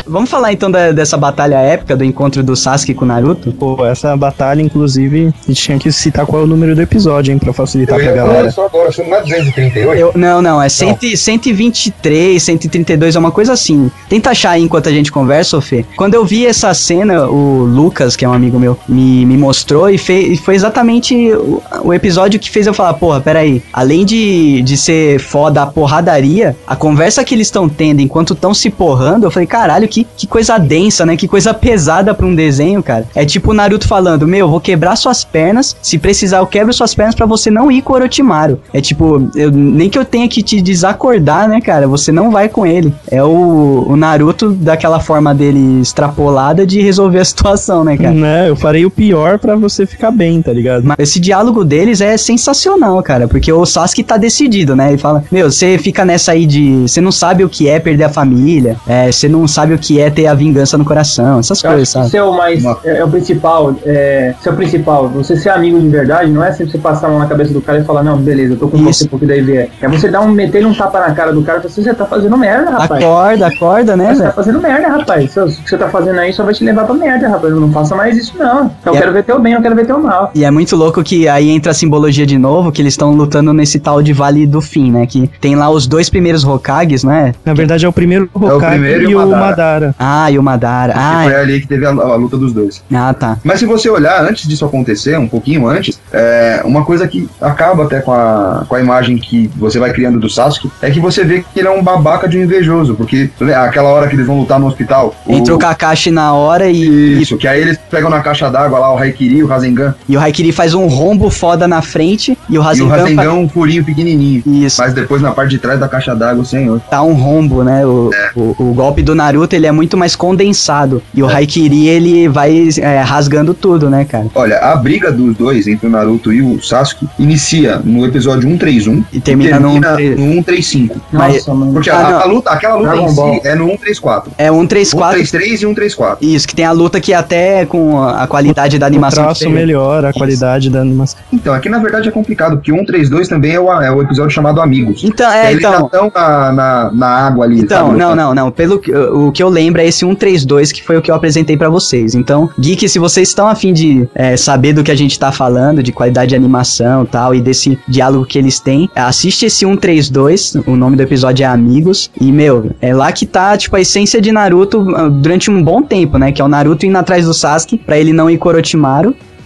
[0.06, 3.52] Vamos falar então da- dessa batalha épica do encontro do Sasuke com o Naruto?
[3.52, 7.32] Pô, essa batalha, inclusive, a gente tinha que citar qual é o número do episódio,
[7.32, 8.48] hein, pra facilitar Eu pra galera.
[8.48, 9.98] isso agora, você não é 238?
[10.00, 13.90] Eu, não, não, é 100, 123, 132, é uma coisa assim.
[14.08, 15.84] Tenta achar aí enquanto a gente conversa, ô Fê.
[15.96, 19.88] Quando eu vi essa cena, o Lucas, que é um amigo meu, me, me mostrou
[19.88, 24.04] e, fe, e foi exatamente o, o episódio que fez eu falar, porra, peraí, além
[24.04, 28.70] de, de ser foda a porradaria, a conversa que eles estão tendo enquanto estão se
[28.70, 31.16] porrando, eu falei, caralho, que, que coisa densa, né?
[31.16, 33.06] Que coisa pesada pra um desenho, cara.
[33.14, 36.94] É tipo o Naruto falando, meu, vou quebrar suas pernas, se precisar eu quebro suas
[36.94, 38.60] pernas pra você não ir com o Orochimaru.
[38.72, 41.86] É tipo, eu, nem que eu tenha que te desacordar, né, cara?
[41.88, 42.92] Você não vai com ele.
[43.10, 48.12] É o, o Naruto daquela forma dele extrapolada de resolver a situação, né, cara?
[48.12, 50.84] Né, eu farei o pior pra você ficar bem, tá ligado?
[50.84, 54.88] Mas esse diálogo deles é sensacional, cara, porque o Sasuke tá decidido, né?
[54.88, 56.82] Ele fala: Meu, você fica nessa aí de.
[56.82, 60.00] Você não sabe o que é perder a família, é, você não sabe o que
[60.00, 62.06] é ter a vingança no coração, essas Eu coisas, sabe?
[62.06, 62.64] isso é o mais.
[62.84, 63.74] É, é o principal.
[63.84, 65.09] É, isso é o principal.
[65.09, 67.60] Você ser amigo de verdade não é sempre você passar a mão na cabeça do
[67.60, 69.00] cara e falar, não, beleza, eu tô com Isso.
[69.04, 69.68] você porque daí vier.
[69.80, 72.06] É você dar um, meter um tapa na cara do cara e falar, você tá
[72.06, 73.02] fazendo merda, rapaz.
[73.02, 75.36] Acorda, acorda, né, Você tá fazendo merda, rapaz.
[75.36, 77.52] O que você tá fazendo aí só vai te levar pra merda, rapaz.
[77.54, 78.70] Não faça mais isso, não.
[78.86, 80.30] Eu E é- quero ver teu bem, eu quero ver teu mal.
[80.34, 83.52] E é muito louco que aí entra a simbologia de novo, que eles estão lutando
[83.52, 85.06] nesse tal de Vale do Fim, né?
[85.06, 87.34] Que tem lá os dois primeiros Hokages, né?
[87.44, 89.72] Na verdade é o primeiro Hokage primeiro e o o Madara.
[89.73, 89.94] Madara.
[89.99, 90.93] Ah, e o Madara.
[90.97, 92.82] Ah, foi ali que teve a, a luta dos dois.
[92.94, 93.39] ah, tá.
[93.44, 97.85] Mas se você olhar, antes disso acontecer, um pouquinho antes, é, uma coisa que acaba
[97.85, 101.24] até com a, com a imagem que você vai criando do Sasuke, é que você
[101.24, 104.39] vê que ele é um babaca de um invejoso, porque aquela hora que eles vão
[104.40, 105.15] lutar no hospital...
[105.28, 108.93] Entra o Kakashi na hora e, Isso, que aí eles pegam na caixa d'água lá
[108.94, 112.55] o Haikiri, o Rasengan, e o Haikiri faz um rombo foda na frente e o
[112.55, 114.43] e o Rasengan fa- Rasengan um furinho pequenininho.
[114.47, 114.81] Isso.
[114.81, 116.81] Mas depois na parte de trás da caixa d'água, o senhor.
[116.90, 117.85] tá um rombo, né?
[117.86, 118.31] O, É.
[118.36, 121.02] o, o golpe do Naruto ele é muito mais condensado.
[121.14, 121.34] E o É.
[121.34, 124.26] Haikiri ele vai é, rasgando tudo, né, cara?
[124.34, 129.05] Olha, a briga dos dois, entre o Naruto e o Sasuke, inicia no episódio 131
[129.12, 131.01] E termina no termina 1, no 135.
[131.12, 131.72] Mas- Nossa.
[131.72, 133.34] Porque Ah, a, a luta, aquela luta Dragon em Ball.
[133.34, 134.32] si é no 134.
[134.39, 135.18] É 134.
[135.18, 136.26] 133 e 134.
[136.26, 139.24] Isso, que tem a luta que até com a qualidade da O animação.
[139.24, 139.59] traço diferente.
[139.66, 140.18] melhora, a Isso.
[140.18, 141.18] qualidade da animação.
[141.32, 144.30] Então, aqui na verdade é complicado, porque o 132 também é o, é o episódio
[144.30, 145.02] chamado Amigos.
[145.05, 145.86] Então, é, Eles já então.
[145.86, 147.60] estão na, na, na água ali.
[147.60, 147.98] Então, sabe?
[147.98, 148.51] não, não, não.
[148.51, 151.56] Pelo que, o que eu lembro é esse 132 que foi o que eu apresentei
[151.56, 152.14] pra vocês.
[152.14, 155.82] Então, Geek, se vocês estão afim de é, saber do que a gente tá falando,
[155.82, 160.56] de qualidade de animação tal, e desse diálogo que eles têm, assiste esse 132.
[160.66, 162.10] O nome do episódio é Amigos.
[162.20, 165.82] E, meu, é lá que tá, tipo, a essência de Naruto ah, durante um bom
[165.82, 166.32] tempo, né?
[166.32, 168.32] Que é o Naruto indo atrás do Sasuke pra ele não ir.
[168.32, 168.38] E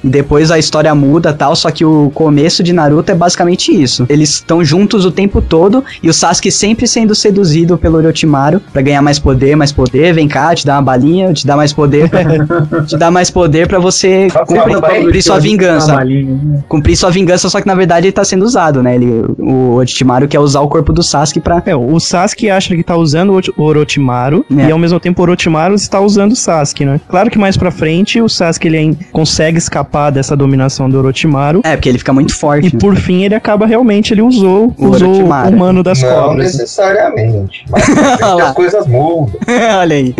[0.07, 4.07] Depois a história muda tal, só que o começo de Naruto é basicamente isso.
[4.09, 8.83] Eles estão juntos o tempo todo e o Sasuke sempre sendo seduzido pelo Orochimaru pra
[8.83, 10.15] ganhar mais poder, mais poder.
[10.15, 12.09] Vem cá, te dá uma balinha, te dá mais poder,
[12.87, 15.87] te dá mais poder pra você cumprir, cumprir sua vingança.
[15.89, 16.63] Trabalhinho.
[16.69, 18.95] Cumprir sua vingança, só que na verdade ele tá sendo usado, né?
[18.95, 22.83] Ele, o Orochimaru quer usar o corpo do Sasuke pra É, o Sasuke acha que
[22.83, 24.69] tá usando o Orochi- o Orochimaru É.
[24.69, 27.01] e ao mesmo tempo o Orochimaru está usando o Sasuke, né?
[27.09, 31.75] Claro que mais pra frente o Sasuke ele consegue escapar dessa dominação do Orochimaru É,
[31.77, 32.69] porque ele fica muito forte.
[32.69, 35.51] e por fim ele acaba realmente ele usou O usou Orochimaru.
[35.51, 36.53] o humano das não cobras.
[36.53, 37.65] necessariamente.
[37.71, 37.85] Mas
[38.23, 39.33] as coisas mudam.
[39.81, 40.15] Olha aí.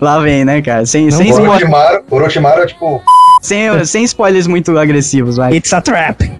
[0.00, 0.84] Lá vem, né, cara?
[0.86, 3.00] Sem, Não sem, Orochimaru, Orochimaru é tipo.
[3.42, 5.54] sem, sem spoilers muito agressivos, vai.
[5.56, 6.30] It's a trap.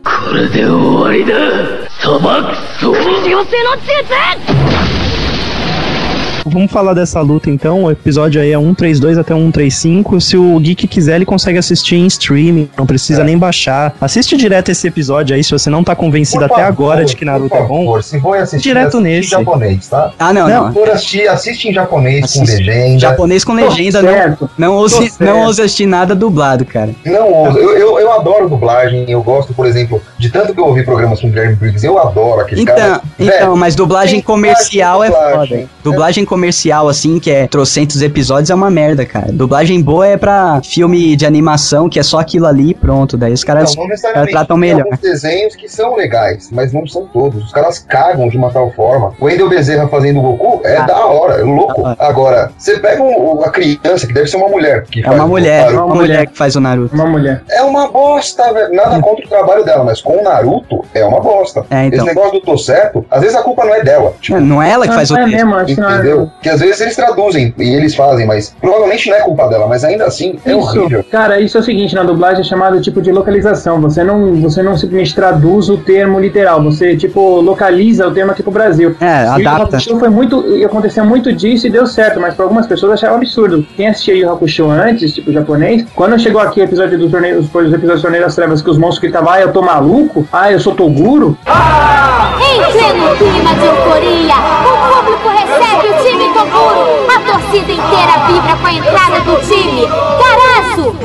[6.51, 7.85] Vamos falar dessa luta então.
[7.85, 10.21] O episódio aí é 132 até 135.
[10.21, 12.69] Se o Geek quiser, ele consegue assistir em streaming.
[12.77, 13.25] Não precisa É.
[13.25, 13.95] nem baixar.
[14.01, 17.15] Assiste direto esse episódio aí se você não tá convencido por até favor, agora de
[17.17, 17.79] que Naruto por é bom.
[17.85, 19.27] favor, Se for assistir, Direto assiste nesse.
[19.27, 20.13] em japonês, tá?
[20.19, 20.73] Ah, não, não.
[20.73, 22.39] For assistir, assiste em japonês Assiste.
[22.41, 22.99] com legenda.
[22.99, 24.51] Japonês com legenda, não, certo.
[24.59, 25.37] não, ouse, não certo.
[25.37, 26.91] ouse assistir nada dublado, cara.
[27.05, 27.59] Não ouso.
[27.59, 29.05] Eu, eu, eu adoro dublagem.
[29.09, 31.85] Eu gosto, por exemplo, de tanto que eu ouvi programas com o Guilherme Briggs.
[31.87, 33.01] Eu adoro aquele Então, cara.
[33.19, 35.59] então, Velho, mas dublagem comercial é dublagem.
[35.59, 35.71] foda.
[35.83, 36.40] Dublagem comercial,
[36.89, 39.31] assim, que é trocentos episódios, é uma merda, cara.
[39.33, 43.17] Dublagem boa é pra filme de animação, que é só aquilo ali e pronto.
[43.17, 44.33] Daí os caras Não, não necessariamente.
[44.33, 44.83] tratam Tem melhor.
[44.85, 47.45] alguns desenhos que são legais, mas não são todos.
[47.45, 49.13] Os caras cagam de uma tal forma.
[49.21, 50.83] O Wendel Bezerra fazendo o Goku é Ah.
[50.87, 51.83] da hora, é louco.
[51.83, 51.97] Hora.
[51.99, 54.85] Agora, você pega um- a criança, que deve ser uma mulher.
[54.85, 55.85] Que É uma mulher, é Naruto.
[55.85, 56.95] uma mulher que faz o Naruto.
[56.95, 57.43] Uma mulher.
[57.51, 58.75] É uma bosta, velho.
[58.75, 61.65] Nada contra o trabalho dela, mas com o Naruto é uma bosta.
[61.71, 61.99] É, então.
[61.99, 64.13] Esse negócio do tô certo, às vezes a culpa não é dela.
[64.21, 65.35] Tipo, É, Não é ela que faz o é texto.
[65.35, 66.20] mesmo, não é.
[66.21, 66.31] Entendeu?
[66.43, 69.85] Que às vezes eles traduzem e eles fazem, mas provavelmente não é culpa dela, mas
[69.85, 71.05] ainda assim é Isso, horrível.
[71.11, 73.81] cara, isso é o seguinte, na dublagem é chamado tipo de localização.
[73.81, 78.43] Você não, você não simplesmente traduz o termo literal, você tipo localiza o termo aqui
[78.43, 78.95] pro Brasil.
[79.01, 79.77] É, Yu Yu adapta.
[79.77, 83.17] Hakusho foi muito, e aconteceu muito disso e deu certo, mas pra algumas pessoas acharam
[83.17, 83.67] absurdo.
[83.77, 87.39] Quem assistia Yu Yu Hakusho antes, tipo japonês, quando chegou aqui o episódio do torneio,
[87.41, 90.51] os episódios do Torneio das Trevas que os monstros gritavam, ah, eu tô maluco, ah,
[90.51, 94.35] eu sou Toguro, Em pleno clima de euforia,
[94.65, 96.83] o público recebe o time Toguro.
[97.09, 99.87] A torcida inteira vibra com a entrada do time.
[100.19, 100.97] Caraço!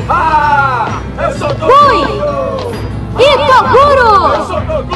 [1.60, 2.00] Fui!
[3.18, 4.95] E Toguro!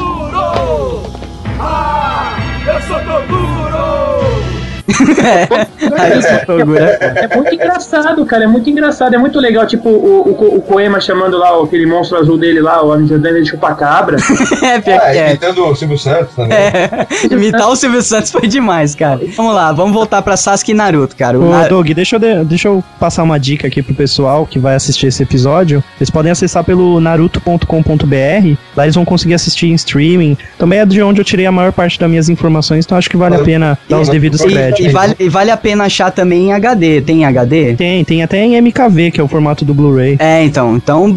[5.98, 6.78] Aí eu sou Toguro.
[6.78, 8.44] É muito engraçado, cara.
[8.44, 9.14] É muito engraçado.
[9.14, 9.66] É muito legal.
[9.66, 13.48] Tipo, o, o, o Koema chamando lá aquele monstro azul dele lá, o Amsterdã de
[13.48, 14.16] chupacabra.
[14.62, 15.28] É, pior Ah, é.
[15.31, 16.52] imitando o Silvio Santos também.
[16.56, 19.20] É, imitar o Silvio Santos foi demais, cara.
[19.36, 21.39] Vamos lá, vamos voltar pra Sasuke e Naruto, cara.
[21.39, 24.47] O Ô, Nar- Doug, deixa eu, de- deixa eu passar uma dica aqui pro pessoal
[24.47, 25.82] que vai assistir esse episódio.
[25.98, 28.56] Eles podem acessar pelo naruto.com.br.
[28.77, 30.36] Lá eles vão conseguir assistir em streaming.
[30.59, 33.16] Também é de onde eu tirei a maior parte das minhas informações, então acho que
[33.16, 34.85] vale a pena dar os devidos créditos.
[34.86, 37.00] e vale, e vale a pena achar também em HD.
[37.02, 37.74] Tem HD?
[37.74, 40.16] Tem, tem até em MKV, que é o formato do Blu-ray.
[40.18, 40.76] É, então.
[40.76, 41.16] Então,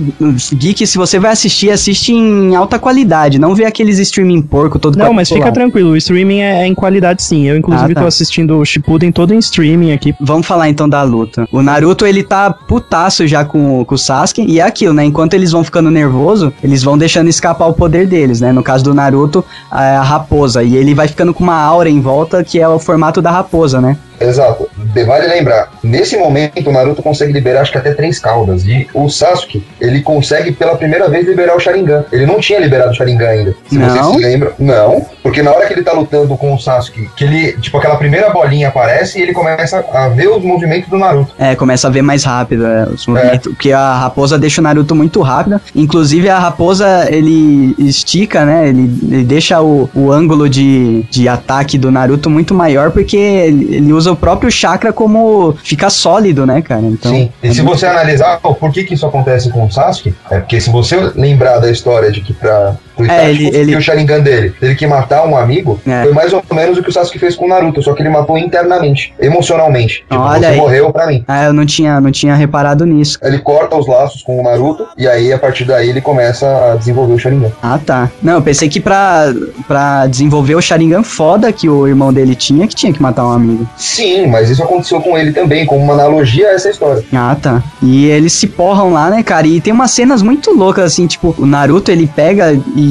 [0.53, 3.39] Geek, se você vai assistir, assiste em alta qualidade.
[3.39, 6.75] Não vê aqueles streaming porco todo Não, mas fica tranquilo, o streaming é, é em
[6.75, 7.47] qualidade sim.
[7.47, 8.01] Eu, inclusive, Ah, tá.
[8.01, 10.13] tô assistindo o Shippuden todo em streaming aqui.
[10.19, 11.47] Vamos falar então da luta.
[11.51, 14.43] O Naruto, ele tá putaço já com, com o Sasuke.
[14.47, 15.03] E é aquilo, né?
[15.03, 18.51] Enquanto eles vão ficando nervoso, eles vão deixando escapar o poder deles, né?
[18.51, 20.63] No caso do Naruto, a, a raposa.
[20.63, 23.62] E ele vai ficando com uma aura em volta que é o formato da raposa,
[23.81, 23.97] né?
[24.23, 24.69] Exato.
[25.05, 28.65] vale lembrar, nesse momento o Naruto consegue liberar acho que até três caudas.
[28.65, 32.05] E o Sasuke, ele consegue pela primeira vez liberar o Sharingan.
[32.11, 33.55] Ele não tinha liberado o Sharingan ainda.
[33.67, 33.89] Se Não?
[33.89, 34.51] vocês se lembram.
[34.59, 37.95] Não, porque na hora que ele tá lutando com o Sasuke, que ele, tipo, aquela
[37.95, 41.33] primeira bolinha aparece e ele começa a ver os movimentos do Naruto.
[41.39, 44.95] É, começa a ver mais rápido é, os movimentos, porque a raposa deixa o Naruto
[44.95, 45.59] muito rápido.
[45.75, 48.69] Inclusive a raposa, ele estica, né?
[48.69, 53.75] Ele, ele deixa o, o ângulo de, de ataque do Naruto muito maior, porque ele,
[53.75, 56.81] ele usa o próprio chakra como fica sólido, né, cara?
[56.81, 57.31] Então, Sim.
[57.41, 60.59] E se você analisar oh, por que, que isso acontece com o Sasuke, é porque
[60.61, 62.75] se você lembrar da história de que pra.
[62.95, 66.03] Pro É, Itachi ele- conseguir ele- o Sharingan dele, teve que matar um amigo, É.
[66.03, 68.09] foi mais ou menos o que o Sasuke fez com o Naruto, só que ele
[68.09, 70.03] matou internamente, emocionalmente.
[70.09, 70.57] Tipo, Olha você aí.
[70.57, 71.23] morreu pra mim.
[71.27, 73.17] Ah, eu não tinha, não tinha reparado nisso.
[73.21, 76.75] Ele corta os laços com o Naruto, e aí a partir daí ele começa a
[76.75, 77.51] desenvolver o Sharingan.
[77.61, 78.09] Ah, tá.
[78.21, 79.33] Não, eu pensei que pra,
[79.67, 83.31] pra desenvolver o Sharingan foda que o irmão dele tinha, que tinha que matar um
[83.31, 83.67] amigo.
[83.77, 87.03] Sim, mas isso aconteceu com ele também, como uma analogia a essa história.
[87.13, 87.63] Ah, tá.
[87.81, 89.47] E eles se porram lá, né, cara?
[89.47, 92.82] E tem umas cenas muito loucas, assim, tipo, o Naruto, ele pega e.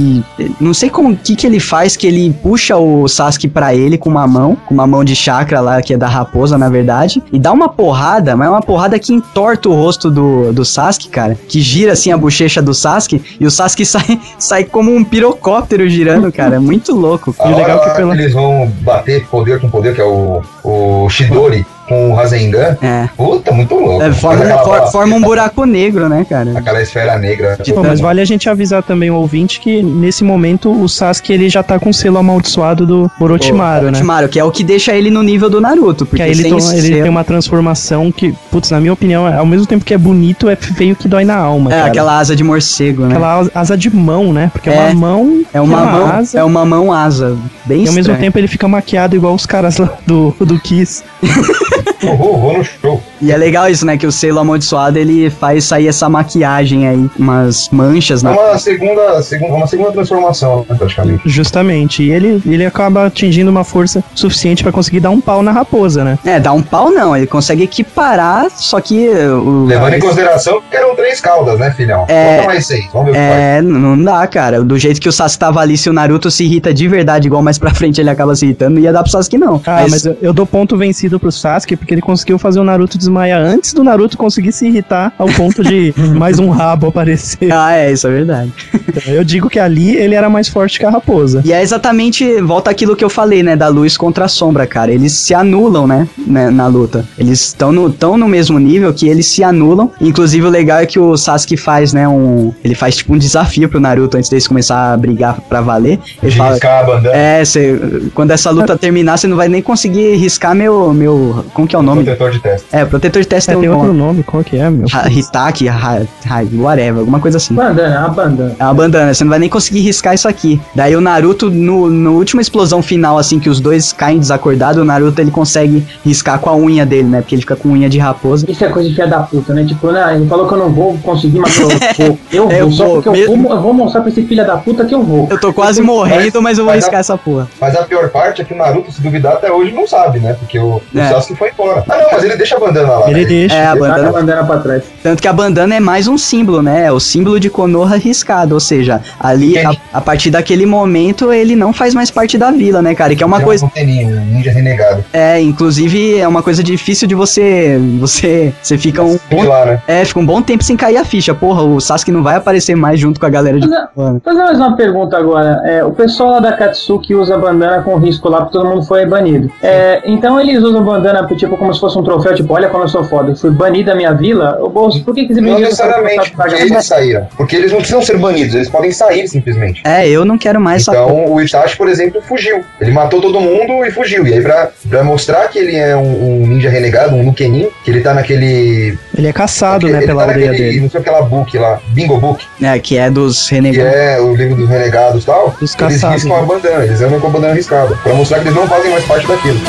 [0.61, 4.09] Não sei como que que ele faz, que ele puxa o Sasuke pra ele com
[4.11, 7.39] uma mão, com uma mão de chakra lá, que é da raposa, na verdade, e
[7.39, 11.37] dá uma porrada, mas é uma porrada que entorta o rosto do, do Sasuke, cara.
[11.49, 15.89] Que gira, assim, a bochecha do Sasuke, e o Sasuke sai, sai como um pirocóptero
[15.89, 16.57] girando, cara.
[16.57, 17.35] É muito louco.
[17.39, 20.05] A E o legal é que pela- eles vão bater poder com poder, que é
[20.05, 23.09] o, o Shidori com o Rasengan, É.
[23.17, 24.03] puta, muito louco.
[24.03, 26.53] É, forma, for- forma um buraco negro, né, cara?
[26.59, 27.59] Aquela esfera negra.
[27.75, 31.49] Pô, mas vale a gente avisar também o ouvinte que nesse momento o Sasuke ele
[31.49, 33.89] já tá com o selo amaldiçoado do Orochimaru, né?
[33.91, 36.07] Orochimaru, que é o que deixa ele no nível do Naruto.
[36.07, 39.27] Porque Que aí ele, to- ele selo- tem uma transformação que, putz, na minha opinião,
[39.27, 41.71] ao mesmo tempo que é bonito, é feio que dói na alma.
[41.73, 41.87] É, cara.
[41.89, 43.11] aquela asa de morcego, né?
[43.17, 44.51] Aquela asa- de mão, né?
[44.53, 45.43] Porque é, É, uma mão.
[45.53, 46.39] É uma, que mão, asa.
[46.39, 47.37] é uma mão asa.
[47.65, 51.03] Bem E ao mesmo tempo ele fica maquiado igual os caras lá do, do Kiss.
[52.03, 53.03] Vou, vou no show.
[53.23, 53.97] E é legal isso, né?
[53.97, 58.33] Que o selo amaldiçoado ele faz sair essa maquiagem aí, umas manchas É na.
[58.33, 61.23] uma segunda, segunda, uma segunda transformação, né, praticamente.
[61.25, 62.03] Justamente.
[62.03, 66.03] E ele, ele acaba atingindo uma força suficiente pra conseguir dar um pau na raposa,
[66.05, 66.19] né?
[66.25, 69.67] É, dá um pau não, ele consegue equiparar, só que o.
[69.67, 72.05] Levando em consideração que eram três caudas, né, filhão?
[72.09, 72.37] É.
[72.37, 73.41] Bota mais seis, vamos ver o que faz.
[73.41, 74.63] É, não dá, cara.
[74.63, 77.43] Do jeito que o Sasuke tava ali, se o Naruto se irrita de verdade, igual
[77.43, 79.61] mais pra frente ele acaba se irritando, não ia dar pro Sasuke, não.
[79.67, 82.99] Ah, mas, eu, eu dou ponto vencido pro Sasuke porque ele conseguiu fazer o Naruto
[83.13, 87.53] desmaiar antes do Naruto conseguir se irritar ao ponto de mais um rabo aparecer.
[87.53, 88.53] Ah, é, isso é verdade.
[88.89, 91.43] Então, eu digo que ali ele era mais forte que a raposa.
[91.45, 94.91] E é exatamente, volta aquilo que eu falei, né, da luz contra a sombra, cara.
[94.91, 97.05] Eles se anulam, né, né, na luta.
[97.19, 99.91] Eles estão no, tão no mesmo nível que eles se anulam.
[100.01, 102.53] Inclusive, o legal é que o Sasuke faz, né, um...
[102.65, 105.99] Ele faz, tipo, um desafio pro Naruto antes deles começar a brigar pra valer.
[106.23, 106.53] Ele De fala...
[106.53, 107.17] riscar a bandana.
[107.17, 107.79] É, cê,
[108.15, 110.95] quando essa luta terminar, você não vai nem conseguir riscar meu...
[110.95, 112.05] meu como que é o nome?
[112.05, 112.77] Protetor de testa.
[112.77, 114.23] É, protetor de testa É, tem tem um outro nome.
[114.23, 114.87] qual que é, meu?
[114.93, 117.55] Ha- Hitaki, ha, ha, whatever, alguma coisa assim.
[117.55, 118.57] Bandana, a bandana.
[118.59, 120.61] É uma bandana, você não vai nem conseguir riscar isso aqui.
[120.75, 124.85] Daí o Naruto, no, no última explosão final, assim, que os dois caem desacordados, o
[124.85, 127.21] Naruto ele consegue riscar com a unha dele, né?
[127.21, 128.47] Porque ele fica com unha de raposa.
[128.51, 129.65] Isso é coisa de filha da puta, né?
[129.65, 131.69] Tipo, né, ele falou que eu não vou conseguir, mas eu
[131.99, 132.19] vou.
[132.31, 134.47] Eu vou, Eu só vou, porque eu mesmo- vou, eu vou mostrar pra esse filho
[134.47, 135.29] da puta que eu vou.
[135.31, 137.49] Eu tô quase morrendo, mas eu vou mas a- riscar essa porra.
[137.61, 140.35] Mas a pior parte é que o Naruto, se duvidar, até hoje não sabe, né?
[140.39, 141.09] Porque o, o É.
[141.09, 141.85] Sasuke foi embora.
[141.89, 143.11] Ah, não, mas ele deixa a bandana lá.
[143.11, 143.27] Ele né?
[143.27, 143.55] deixa.
[143.55, 144.13] É, a Taca a bandana.
[144.13, 144.85] bandana pra trás.
[145.03, 146.87] Tanto que a bandana é mais um símbolo, né?
[146.87, 148.55] É o símbolo de Konoha riscado.
[148.55, 152.81] Ou seja, ali, a, a partir daquele momento, ele não faz mais parte da vila,
[152.83, 153.13] né, cara?
[153.13, 153.67] E que é uma Ele coisa.
[153.67, 155.05] um teninho, um ninja renegado.
[155.13, 157.79] É, inclusive, é uma coisa difícil de você.
[158.01, 158.53] Você.
[158.63, 159.19] Você fica um.
[159.29, 159.83] Sei lá, né?
[159.87, 161.35] É, fica um bom tempo sem cair a ficha.
[161.35, 164.21] Porra, o Sasuke não vai aparecer mais junto com a galera de Mas, Konoha.
[164.25, 165.61] Fazer mais uma pergunta agora.
[165.65, 169.07] É, o pessoal lá da Katsuki usa bandana com risco lá, porque todo mundo foi
[169.07, 169.51] banido.
[169.63, 172.89] É, então eles usam bandana tipo como se fosse um troféu, tipo, olha como eu
[172.89, 174.59] sou foda, fui banido da minha vila.
[174.61, 177.29] Ô, bolso, por que, que esse Não menino necessariamente, tá porque eles saíram.
[177.37, 179.83] Porque eles não precisam ser banidos, eles podem sair simplesmente.
[179.85, 180.83] É, eu não quero mais.
[180.89, 182.65] Então o Itachi, por exemplo, fugiu.
[182.81, 184.27] Ele matou todo mundo e fugiu.
[184.27, 187.91] E aí, pra, pra mostrar que ele é um, um ninja renegado, um Nukenin, que
[187.91, 188.99] ele tá naquele.
[189.17, 190.81] Ele é caçado, ele né, pela tá aldeia naquele, dele.
[190.81, 193.93] Não sei aquela book lá, Bingo Book, É, que é dos que renegados.
[193.93, 195.51] é o livro dos renegados e tal.
[195.51, 196.47] Dos eles caçados, riscam a né?
[196.47, 197.95] bandana, eles andam com a bandana riscada.
[198.03, 199.61] Pra mostrar que eles não fazem mais parte daquilo.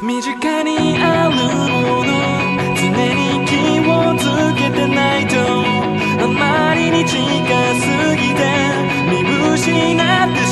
[0.00, 2.12] 身近にあるもの
[2.76, 3.52] 常に気
[3.82, 4.22] をつ
[4.54, 5.34] けてないと
[6.22, 7.14] あまりに近
[7.74, 7.82] す
[8.16, 8.40] ぎて
[9.10, 10.47] 見失って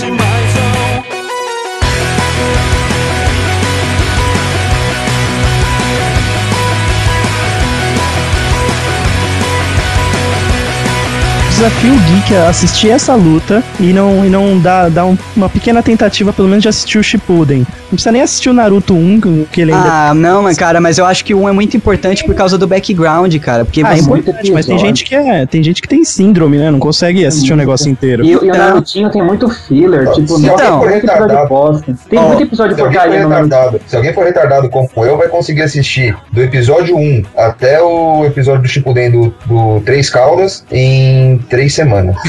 [11.56, 15.48] desafio o Geek a assistir essa luta e não, e não dar, dar um- uma
[15.48, 17.60] pequena tentativa, pelo menos, de assistir o Shippuden.
[17.60, 20.98] Não precisa nem assistir o Naruto 1, que ele ainda Ah, não, mas cara, mas
[20.98, 23.64] eu acho que o 1 é muito importante por causa do background, cara.
[23.64, 26.70] Porque Ah, é importante, mas tem gente que é, tem gente que tem síndrome, né?
[26.70, 28.22] Não consegue assistir o negócio inteiro.
[28.24, 30.96] E, e o Então- Narutinho tem muito filler, tipo, se não alguém tem for muito
[30.96, 31.96] episódio retardado-.
[32.10, 34.88] Tem Ó, muito episódio se alguém, for porcaria no retardado, se alguém for retardado como
[35.06, 40.10] eu, vai conseguir assistir do episódio 1 até o episódio do Shippuden do, do Três
[40.10, 42.16] Caldas em três semanas.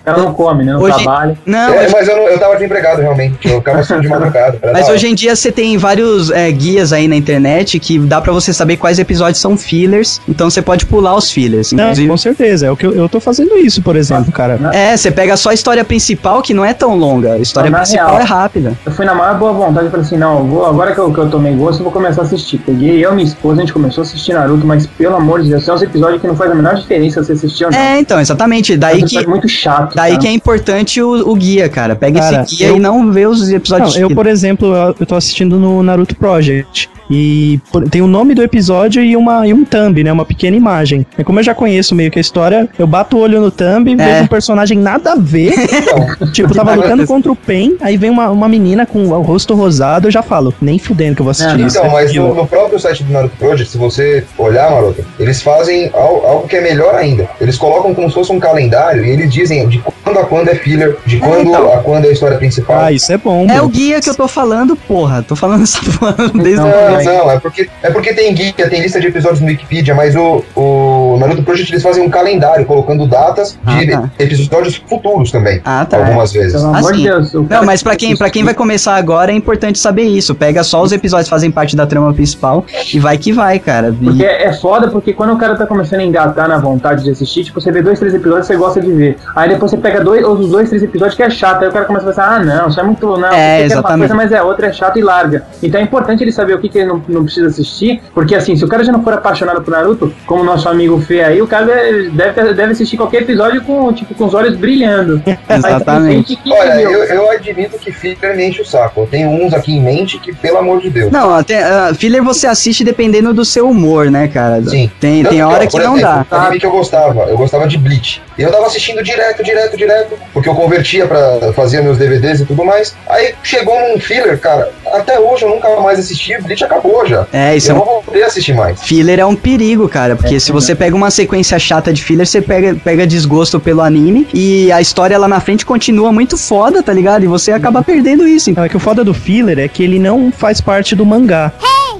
[0.00, 0.72] O cara não come, né?
[0.72, 1.38] Não Hoje- trabalha.
[1.46, 3.36] Não, É, hoje- mas eu, não- eu tava desempregado realmente.
[3.48, 4.58] Eu ficava assistindo de madrugada.
[4.72, 8.32] Mas hoje em dia você tem vários é, guias aí na internet que dá pra
[8.32, 11.72] você saber quais episódios são fillers, então você pode pular os fillers.
[11.72, 12.66] Não, Inclusive, com certeza.
[12.66, 14.58] É o que eu, eu tô fazendo isso, por exemplo, cara.
[14.72, 17.34] é, você pega só a história principal, que não é tão longa.
[17.34, 18.20] A história Na principal real.
[18.20, 18.72] é rápida.
[18.84, 21.18] Eu fui na maior boa vontade e falei assim, não, vou, agora que eu, que
[21.18, 22.58] eu tomei gosto, eu vou começar a assistir.
[22.58, 25.48] Peguei eu e minha esposa, a gente começou a assistir Naruto, mas pelo amor de
[25.50, 27.78] Deus, são uns episódios que não faz a menor diferença você assistir ou não.
[27.78, 28.59] É, então, exatamente.
[28.68, 29.94] É um Daí que, episódio muito chato.
[29.94, 30.22] daí cara.
[30.22, 31.96] que é importante o, o guia, cara.
[31.96, 33.94] Pega Cara, esse guia eu- e não vê os episódios.
[33.94, 36.88] Não, eu, por exemplo, eu, eu tô assistindo no Naruto Project.
[37.10, 40.12] E por- tem o nome do episódio e, uma, e um thumb, né?
[40.12, 41.04] Uma pequena imagem.
[41.18, 43.94] E como eu já conheço meio que a história, eu bato o olho no thumb,
[43.96, 45.52] vejo um personagem nada a ver.
[46.32, 50.06] tipo, tava lutando contra o Pen, aí vem uma, uma menina com o rosto rosado,
[50.08, 51.78] eu já falo, nem fudendo que eu vou assistir É, isso.
[51.78, 55.42] Então, é mas no, no próprio site do Naruto Project, se você olhar, Maroto, eles
[55.42, 57.28] fazem al- algo que é melhor ainda.
[57.40, 60.54] Eles colocam como se fosse um calendário e eles dizem de quando a quando é
[60.54, 61.72] filler, de quando então.
[61.72, 62.78] a quando é a história principal.
[62.84, 63.46] Ah, isso é bom.
[63.50, 63.64] É bro.
[63.64, 65.22] o guia que eu tô falando, porra.
[65.26, 66.99] Tô falando essa porra desde Não, o Não, começo.
[67.04, 70.44] Não, é porque, é porque tem guia, tem lista de episódios no Wikipedia, mas o,
[70.56, 74.10] o Naruto Project eles fazem um calendário colocando datas de Ah, tá.
[74.18, 75.60] episódios futuros também.
[75.64, 75.98] Ah, tá.
[75.98, 76.52] Algumas vezes.
[76.52, 77.32] Pelo amor Assim, de Deus.
[77.32, 80.34] Não, mas pra quem, pra quem vai começar agora é importante saber isso.
[80.34, 83.88] Pega só os episódios que fazem parte da trama principal e vai que vai, cara.
[84.00, 87.10] E- Porque é foda, porque quando o cara tá começando a engatar na vontade de
[87.10, 89.16] assistir, tipo, você vê dois, três episódios você gosta de ver.
[89.36, 91.62] Aí depois você pega dois, os dois, três episódios que é chato.
[91.62, 93.06] Aí o cara começa a pensar, ah, não, isso é muito.
[93.16, 93.98] Não, É, uma exatamente.
[94.00, 95.44] coisa, mas é outra, é chato e larga.
[95.62, 98.56] Então é importante ele saber o que, que ele não, não precisa assistir, porque assim,
[98.56, 101.40] se o cara já não for apaixonado por Naruto, como o nosso amigo Fê aí,
[101.42, 105.20] o cara deve, deve, assistir qualquer episódio com, tipo, com os olhos brilhando.
[105.24, 106.38] Tem Exatamente.
[106.46, 109.00] Olha, eu, eu admito que filler me enche o saco.
[109.00, 111.10] Eu tenho uns aqui em mente que, pelo amor de Deus.
[111.10, 114.62] Não, até, ah, filler você assiste dependendo do seu humor, né, cara?
[114.62, 114.90] Sim.
[115.00, 116.46] Tem, tem Não, hora ó, que não exemplo, dá.
[116.46, 118.22] Anime que eu gostava, eu gostava de Bleach.
[118.38, 122.46] E eu tava assistindo direto, direto, direto, porque eu convertia pra fazer meus DVDs e
[122.46, 122.94] tudo mais.
[123.08, 127.26] Aí chegou num filler, cara, até hoje eu nunca mais assisti, Bleach acabou já.
[127.32, 128.82] É, isso é eu um não vou poder assistir mais.
[128.82, 132.40] Filler é um perigo, cara, porque se você pega uma sequência chata de filler, você
[132.40, 136.92] pega, pega desgosto pelo anime e a história lá na frente continua muito foda, tá
[136.92, 137.24] ligado?
[137.24, 138.52] E você acaba perdendo isso.
[138.52, 141.52] Não, é que o foda do filler é que ele não faz parte do mangá.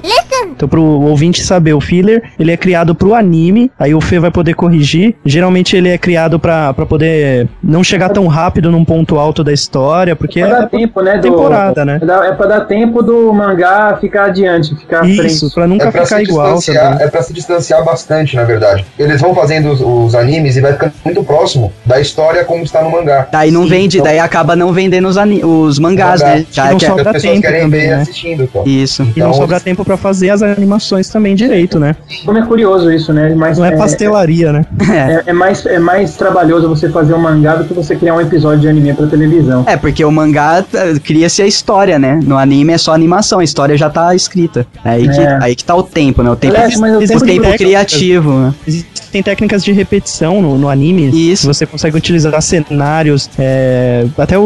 [0.03, 4.29] Então, pro ouvinte saber, o filler, ele é criado pro anime, aí o Fê vai
[4.31, 5.15] poder corrigir.
[5.25, 9.51] Geralmente ele é criado pra, pra poder não chegar tão rápido num ponto alto da
[9.53, 11.15] história, porque pra é dar tempo, né?
[11.17, 11.99] do- temporada, né?
[12.01, 15.53] É, é pra dar tempo do mangá ficar adiante, ficar à Isso, frente.
[15.55, 16.59] pra nunca É pra, ficar igual
[16.99, 18.85] é pra se distanciar bastante, na verdade.
[18.99, 22.81] Eles vão fazendo os, os animes e vai ficando muito próximo da história como está
[22.83, 23.27] no mangá.
[23.31, 26.35] Daí não Sim, vende, então- daí acaba não vendendo os, os mangás, Mangá.
[26.35, 26.45] né?
[26.51, 28.01] Já não que- sobra As pessoas tempo querem também, ver né?
[28.01, 28.63] assistindo, pô.
[28.65, 29.01] Isso.
[29.01, 31.95] E não Então, sobra tempo pra fazer as animações também direito, né?
[32.25, 33.33] Como é curioso isso, né?
[33.35, 34.65] Mas Não é pastelaria, né?
[35.25, 38.21] é, é mais, é mais trabalhoso você fazer um mangá do que você criar um
[38.21, 39.63] episódio de anime pra televisão.
[39.67, 42.19] É, porque o mangá eh, cria-se a história, né?
[42.23, 44.65] No anime é só animação, a história já tá escrita.
[44.83, 45.39] É aí, que, É.
[45.41, 46.29] aí que tá o tempo, né?
[46.31, 48.53] O tempo, Aliás, mas o o tempo tempo de- criativo, né?
[48.67, 51.09] Existem técnicas de repetição no, no anime.
[51.31, 51.45] Isso.
[51.47, 54.41] Você consegue utilizar cenários, é, até o,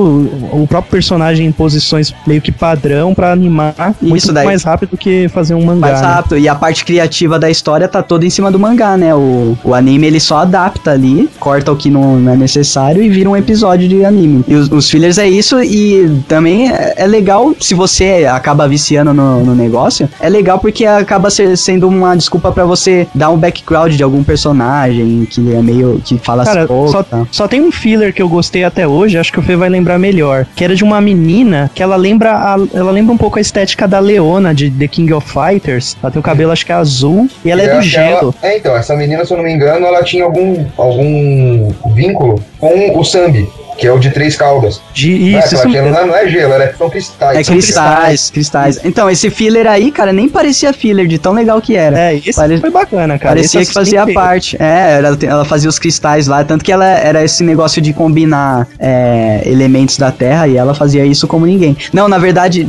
[0.52, 4.46] o próprio personagem em posições meio que padrão pra animar muito Isso daí.
[4.46, 5.80] mais rápido do que fazer um mangá.
[5.91, 6.40] Mais né?
[6.40, 9.14] E a parte criativa da história tá toda em cima do mangá, né?
[9.14, 13.10] O, o anime ele só adapta ali, corta o que não, não é necessário e
[13.10, 14.44] vira um episódio de anime.
[14.48, 19.14] E os, os fillers é isso, e também é, é legal se você acaba viciando
[19.14, 20.10] no, no negócio.
[20.20, 24.24] É legal porque acaba ser- sendo uma desculpa pra você dar um background de algum
[24.66, 26.02] personagem que é meio.
[26.03, 26.91] que fala Cara, pouco.
[26.91, 27.26] só, tá?
[27.32, 29.99] só tem um filler que eu gostei até hoje, acho que o Fê vai lembrar
[29.99, 30.45] melhor.
[30.56, 33.88] Que era de uma menina que ela lembra a- ela lembra um pouco a estética
[33.88, 35.98] da Leona de The King of Fighters.
[36.02, 38.36] Ela tem o cabelo, acho que é azul, e ela é, do aquela- gelo.
[38.42, 42.98] É, então, essa menina, se eu não me engano, ela tinha algum, algum vínculo com
[43.00, 43.48] o Sambi,
[43.78, 44.80] que é o de três caudas.
[44.94, 47.38] De, Não é, isso, isso não, é- não é gelo, ela é, são cristais.
[47.40, 48.80] É São cristais, cristais.
[48.86, 52.00] Então, esse filler aí, cara, nem parecia filler, de tão legal que era.
[52.00, 53.36] É, esse Pare- foi bacana, cara.
[53.36, 54.20] Parecia Esse que fazia inteiro.
[54.20, 54.56] parte.
[54.62, 56.44] É, ela, ela fazia os cristais lá.
[56.44, 61.06] Tanto que ela era esse negócio de combinar é, elementos da Terra e ela fazia
[61.06, 61.76] isso como ninguém.
[61.92, 62.66] Não, na verdade.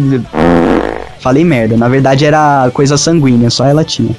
[1.20, 1.76] Falei merda.
[1.76, 4.14] Na verdade era coisa sanguínea, só ela tinha.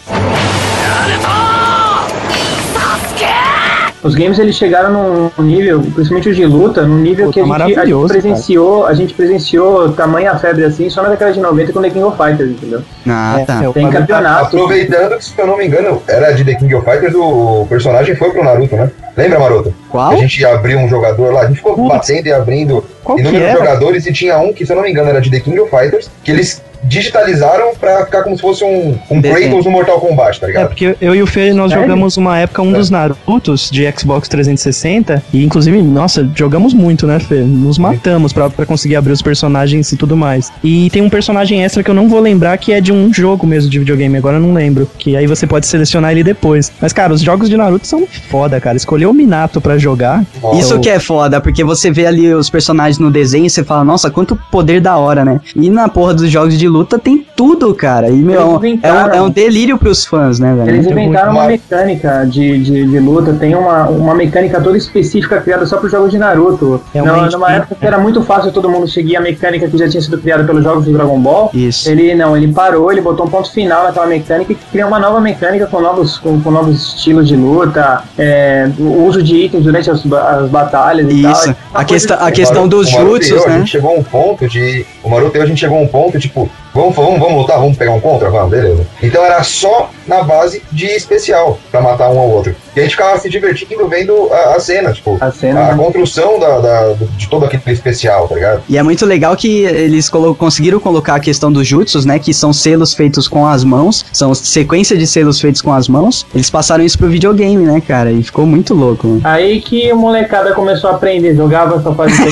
[4.03, 7.45] Os games eles chegaram num nível, principalmente os de luta, num nível Pô, que a
[7.45, 11.39] tá gente, a gente presenciou, a gente presenciou tamanha febre assim só na década de
[11.41, 12.81] 90 com The King of Fighters, entendeu?
[13.07, 13.55] Ah, É, tá.
[13.55, 14.45] é, Tem bagulho- campeonato.
[14.55, 18.15] Aproveitando que, se eu não me engano, era de The King of Fighters, o personagem
[18.15, 18.89] foi pro Naruto, né?
[19.17, 19.73] Lembra, Maroto?
[19.89, 20.11] Qual?
[20.11, 21.89] A gente abriu um jogador lá, a gente ficou Putz.
[21.89, 25.09] batendo e abrindo Qual inúmeros jogadores e tinha um que, se eu não me engano,
[25.09, 28.97] era de The King of Fighters, que eles digitalizaram pra ficar como se fosse um,
[29.09, 29.21] um.
[29.21, 30.67] Kratos no Mortal Kombat, tá É, ligado?
[30.67, 31.83] porque eu e o Fê, nós Sério?
[31.85, 32.77] jogamos uma época um É.
[32.77, 37.41] dos Narutos de Xbox 360 e inclusive, nossa, jogamos muito, né, Fê?
[37.41, 40.51] Nos matamos pra, pra conseguir abrir os personagens e tudo mais.
[40.63, 43.45] E tem um personagem extra que eu não vou lembrar que é de um jogo
[43.45, 44.89] mesmo de videogame, agora eu não lembro.
[44.97, 46.71] Que aí você pode selecionar ele depois.
[46.81, 48.77] Mas, cara, os jogos de Naruto são foda, cara.
[48.77, 50.23] Escolher o Minato pra jogar.
[50.53, 53.83] Isso que é foda, porque você vê ali os personagens no desenho e você fala,
[53.83, 55.39] nossa, quanto poder da hora, né?
[55.55, 58.09] E na porra dos jogos de luta tem tudo, cara.
[58.09, 59.15] E, meu, Eles é um, inventaram.
[59.15, 60.69] é um delírio pros fãs, né, velho?
[60.69, 65.65] Eles inventaram uma mecânica de, de, de luta, tem uma, uma mecânica toda específica criada
[65.65, 66.81] só para os jogos de Naruto.
[66.93, 69.77] É Não, uma numa época que era muito fácil todo mundo seguir a mecânica que
[69.77, 71.49] já tinha sido criada pelos jogos do Dragon Ball.
[71.53, 71.89] Isso.
[71.89, 75.19] Ele não, ele parou, ele botou um ponto final naquela mecânica e criou uma nova
[75.19, 79.89] mecânica com novos, com, com novos estilos de luta, é, o uso de itens durante
[79.89, 81.31] as, as batalhas e tal.
[81.31, 81.55] Isso.
[81.71, 82.33] Uma A, questa a assim.
[82.33, 83.59] questão dos jutsus, eu, A né?
[83.59, 84.85] gente chegou a um ponto de.
[85.03, 87.77] O e eu, a gente chegou a um ponto, tipo, vamos, vamos, vamos lutar, vamos
[87.77, 88.29] pegar um contra?
[88.29, 88.85] Vamos, beleza.
[89.01, 92.55] Então era só na base de especial pra matar um ao outro.
[92.75, 95.83] E a gente ficava se divertindo vendo a, a cena, tipo, A cena, a né?
[95.83, 98.61] construção da, da- de todo aquele especial, tá ligado?
[98.69, 102.19] E é muito legal que eles colo- conseguiram colocar a questão dos jutsus, né?
[102.19, 104.05] Que são selos feitos com as mãos.
[104.13, 106.25] São sequência de selos feitos com as mãos.
[106.33, 108.11] Eles passaram isso pro videogame, né, cara?
[108.11, 109.07] E ficou muito louco.
[109.07, 109.21] né?
[109.23, 112.25] Aí que o molecada começou a aprender, jogava só fazia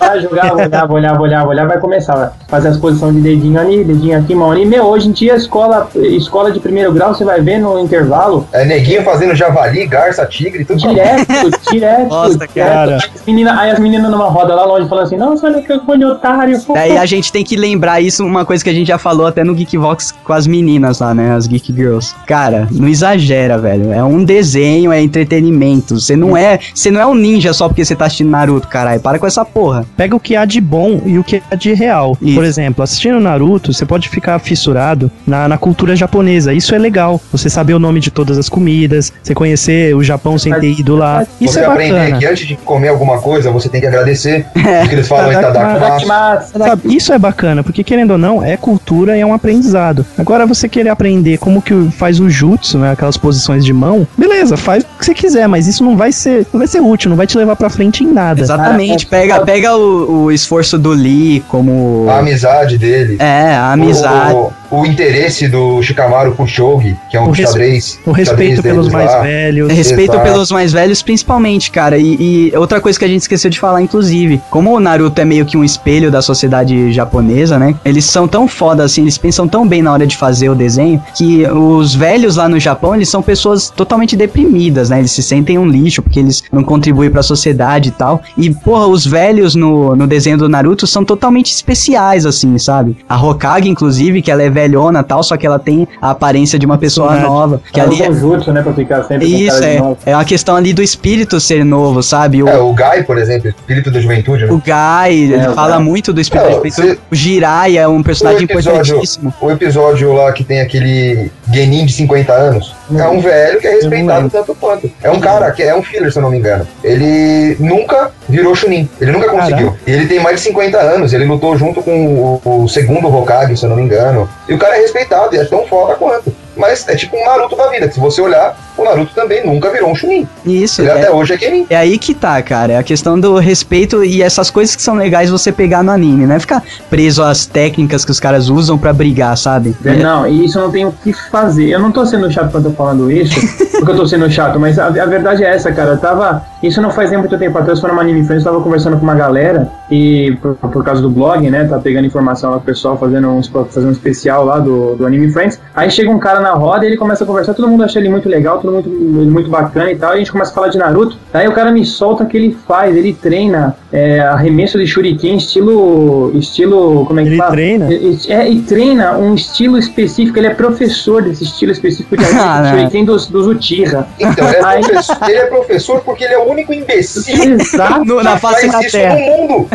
[0.00, 3.81] ah, jogava, olhava, olhava, olhava, olhava, vai começar a fazer as posições de dedinho ali,
[3.84, 4.64] dedinho aqui, mão ali.
[4.64, 8.64] Meu, hoje em dia, escola, escola de primeiro grau, você vai ver no intervalo, É
[8.64, 11.26] neguinho fazendo javali, garça, tigre, tudo direto,
[11.70, 12.08] direto.
[12.08, 12.54] Nossa, direto.
[12.54, 12.96] cara.
[12.96, 15.78] Aí as meninas, aí as meninas numa roda lá longe falando assim, nossa, olha que
[15.80, 16.60] coisa otário.
[16.74, 19.44] Daí a gente tem que lembrar isso, uma coisa que a gente já falou até
[19.44, 21.34] no Geekvox com as meninas lá, né?
[21.34, 22.14] As Geek Girls.
[22.26, 23.92] Cara, não exagera, velho.
[23.92, 25.98] É um desenho, é entretenimento.
[25.98, 26.58] Você não é.
[26.74, 29.00] Você não é um ninja só porque você tá assistindo Naruto, caralho.
[29.00, 29.84] Para com essa porra.
[29.96, 32.16] Pega o que há de bom e o que há de real.
[32.20, 32.34] Isso.
[32.34, 36.52] Por exemplo, assistindo Naruto, você pode ficar fissurado na, na cultura japonesa.
[36.52, 37.20] Isso é legal.
[37.30, 40.96] Você saber o nome de todas as comidas, você conhecer o Japão sem ter ido
[40.96, 41.26] lá.
[41.40, 42.18] Isso você é aprender bacana.
[42.18, 44.46] que antes de comer alguma coisa, você tem que agradecer.
[44.54, 44.82] É.
[44.82, 46.58] O que eles falam Tadakimasu.
[46.58, 50.04] Sabe, isso é bacana, porque querendo ou não, é cultura e é um aprendizado.
[50.18, 54.56] Agora, você querer aprender como que faz o jutsu, né, aquelas posições de mão, beleza,
[54.56, 57.16] faz o que você quiser, mas isso não vai ser, não vai ser útil, não
[57.16, 58.40] vai te levar pra frente em nada.
[58.40, 59.06] Exatamente.
[59.06, 62.06] Ah, Pega, pega o, o esforço do Lee como.
[62.08, 63.16] A amizade dele.
[63.18, 64.34] É, a amizade.
[64.34, 68.00] O, o interesse do Shikamaru por Shogi, que é um O res- xadrez.
[68.06, 69.20] O respeito xadrez pelos mais lá.
[69.20, 69.72] velhos.
[69.72, 70.24] Respeito Exato.
[70.30, 71.98] pelos mais velhos, principalmente, cara.
[71.98, 75.24] E, e outra coisa que a gente esqueceu de falar, inclusive, como o Naruto é
[75.24, 77.74] meio que um espelho da sociedade japonesa, né?
[77.84, 81.02] Eles são tão foda assim, eles pensam tão bem na hora de fazer o desenho,
[81.14, 84.98] que os velhos lá no Japão, eles são pessoas totalmente deprimidas, né?
[84.98, 88.22] Eles se sentem um lixo, porque eles não contribuem pra sociedade e tal.
[88.38, 92.96] E, porra, os velhos no, no desenho do Naruto são totalmente especiais, assim, sabe?
[93.08, 96.58] A Hokage, inclusive, que ela é velhona e tal, só que ela tem a aparência
[96.58, 97.34] de uma pessoa Personagem.
[97.36, 97.60] nova.
[97.72, 99.78] Que É ali é, um jutsu, né, pra ficar sempre com isso, é.
[99.78, 99.98] novo.
[100.06, 102.42] É uma questão ali do espírito ser novo, sabe?
[102.42, 104.52] O, É, o Gai, por exemplo, espírito da juventude, né?
[104.52, 105.84] o Gai, ele É, o fala Gai.
[105.84, 106.94] muito do espírito É, de espírito.
[106.94, 109.34] você- O Jiraiya é um personagem O episódio- importantíssimo.
[109.40, 112.74] O episódio lá que tem aquele Genin de 50 anos.
[112.98, 114.90] É um velho que é respeitado tanto quanto.
[115.02, 116.66] É um cara que é um filler, se eu não me engano.
[116.82, 118.88] Ele nunca virou Chunin.
[119.00, 119.76] Ele nunca conseguiu.
[119.86, 121.12] E ele tem mais de 50 anos.
[121.12, 124.28] Ele lutou junto com o, o segundo Hokage, se eu não me engano.
[124.48, 126.32] E o cara é respeitado e é tão foda quanto.
[126.56, 129.70] Mas é tipo um Naruto da vida, que se você olhar, o Naruto também nunca
[129.70, 130.26] virou um Chunin.
[130.44, 131.66] Isso, Ele é, até hoje é Genin.
[131.70, 132.74] é aí que tá, cara.
[132.74, 136.26] É a questão do respeito e essas coisas que são legais você pegar no anime,
[136.26, 136.38] né?
[136.38, 139.74] Ficar preso às técnicas que os caras usam pra brigar, sabe?
[139.84, 141.68] É, Não, e isso eu não tenho o que fazer.
[141.68, 143.34] Eu não tô sendo chato quando eu tô falando isso,
[143.78, 145.90] porque eu tô sendo chato, mas a, a verdade é essa, cara.
[145.92, 146.44] Eu tava.
[146.62, 149.02] Isso não faz nem muito tempo atrás, foi numa Anime Friends, eu tava conversando com
[149.02, 151.64] uma galera, e por, por causa do blog, né?
[151.64, 155.30] Tá pegando informação lá pro pessoal, fazendo um, fazendo um especial lá do, do Anime
[155.32, 155.58] Friends.
[155.74, 158.08] Aí chega um cara na roda e ele começa a conversar, todo mundo acha ele
[158.08, 158.88] muito legal, todo mundo
[159.20, 161.16] ele muito bacana e tal, e a gente começa a falar de Naruto.
[161.32, 166.30] Aí o cara me solta que ele faz, ele treina é, arremesso de shuriken, estilo.
[166.34, 167.04] estilo.
[167.06, 167.50] como é que Ele fala?
[167.52, 167.92] treina?
[167.92, 172.28] E- É, e treina um estilo específico, ele é professor desse estilo específico de Ah,
[172.32, 172.78] arremesso de não.
[172.78, 174.06] shuriken dos, dos Uchiha.
[174.18, 177.22] Então, ele é, Aí- professor, ele é professor porque ele é o único imbecil
[177.54, 178.04] Exato.
[178.04, 179.14] No- na face da terra.
[179.14, 179.68] no mundo.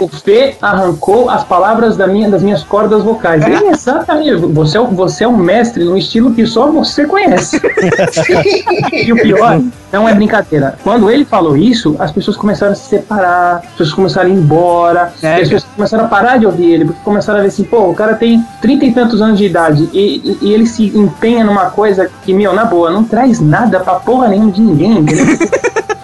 [0.00, 3.44] O Fê arrancou as palavras da minha, das minhas cordas vocais.
[3.46, 4.34] Ele exatamente.
[4.34, 7.60] Você é, o- você é um mestre num estilo que só você conhece.
[8.92, 9.60] e o pior,
[9.92, 10.76] não é brincadeira.
[10.82, 14.36] Quando ele falou isso, as pessoas começaram a se separar, as pessoas começaram a ir
[14.36, 17.64] embora, É, as pessoas começaram a parar de ouvir ele, porque começaram a ver assim,
[17.64, 20.86] pô, o cara tem trinta e tantos anos de idade e, e- e ele se
[20.96, 24.98] empenha numa coisa que, meu, na boa, não traz nada pra porra nenhuma de ninguém,
[24.98, 25.38] entendeu?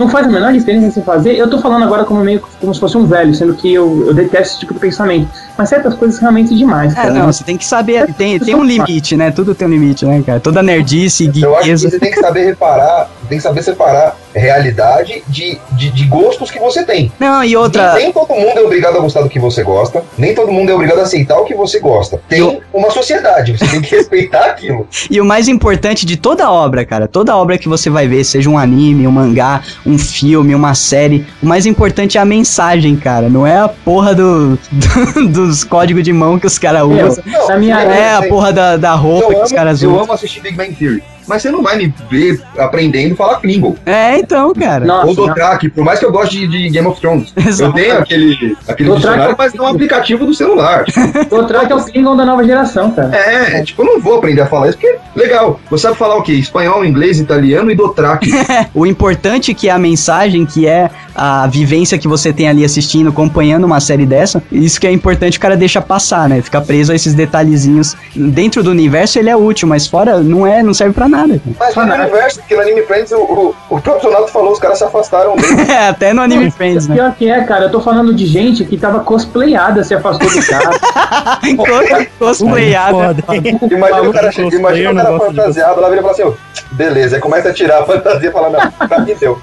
[0.00, 1.36] Não faz a menor diferença você fazer.
[1.36, 4.14] Eu tô falando agora como meio como se fosse um velho, sendo que eu, eu
[4.14, 5.28] detesto esse tipo de pensamento.
[5.58, 7.12] Mas certas coisas realmente demais, É, cara.
[7.12, 9.30] não, você tem que saber, tem, tem um limite, né?
[9.30, 10.40] Tudo tem um limite, né, cara?
[10.40, 11.90] Toda nerdice, Eu acho que guieza.
[11.90, 16.58] você tem que saber reparar, tem que saber separar realidade de, de, de gostos que
[16.58, 17.10] você tem.
[17.18, 17.94] Não, e outra.
[17.94, 20.74] Nem todo mundo é obrigado a gostar do que você gosta, nem todo mundo é
[20.74, 22.20] obrigado a aceitar o que você gosta.
[22.28, 24.86] Tem uma sociedade, você tem que respeitar aquilo.
[25.10, 28.50] E o mais importante de toda obra, cara, toda obra que você vai ver, seja
[28.50, 33.28] um anime, um mangá, um filme, uma série, o mais importante é a mensagem, cara.
[33.28, 37.22] Não é a porra do, do- dos códigos de mão que os caras usam.
[37.26, 39.90] Não, minha eu- É a porra da, da roupa eu que os amo, caras eu
[39.90, 40.02] usam.
[40.04, 41.02] amo assistir Big Bang Theory.
[41.30, 43.76] Mas você não vai me ver aprendendo a falar Klingon.
[43.86, 44.84] É, então, cara.
[44.84, 47.32] Nossa, Ou Dothraki, por mais que eu goste de, de Game of Thrones.
[47.38, 47.72] Eu Exato.
[47.74, 50.84] tenho aquele, aquele Dothraki dicionário, é- mas não é um aplicativo do celular.
[50.90, 53.14] Que é o Klingon da nova geração, cara.
[53.14, 56.22] É, tipo, eu não vou aprender a falar isso, porque, legal, você sabe falar o
[56.22, 56.32] quê?
[56.32, 58.30] Espanhol, inglês, italiano e Dothraki.
[58.74, 63.10] O importante que é a mensagem, que é a vivência que você tem ali assistindo,
[63.10, 66.40] acompanhando uma série dessa, isso que é importante o cara deixa passar, né?
[66.40, 67.96] Ficar preso a esses detalhezinhos.
[68.14, 71.19] Dentro do universo ele é útil, mas fora não é, não serve pra nada.
[71.28, 71.40] Cara.
[71.58, 72.02] Mas no Fantástico.
[72.02, 75.36] universo, porque no Anime Friends, o, o, o próprio Donato falou, os caras se afastaram
[75.36, 75.60] dele.
[75.70, 76.94] É, até no Anime Friends, né?
[76.96, 80.46] Pior que é, cara, eu tô falando de gente que tava cosplayada, se afastou do
[80.46, 80.70] cara.
[81.56, 83.24] Co- Cosplayada.
[83.32, 86.34] Imagina o cara, imagina eu o não cara fantasiado, lá vira e fala assim,
[86.72, 89.40] beleza, aí começa a tirar a fantasia e fala, não, pra mim deu.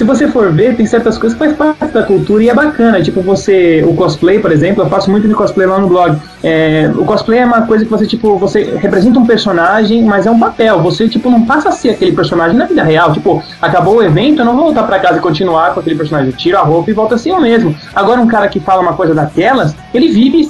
[0.00, 3.02] Se você for ver, tem certas coisas que faz parte da cultura e é bacana.
[3.02, 3.84] Tipo, você.
[3.86, 6.16] O cosplay, por exemplo, eu faço muito de cosplay lá no blog.
[6.42, 10.30] É, o cosplay é uma coisa que você, tipo, você representa um personagem, mas é
[10.30, 10.80] um papel.
[10.80, 13.12] Você, tipo, não passa a ser aquele personagem na vida real.
[13.12, 16.30] Tipo, acabou o evento, eu não vou voltar pra casa e continuar com aquele personagem.
[16.30, 17.76] Eu tiro a roupa e volta a ser eu mesmo.
[17.94, 20.48] Agora, um cara que fala uma coisa daquelas, ele vive,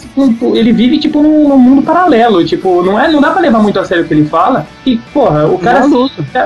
[0.55, 2.45] ele vive tipo, num, num mundo paralelo.
[2.45, 4.65] Tipo, não, é, não dá pra levar muito a sério o que ele fala.
[4.87, 5.95] E, porra, o cara, se,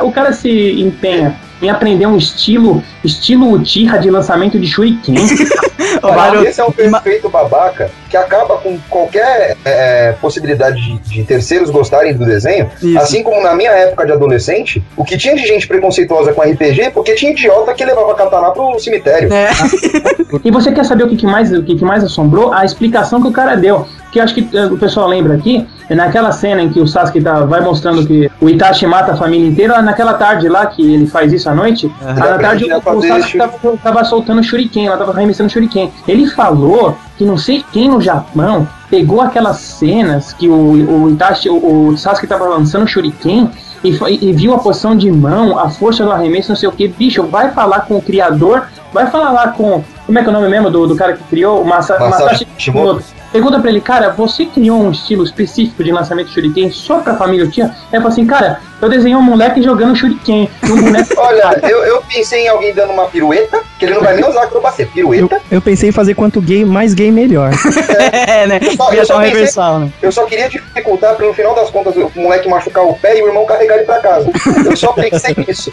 [0.01, 5.15] o cara se empenha em aprender um estilo, estilo Uchiha de lançamento de Shuriken.
[6.01, 11.71] Cara, esse é um perfeito babaca que acaba com qualquer é, possibilidade de, de terceiros
[11.71, 12.71] gostarem do desenho.
[12.83, 12.99] Isso.
[12.99, 16.91] Assim como na minha época de adolescente, o que tinha de gente preconceituosa com RPG,
[16.93, 19.33] porque tinha idiota que levava katana pro cemitério.
[19.33, 19.51] É.
[20.43, 22.53] E você quer saber o que, que mais, o que, que mais assombrou?
[22.53, 23.87] A explicação que o cara deu.
[24.15, 27.21] Que acho que eh, o pessoal lembra aqui, é naquela cena em que o Sasuke
[27.21, 31.05] tá, vai mostrando que o Itachi mata a família inteira, naquela tarde lá que ele
[31.05, 32.15] faz isso à noite, Aham.
[32.15, 35.91] na tarde o, o Sasuke tava, tava soltando shuriken, ela tava arremessando shuriken.
[36.07, 41.51] Ele falou que não sei quem no Japão pegou aquelas cenas que o, o Itachi,
[41.51, 43.51] o, o Sasuke tava lançando shuriken
[43.83, 46.87] e, e viu a posição de mão, a força do arremesso, não sei o que.
[46.87, 49.83] Bicho, vai falar com o criador, vai falar lá com.
[50.07, 51.61] Como é que é o nome mesmo do, do cara que criou?
[51.61, 53.03] O Masa, Masashi Masashi Kishimoto.
[53.35, 57.17] Pergunta pra ele, cara, você criou um estilo específico de lançamento de Shuriken só pra
[57.17, 57.67] família Uchiha?
[57.93, 60.49] Aí fala assim, cara, eu desenhei um moleque jogando Shuriken.
[60.63, 64.15] Um boneco Olha, eu, eu pensei em alguém dando uma pirueta, que ele não vai
[64.15, 64.85] nem usar acrobacia.
[64.95, 65.41] Eu, Pirueta.
[65.51, 67.51] eu pensei em fazer quanto gay, mais gay melhor.
[68.27, 68.61] É, né?
[68.77, 69.89] só- Ia eu só dar um pensei- reversal, né?
[70.01, 73.23] Eu só queria dificultar pra no final das contas o moleque machucar o pé e
[73.23, 74.31] o irmão carregar ele pra casa.
[74.65, 75.73] Eu só pensei nisso.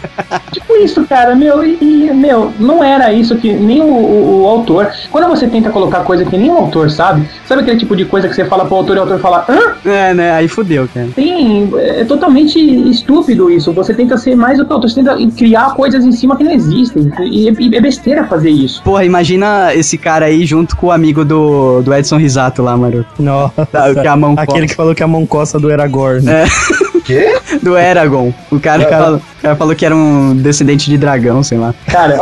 [0.50, 4.46] Tipo isso, cara, meu, e, e, meu, não era isso que nem o, o- o
[4.48, 4.90] autor.
[5.12, 8.28] Quando você tenta colocar coisa que nem o autor sabe, sabe aquele tipo de coisa
[8.28, 9.88] que você fala pro autor e o autor fala, hã?
[9.88, 10.32] É, né?
[10.32, 11.08] Aí fudeu, cara.
[11.14, 12.58] Tem, é totalmente
[12.90, 13.72] estúpido isso.
[13.72, 16.44] Você tenta ser mais do que o autor, você tenta criar coisas em cima que
[16.44, 17.12] não existem.
[17.20, 18.82] E, e é besteira fazer isso.
[18.82, 23.06] Porra, imagina esse cara aí junto com o amigo do, do Edson Risato lá, maroto.
[23.18, 23.66] Nossa.
[23.66, 26.28] Tá, que a mão Aquele que falou que a mão coça do Aragorn.
[26.28, 26.44] É.
[27.04, 27.38] Quê?
[27.62, 28.32] Do Eragon.
[28.50, 31.74] O cara, falou, o cara falou que era um descendente de dragão, sei lá.
[31.86, 32.18] Cara,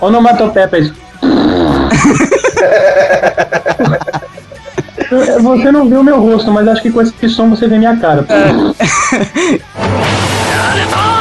[0.00, 0.94] onomatopeia pra isso.
[5.40, 7.96] Você não viu o meu rosto, mas acho que com esse som você vê minha
[7.96, 8.26] cara.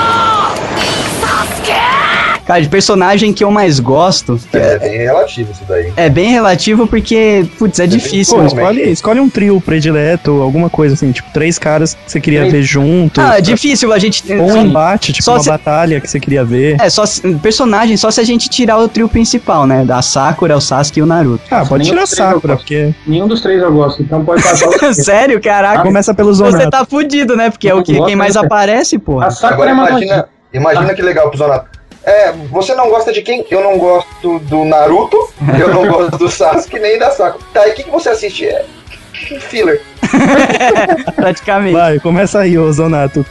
[2.46, 5.92] Cara, de personagem que eu mais gosto É bem relativo isso daí.
[5.96, 8.36] é bem relativo porque, putz, é difícil.
[8.36, 8.48] Pô, né?
[8.48, 12.54] escolhe, escolhe um trio predileto, alguma coisa assim, tipo, três caras que você queria Três.
[12.54, 13.24] ver juntos.
[13.24, 14.24] Ah, é difícil a gente.
[14.34, 16.78] Ou um só- embate, tipo só uma se- batalha que você queria ver.
[16.82, 19.86] É, só se- personagem, só se a gente tirar o trio principal, né?
[19.86, 21.44] Da Sakura, o Sasuke e o Naruto.
[21.52, 24.68] Ah, pode nenhum tirar eu Sakura, porque Nenhum dos três eu gosto, então pode passar
[24.68, 25.84] o Sério, caraca.
[25.84, 26.70] começa pelo Você Zonato.
[26.72, 27.50] tá fudido, né?
[27.50, 29.28] Porque é o que, quem mais aparece, porra.
[29.28, 31.81] A Sakura Agora é uma imagina, imagina que legal pro Zonato.
[32.04, 33.46] É, você não gosta de quem?
[33.52, 35.18] Eu não gosto do Naruto,
[35.60, 37.44] eu não gosto do Sasuke nem da Sakura.
[37.54, 38.46] Tá, e o que, que você assiste?
[38.46, 38.66] É,
[39.40, 39.82] filler.
[41.16, 41.74] Praticamente.
[41.74, 43.26] Vai, começa aí, ô Zonato.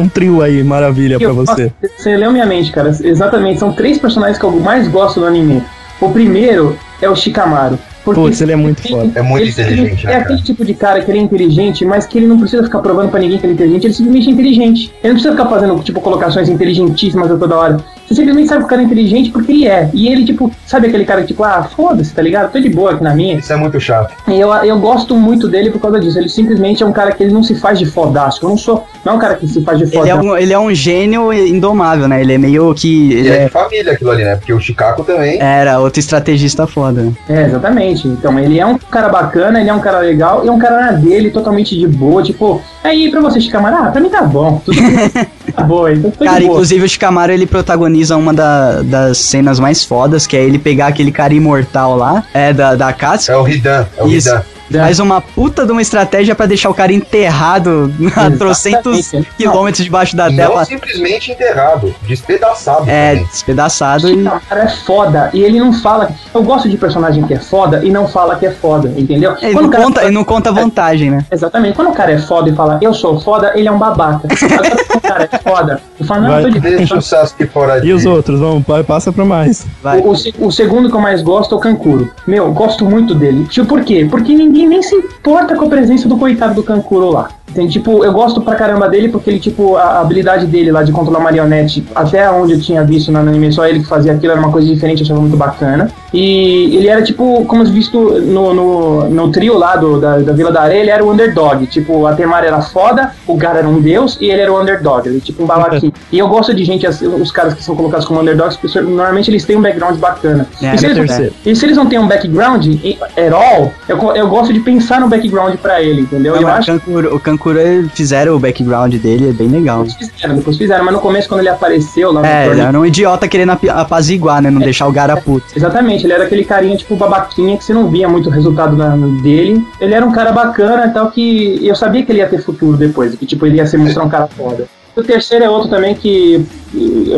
[0.00, 1.72] Um trio aí, maravilha pra Eu- você.
[1.96, 2.88] Você leu minha mente, cara.
[3.02, 5.62] Exatamente, são três personagens que eu mais gosto do anime.
[6.00, 7.78] O primeiro é o Shikamaru.
[8.04, 9.18] Porque Putz, ele é muito ele- foda.
[9.18, 11.84] É muito ele- inteligente, ele- né, É aquele tipo de cara que ele é inteligente,
[11.84, 14.28] mas que ele não precisa ficar provando pra ninguém que ele é inteligente, ele simplesmente
[14.28, 14.94] é inteligente.
[15.02, 17.76] Ele não precisa ficar fazendo, tipo, colocações inteligentíssimas a toda hora.
[18.06, 19.90] Você simplesmente sabe que o cara é inteligente porque ele é.
[19.92, 22.52] E ele, tipo, sabe aquele cara que, tipo, ah, foda-se, tá ligado?
[22.52, 23.36] Tô de boa aqui na minha.
[23.36, 24.14] Isso é muito chato.
[24.28, 26.18] E eu, eu gosto muito dele por causa disso.
[26.18, 28.46] Ele simplesmente é um cara que ele não se faz de fodástico.
[28.46, 28.86] Eu não sou.
[29.04, 30.26] Não é um cara que se faz de Ele é, fodástico.
[30.26, 32.20] um, ele é um gênio indomável, né?
[32.20, 32.86] Ele é meio que.
[32.86, 34.36] E Ele é é, de família aquilo ali, né?
[34.36, 35.40] Porque o Chicago também.
[35.40, 37.12] era outro estrategista foda.
[37.28, 38.06] É, exatamente.
[38.06, 40.80] Então, ele é um cara bacana, ele é um cara legal, e é um cara
[40.80, 42.22] na dele, totalmente de boa.
[42.22, 44.60] Tipo, aí pra você, Chicamará, ah, pra mim tá bom.
[44.64, 45.26] Tudo bem.
[45.52, 46.52] tá bom, então tô Cara, boa.
[46.52, 50.88] inclusive o Shikamaru ele protagoniza uma da- das cenas mais fodas, que é ele pegar
[50.88, 53.30] aquele cara imortal lá, é da, da Katsuki.
[53.32, 54.28] É o Ridan, é o Isso.
[54.68, 54.82] Ridan.
[54.84, 60.16] Faz uma puta de uma estratégia pra deixar o cara enterrado a trocentos quilômetros debaixo
[60.16, 60.48] da terra.
[60.56, 62.88] não simplesmente enterrado, despedaçado.
[62.88, 63.24] É, também.
[63.26, 64.14] despedaçado e.
[64.16, 66.10] Shikamaru é foda, e ele não fala.
[66.34, 69.34] Eu gosto de personagem que é foda e não fala que é foda, entendeu?
[69.40, 71.24] Ele Quando não, o cara conta, fala- ele não conta vantagem, né?
[71.30, 71.74] Exatamente.
[71.76, 74.26] Quando o cara é foda e fala, eu sou foda, ele é um babaca.
[74.26, 76.40] Agora, quando o cara é foda e fala, não, Vai.
[76.40, 78.40] eu tô de Deixa o Sasuke fora E os outros?
[78.40, 79.66] Vamos, pa- passa pra mais.
[79.82, 79.98] Vai.
[80.00, 82.10] O, o o segundo que eu mais gosto é o Kankuro.
[82.26, 83.44] Meu, gosto muito dele.
[83.48, 84.06] Tipo, por quê?
[84.10, 87.28] Porque ninguém nem se importa com a presença do coitado do Kankuro lá.
[87.56, 90.92] Tem, tipo, eu gosto pra caramba dele porque ele, tipo, a habilidade dele lá de
[90.92, 94.40] controlar marionete, até onde eu tinha visto no anime, só ele que fazia aquilo, era
[94.40, 95.90] uma coisa diferente, eu achava muito bacana.
[96.12, 100.52] E ele era, tipo, como visto no, no, no trio lá do, da, da Vila
[100.52, 101.66] da Areia, ele era o underdog.
[101.66, 105.08] Tipo, a Temari era foda, o Gara era um deus e ele era o underdog.
[105.08, 105.94] Ele, tipo, um babaquinho.
[106.12, 109.46] e eu gosto de gente, os caras que são colocados como underdogs, porque normalmente eles
[109.46, 110.46] têm um background bacana.
[110.60, 113.98] É, e, se é eles, e se eles não têm um background at all, eu,
[114.14, 116.34] eu gosto de pensar no background pra ele, entendeu?
[116.34, 117.45] Não, eu mas acho o Kankuro, o Kankuro
[117.94, 119.82] fizeram o background dele, é bem legal.
[119.82, 122.78] eles fizeram, depois fizeram, mas no começo, quando ele apareceu lá no É, ele era
[122.80, 124.50] um idiota querendo apaziguar, né?
[124.50, 125.46] Não deixar o cara puto.
[125.54, 129.64] Exatamente, ele era aquele carinha, tipo, babaquinha, que você não via muito resultado na- dele.
[129.80, 132.76] Ele era um cara bacana e tal, que eu sabia que ele ia ter futuro
[132.76, 134.66] depois, que, tipo, ele ia se mostrar um cara foda.
[134.96, 136.42] O terceiro é outro também que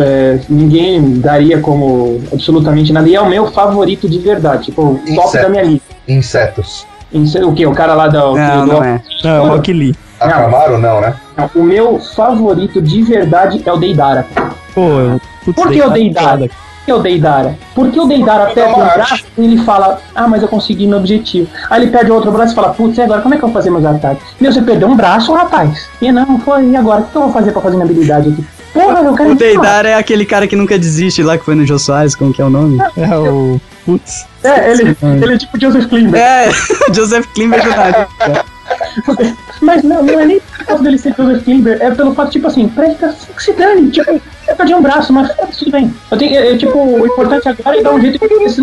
[0.00, 5.14] é, ninguém daria como absolutamente nada, e é o meu favorito de verdade, tipo, o
[5.14, 5.86] top da minha lista.
[6.08, 6.86] Insetos.
[7.12, 7.64] Isso- O que?
[7.66, 8.18] O cara lá da.
[8.20, 9.00] Não, do- não é.
[9.24, 9.94] Não, é o Rock Lee.
[10.20, 11.14] Akamaru não, né?
[11.36, 14.26] Não, O meu favorito de verdade é o Deidara.
[14.74, 16.48] Pô, eu- putz, Por que o Deidara?
[16.48, 17.58] Por que o Deidara?
[17.74, 21.48] Porque o Deidara é um braço e ele fala, ah, mas eu consegui meu objetivo.
[21.68, 23.48] Aí ele perde o outro braço e fala, putz, e agora como é que eu
[23.48, 24.24] vou fazer meus ataques?
[24.40, 25.86] Meu, você perdeu um braço, rapaz.
[26.00, 27.02] E não, foi, e agora?
[27.02, 28.44] O que eu vou fazer pra fazer minha habilidade aqui?
[28.72, 31.66] Porra, eu quero O Deidar é aquele cara que nunca desiste lá, que foi no
[31.66, 32.78] Jô Soares, como que é o nome?
[32.96, 33.60] É o.
[33.84, 34.26] Putz.
[34.44, 36.20] É, ele, ele é tipo Joseph Klimber.
[36.20, 36.48] É,
[36.92, 38.08] Joseph Klimber do nada.
[39.60, 42.46] Mas não, não é nem por causa dele ser Joseph Klimber, é pelo fato, tipo
[42.46, 45.94] assim, presta que se dane, tipo, eu perdi um braço, mas foda-se, tudo bem.
[46.10, 48.62] Eu tenho, eu, tipo, o importante agora é dar um jeito de esse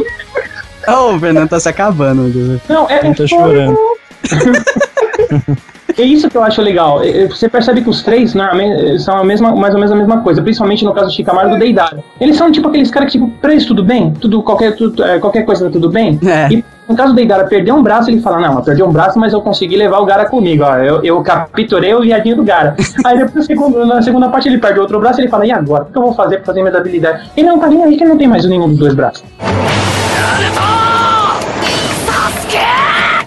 [0.87, 2.61] Oh, o Fernando tá se acabando.
[2.69, 3.03] Não, é.
[3.03, 3.77] Ele tá chorando.
[5.97, 7.01] É isso que eu acho legal.
[7.01, 9.95] É, é, Você percebe que os três normalmente são a mesma, mais ou menos a
[9.95, 12.03] mesma coisa, principalmente no caso do Shikamaru e do Deidara.
[12.19, 14.11] Eles são tipo aqueles caras que, tipo, pra eles tudo bem?
[14.11, 16.19] Tudo, qualquer, tudo, é, qualquer coisa tá tudo bem?
[16.25, 16.51] É.
[16.53, 19.17] E no caso do Deidara perder um braço, ele fala: Não, eu perdi um braço,
[19.17, 20.63] mas eu consegui levar o Gara comigo.
[20.65, 22.75] Ó, eu, eu capturei o viadinho do Gara.
[23.05, 25.51] Aí depois, na segunda- na segunda parte, ele perde outro braço e ele fala: E
[25.51, 25.83] agora?
[25.83, 27.29] O que eu vou fazer pra fazer minhas habilidades?
[27.37, 29.23] Ele não tá nem aí que ele não tem mais nenhum dos dois braços.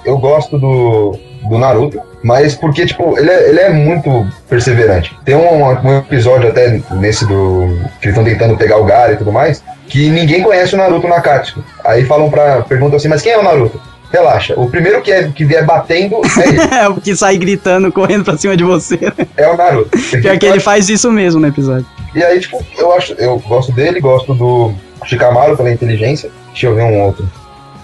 [0.04, 1.18] Eu gosto do,
[1.48, 5.16] do Naruto, mas porque, tipo, ele é, ele é muito perseverante.
[5.24, 7.78] Tem um, um episódio até nesse do.
[8.00, 11.08] que eles estão tentando pegar o Gara e tudo mais, que ninguém conhece o Naruto
[11.08, 11.62] na Katsuki.
[11.84, 12.62] Aí falam pra.
[12.62, 13.80] perguntam assim, mas quem é o Naruto?
[14.10, 17.92] Relaxa, o primeiro que, é, que vier batendo é ele, É o que sai gritando,
[17.92, 18.96] correndo pra cima de você.
[18.96, 19.26] né?
[19.36, 19.90] é o Naruto.
[20.22, 21.86] Pior que ele faz isso mesmo no episódio.
[22.14, 24.72] E aí, tipo, eu acho, eu gosto dele, gosto do
[25.04, 26.30] Shikamaru pela inteligência.
[26.48, 27.28] Deixa eu ver um outro.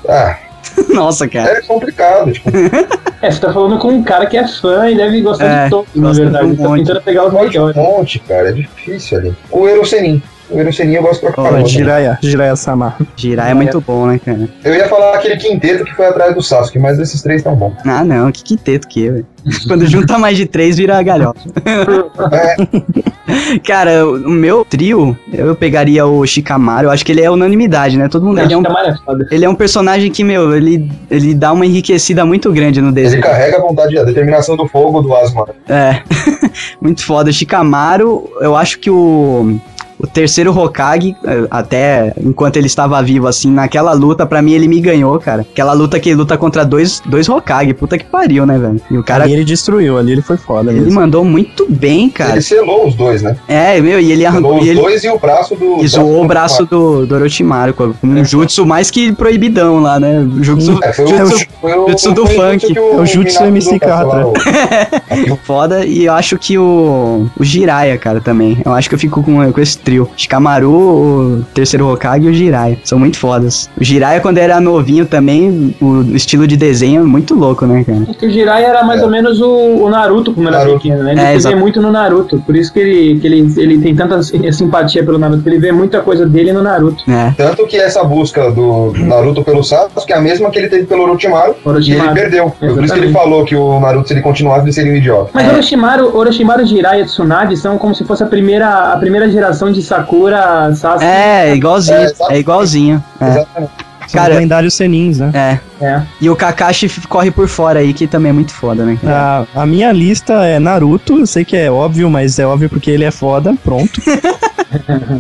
[0.09, 0.37] Ah,
[0.93, 1.59] Nossa, cara.
[1.59, 2.49] é complicado, tipo,
[3.23, 5.71] É, você tá falando com um cara que é fã e deve gostar É, de
[5.71, 6.47] todos, na verdade.
[6.49, 6.79] de um tá monte.
[6.85, 7.77] tentando pegar os pode um melhores.
[7.77, 9.35] monte, cara, é difícil ali.
[9.51, 10.23] O Erosenin.
[10.51, 11.59] O Erosenin eu gosto pra caramba.
[11.59, 11.65] né?
[11.67, 12.97] Jiraya, Jiraya Sama.
[13.17, 14.49] Girar é muito bom, né, cara?
[14.63, 17.75] Eu ia falar aquele quinteto que foi atrás do Sasuke, mas esses três tão bons.
[17.85, 19.27] Ah, não, que quinteto que é, velho.
[19.67, 21.41] Quando junta mais de três, vira galhofa.
[22.33, 26.89] É, Cara, o meu trio, eu pegaria o Shikamaru.
[26.89, 28.09] Eu acho que ele é unanimidade, né?
[28.09, 28.39] Todo mundo.
[28.39, 29.27] Ele é um, é foda.
[29.31, 32.95] ele é um personagem que, meu, ele, ele dá uma enriquecida muito grande no ele
[32.95, 33.23] desenho.
[33.23, 35.49] carrega a vontade, a determinação do fogo do Asuma.
[35.69, 36.03] É,
[36.81, 37.31] muito foda.
[37.31, 39.59] O Shikamaru, eu acho que o,
[40.05, 44.53] o o terceiro Hokage, eh, até enquanto ele estava vivo, assim, naquela luta, pra mim
[44.53, 45.41] ele me ganhou, cara.
[45.43, 48.81] Aquela luta que ele luta contra dois, dois Hokage, puta que pariu, né, velho?
[48.91, 51.01] E o cara, Ali ele destruiu, ali ele foi foda ele mesmo.
[51.01, 52.33] mandou muito bem, cara.
[52.33, 53.37] Ele selou os dois, né?
[53.49, 54.61] É, meu, e ele Selou arrancou.
[54.61, 55.83] os ele, dois e o braço do.
[55.83, 60.21] e zoou o braço do, do Orochimaru com um jutsu mais que proibidão lá, né?
[60.21, 62.67] O jutsu, É, foi o, jutsu foi o, jutsu do foi o funk.
[62.73, 64.05] que É o jutsu MC Catra.
[64.05, 65.85] selar o- foda.
[65.87, 68.59] E eu acho que o, o Jiraiya, cara, também.
[68.65, 69.94] Eu acho que eu fico com, com esse trio.
[70.17, 72.79] Shikamaru, o terceiro Hokage e o Jiraiya.
[72.85, 73.69] São muito fodas.
[73.81, 78.07] O Jiraiya, quando era novinho também, o estilo de desenho é muito louco, né, cara?
[78.09, 79.47] É que o Jiraiya era mais ou menos o,
[79.85, 80.77] o Naruto quando era Naruto.
[80.81, 81.13] pequeno, né?
[81.13, 82.39] Ele É, vê muito no Naruto.
[82.45, 84.21] Por isso que ele, que ele, ele tem tanta
[84.53, 87.03] simpatia pelo Naruto, que ele vê muita coisa dele no Naruto.
[87.11, 87.33] É.
[87.37, 91.03] Tanto que essa busca do Naruto pelo Sasuke é a mesma que ele teve pelo
[91.05, 92.05] Orochimaru, Orochimaru.
[92.07, 92.53] e ele perdeu.
[92.59, 93.13] Foi por isso que ele Exatamente.
[93.13, 95.31] falou que o Naruto, se ele continuasse, ele seria um idiota.
[95.33, 99.71] Mas Orochimaru, Orochimaru, Jiraiya e Tsunade são como se fosse a primeira, a primeira geração
[99.71, 101.05] de Sakura, Sasuke.
[101.05, 101.97] É, igualzinho.
[101.99, 103.05] É, É, igualzinho.
[103.21, 103.27] É.
[103.29, 103.73] Exatamente.
[104.07, 105.31] São Cara- os lendários senins, né?
[105.81, 105.85] É.
[105.85, 106.03] É.
[106.21, 108.99] E o Kakashi corre por fora aí, que também é muito foda, né?
[109.03, 112.91] A, a minha lista é Naruto, eu sei que é óbvio, mas é óbvio porque
[112.91, 114.01] ele é foda, pronto.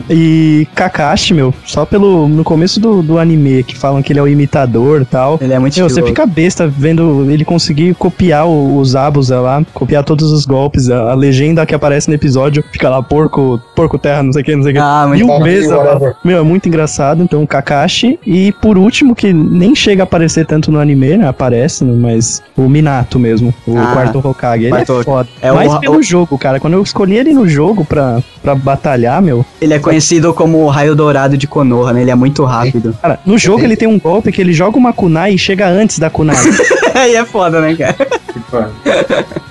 [0.08, 4.22] e Kakashi, meu, só pelo no começo do, do anime que falam que ele é
[4.22, 5.38] o imitador e tal.
[5.40, 9.64] Ele é muito Meu, você fica besta vendo ele conseguir copiar o- os Abusa lá,
[9.72, 13.98] copiar todos os golpes, a, a legenda que aparece no episódio fica lá, porco, porco
[13.98, 14.80] terra, não sei o que, não sei o que.
[14.80, 15.70] Ah, muito Mil vezes,
[16.24, 17.22] meu, é muito engraçado.
[17.22, 18.18] Então, Kakashi.
[18.26, 21.28] E por último, que nem chega a aparecer tanto no anime, né?
[21.28, 24.64] Aparece, mas o Minato mesmo, o Ah, quarto Hokage.
[24.64, 25.28] Ele quarto- é foda.
[25.42, 26.58] é o- Mais o- pelo jogo, cara.
[26.60, 29.43] Quando eu escolhi ele no jogo pra, pra batalhar, meu.
[29.60, 32.02] Ele é conhecido como o Raio Dourado de Konoha, né?
[32.02, 32.96] Ele é muito rápido.
[33.00, 35.98] Cara, no jogo ele tem um golpe que ele joga uma kunai e chega antes
[35.98, 36.36] da kunai.
[36.94, 37.96] Aí é foda, né, cara?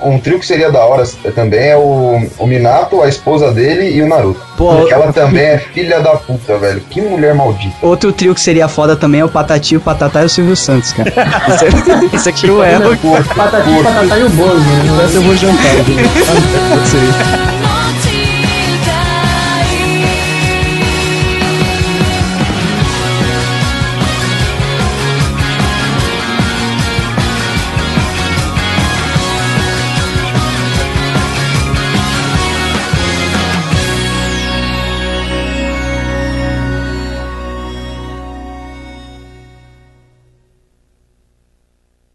[0.01, 1.03] Um trio que seria da hora
[1.35, 4.39] também é o, o Minato, a esposa dele e o Naruto.
[4.57, 6.81] Pô, Porque ela também é filha da puta, velho.
[6.89, 7.75] Que mulher maldita.
[7.81, 10.93] outro trio que seria foda também é o Patati, o Patatá e o Silvio Santos,
[10.93, 11.11] cara.
[11.53, 12.81] Isso é, isso é cruel.
[13.35, 15.11] Patati, patatá e o Bozo, né?
[15.13, 16.03] Eu vou jantar, gente.
[16.69, 17.62] Não sei.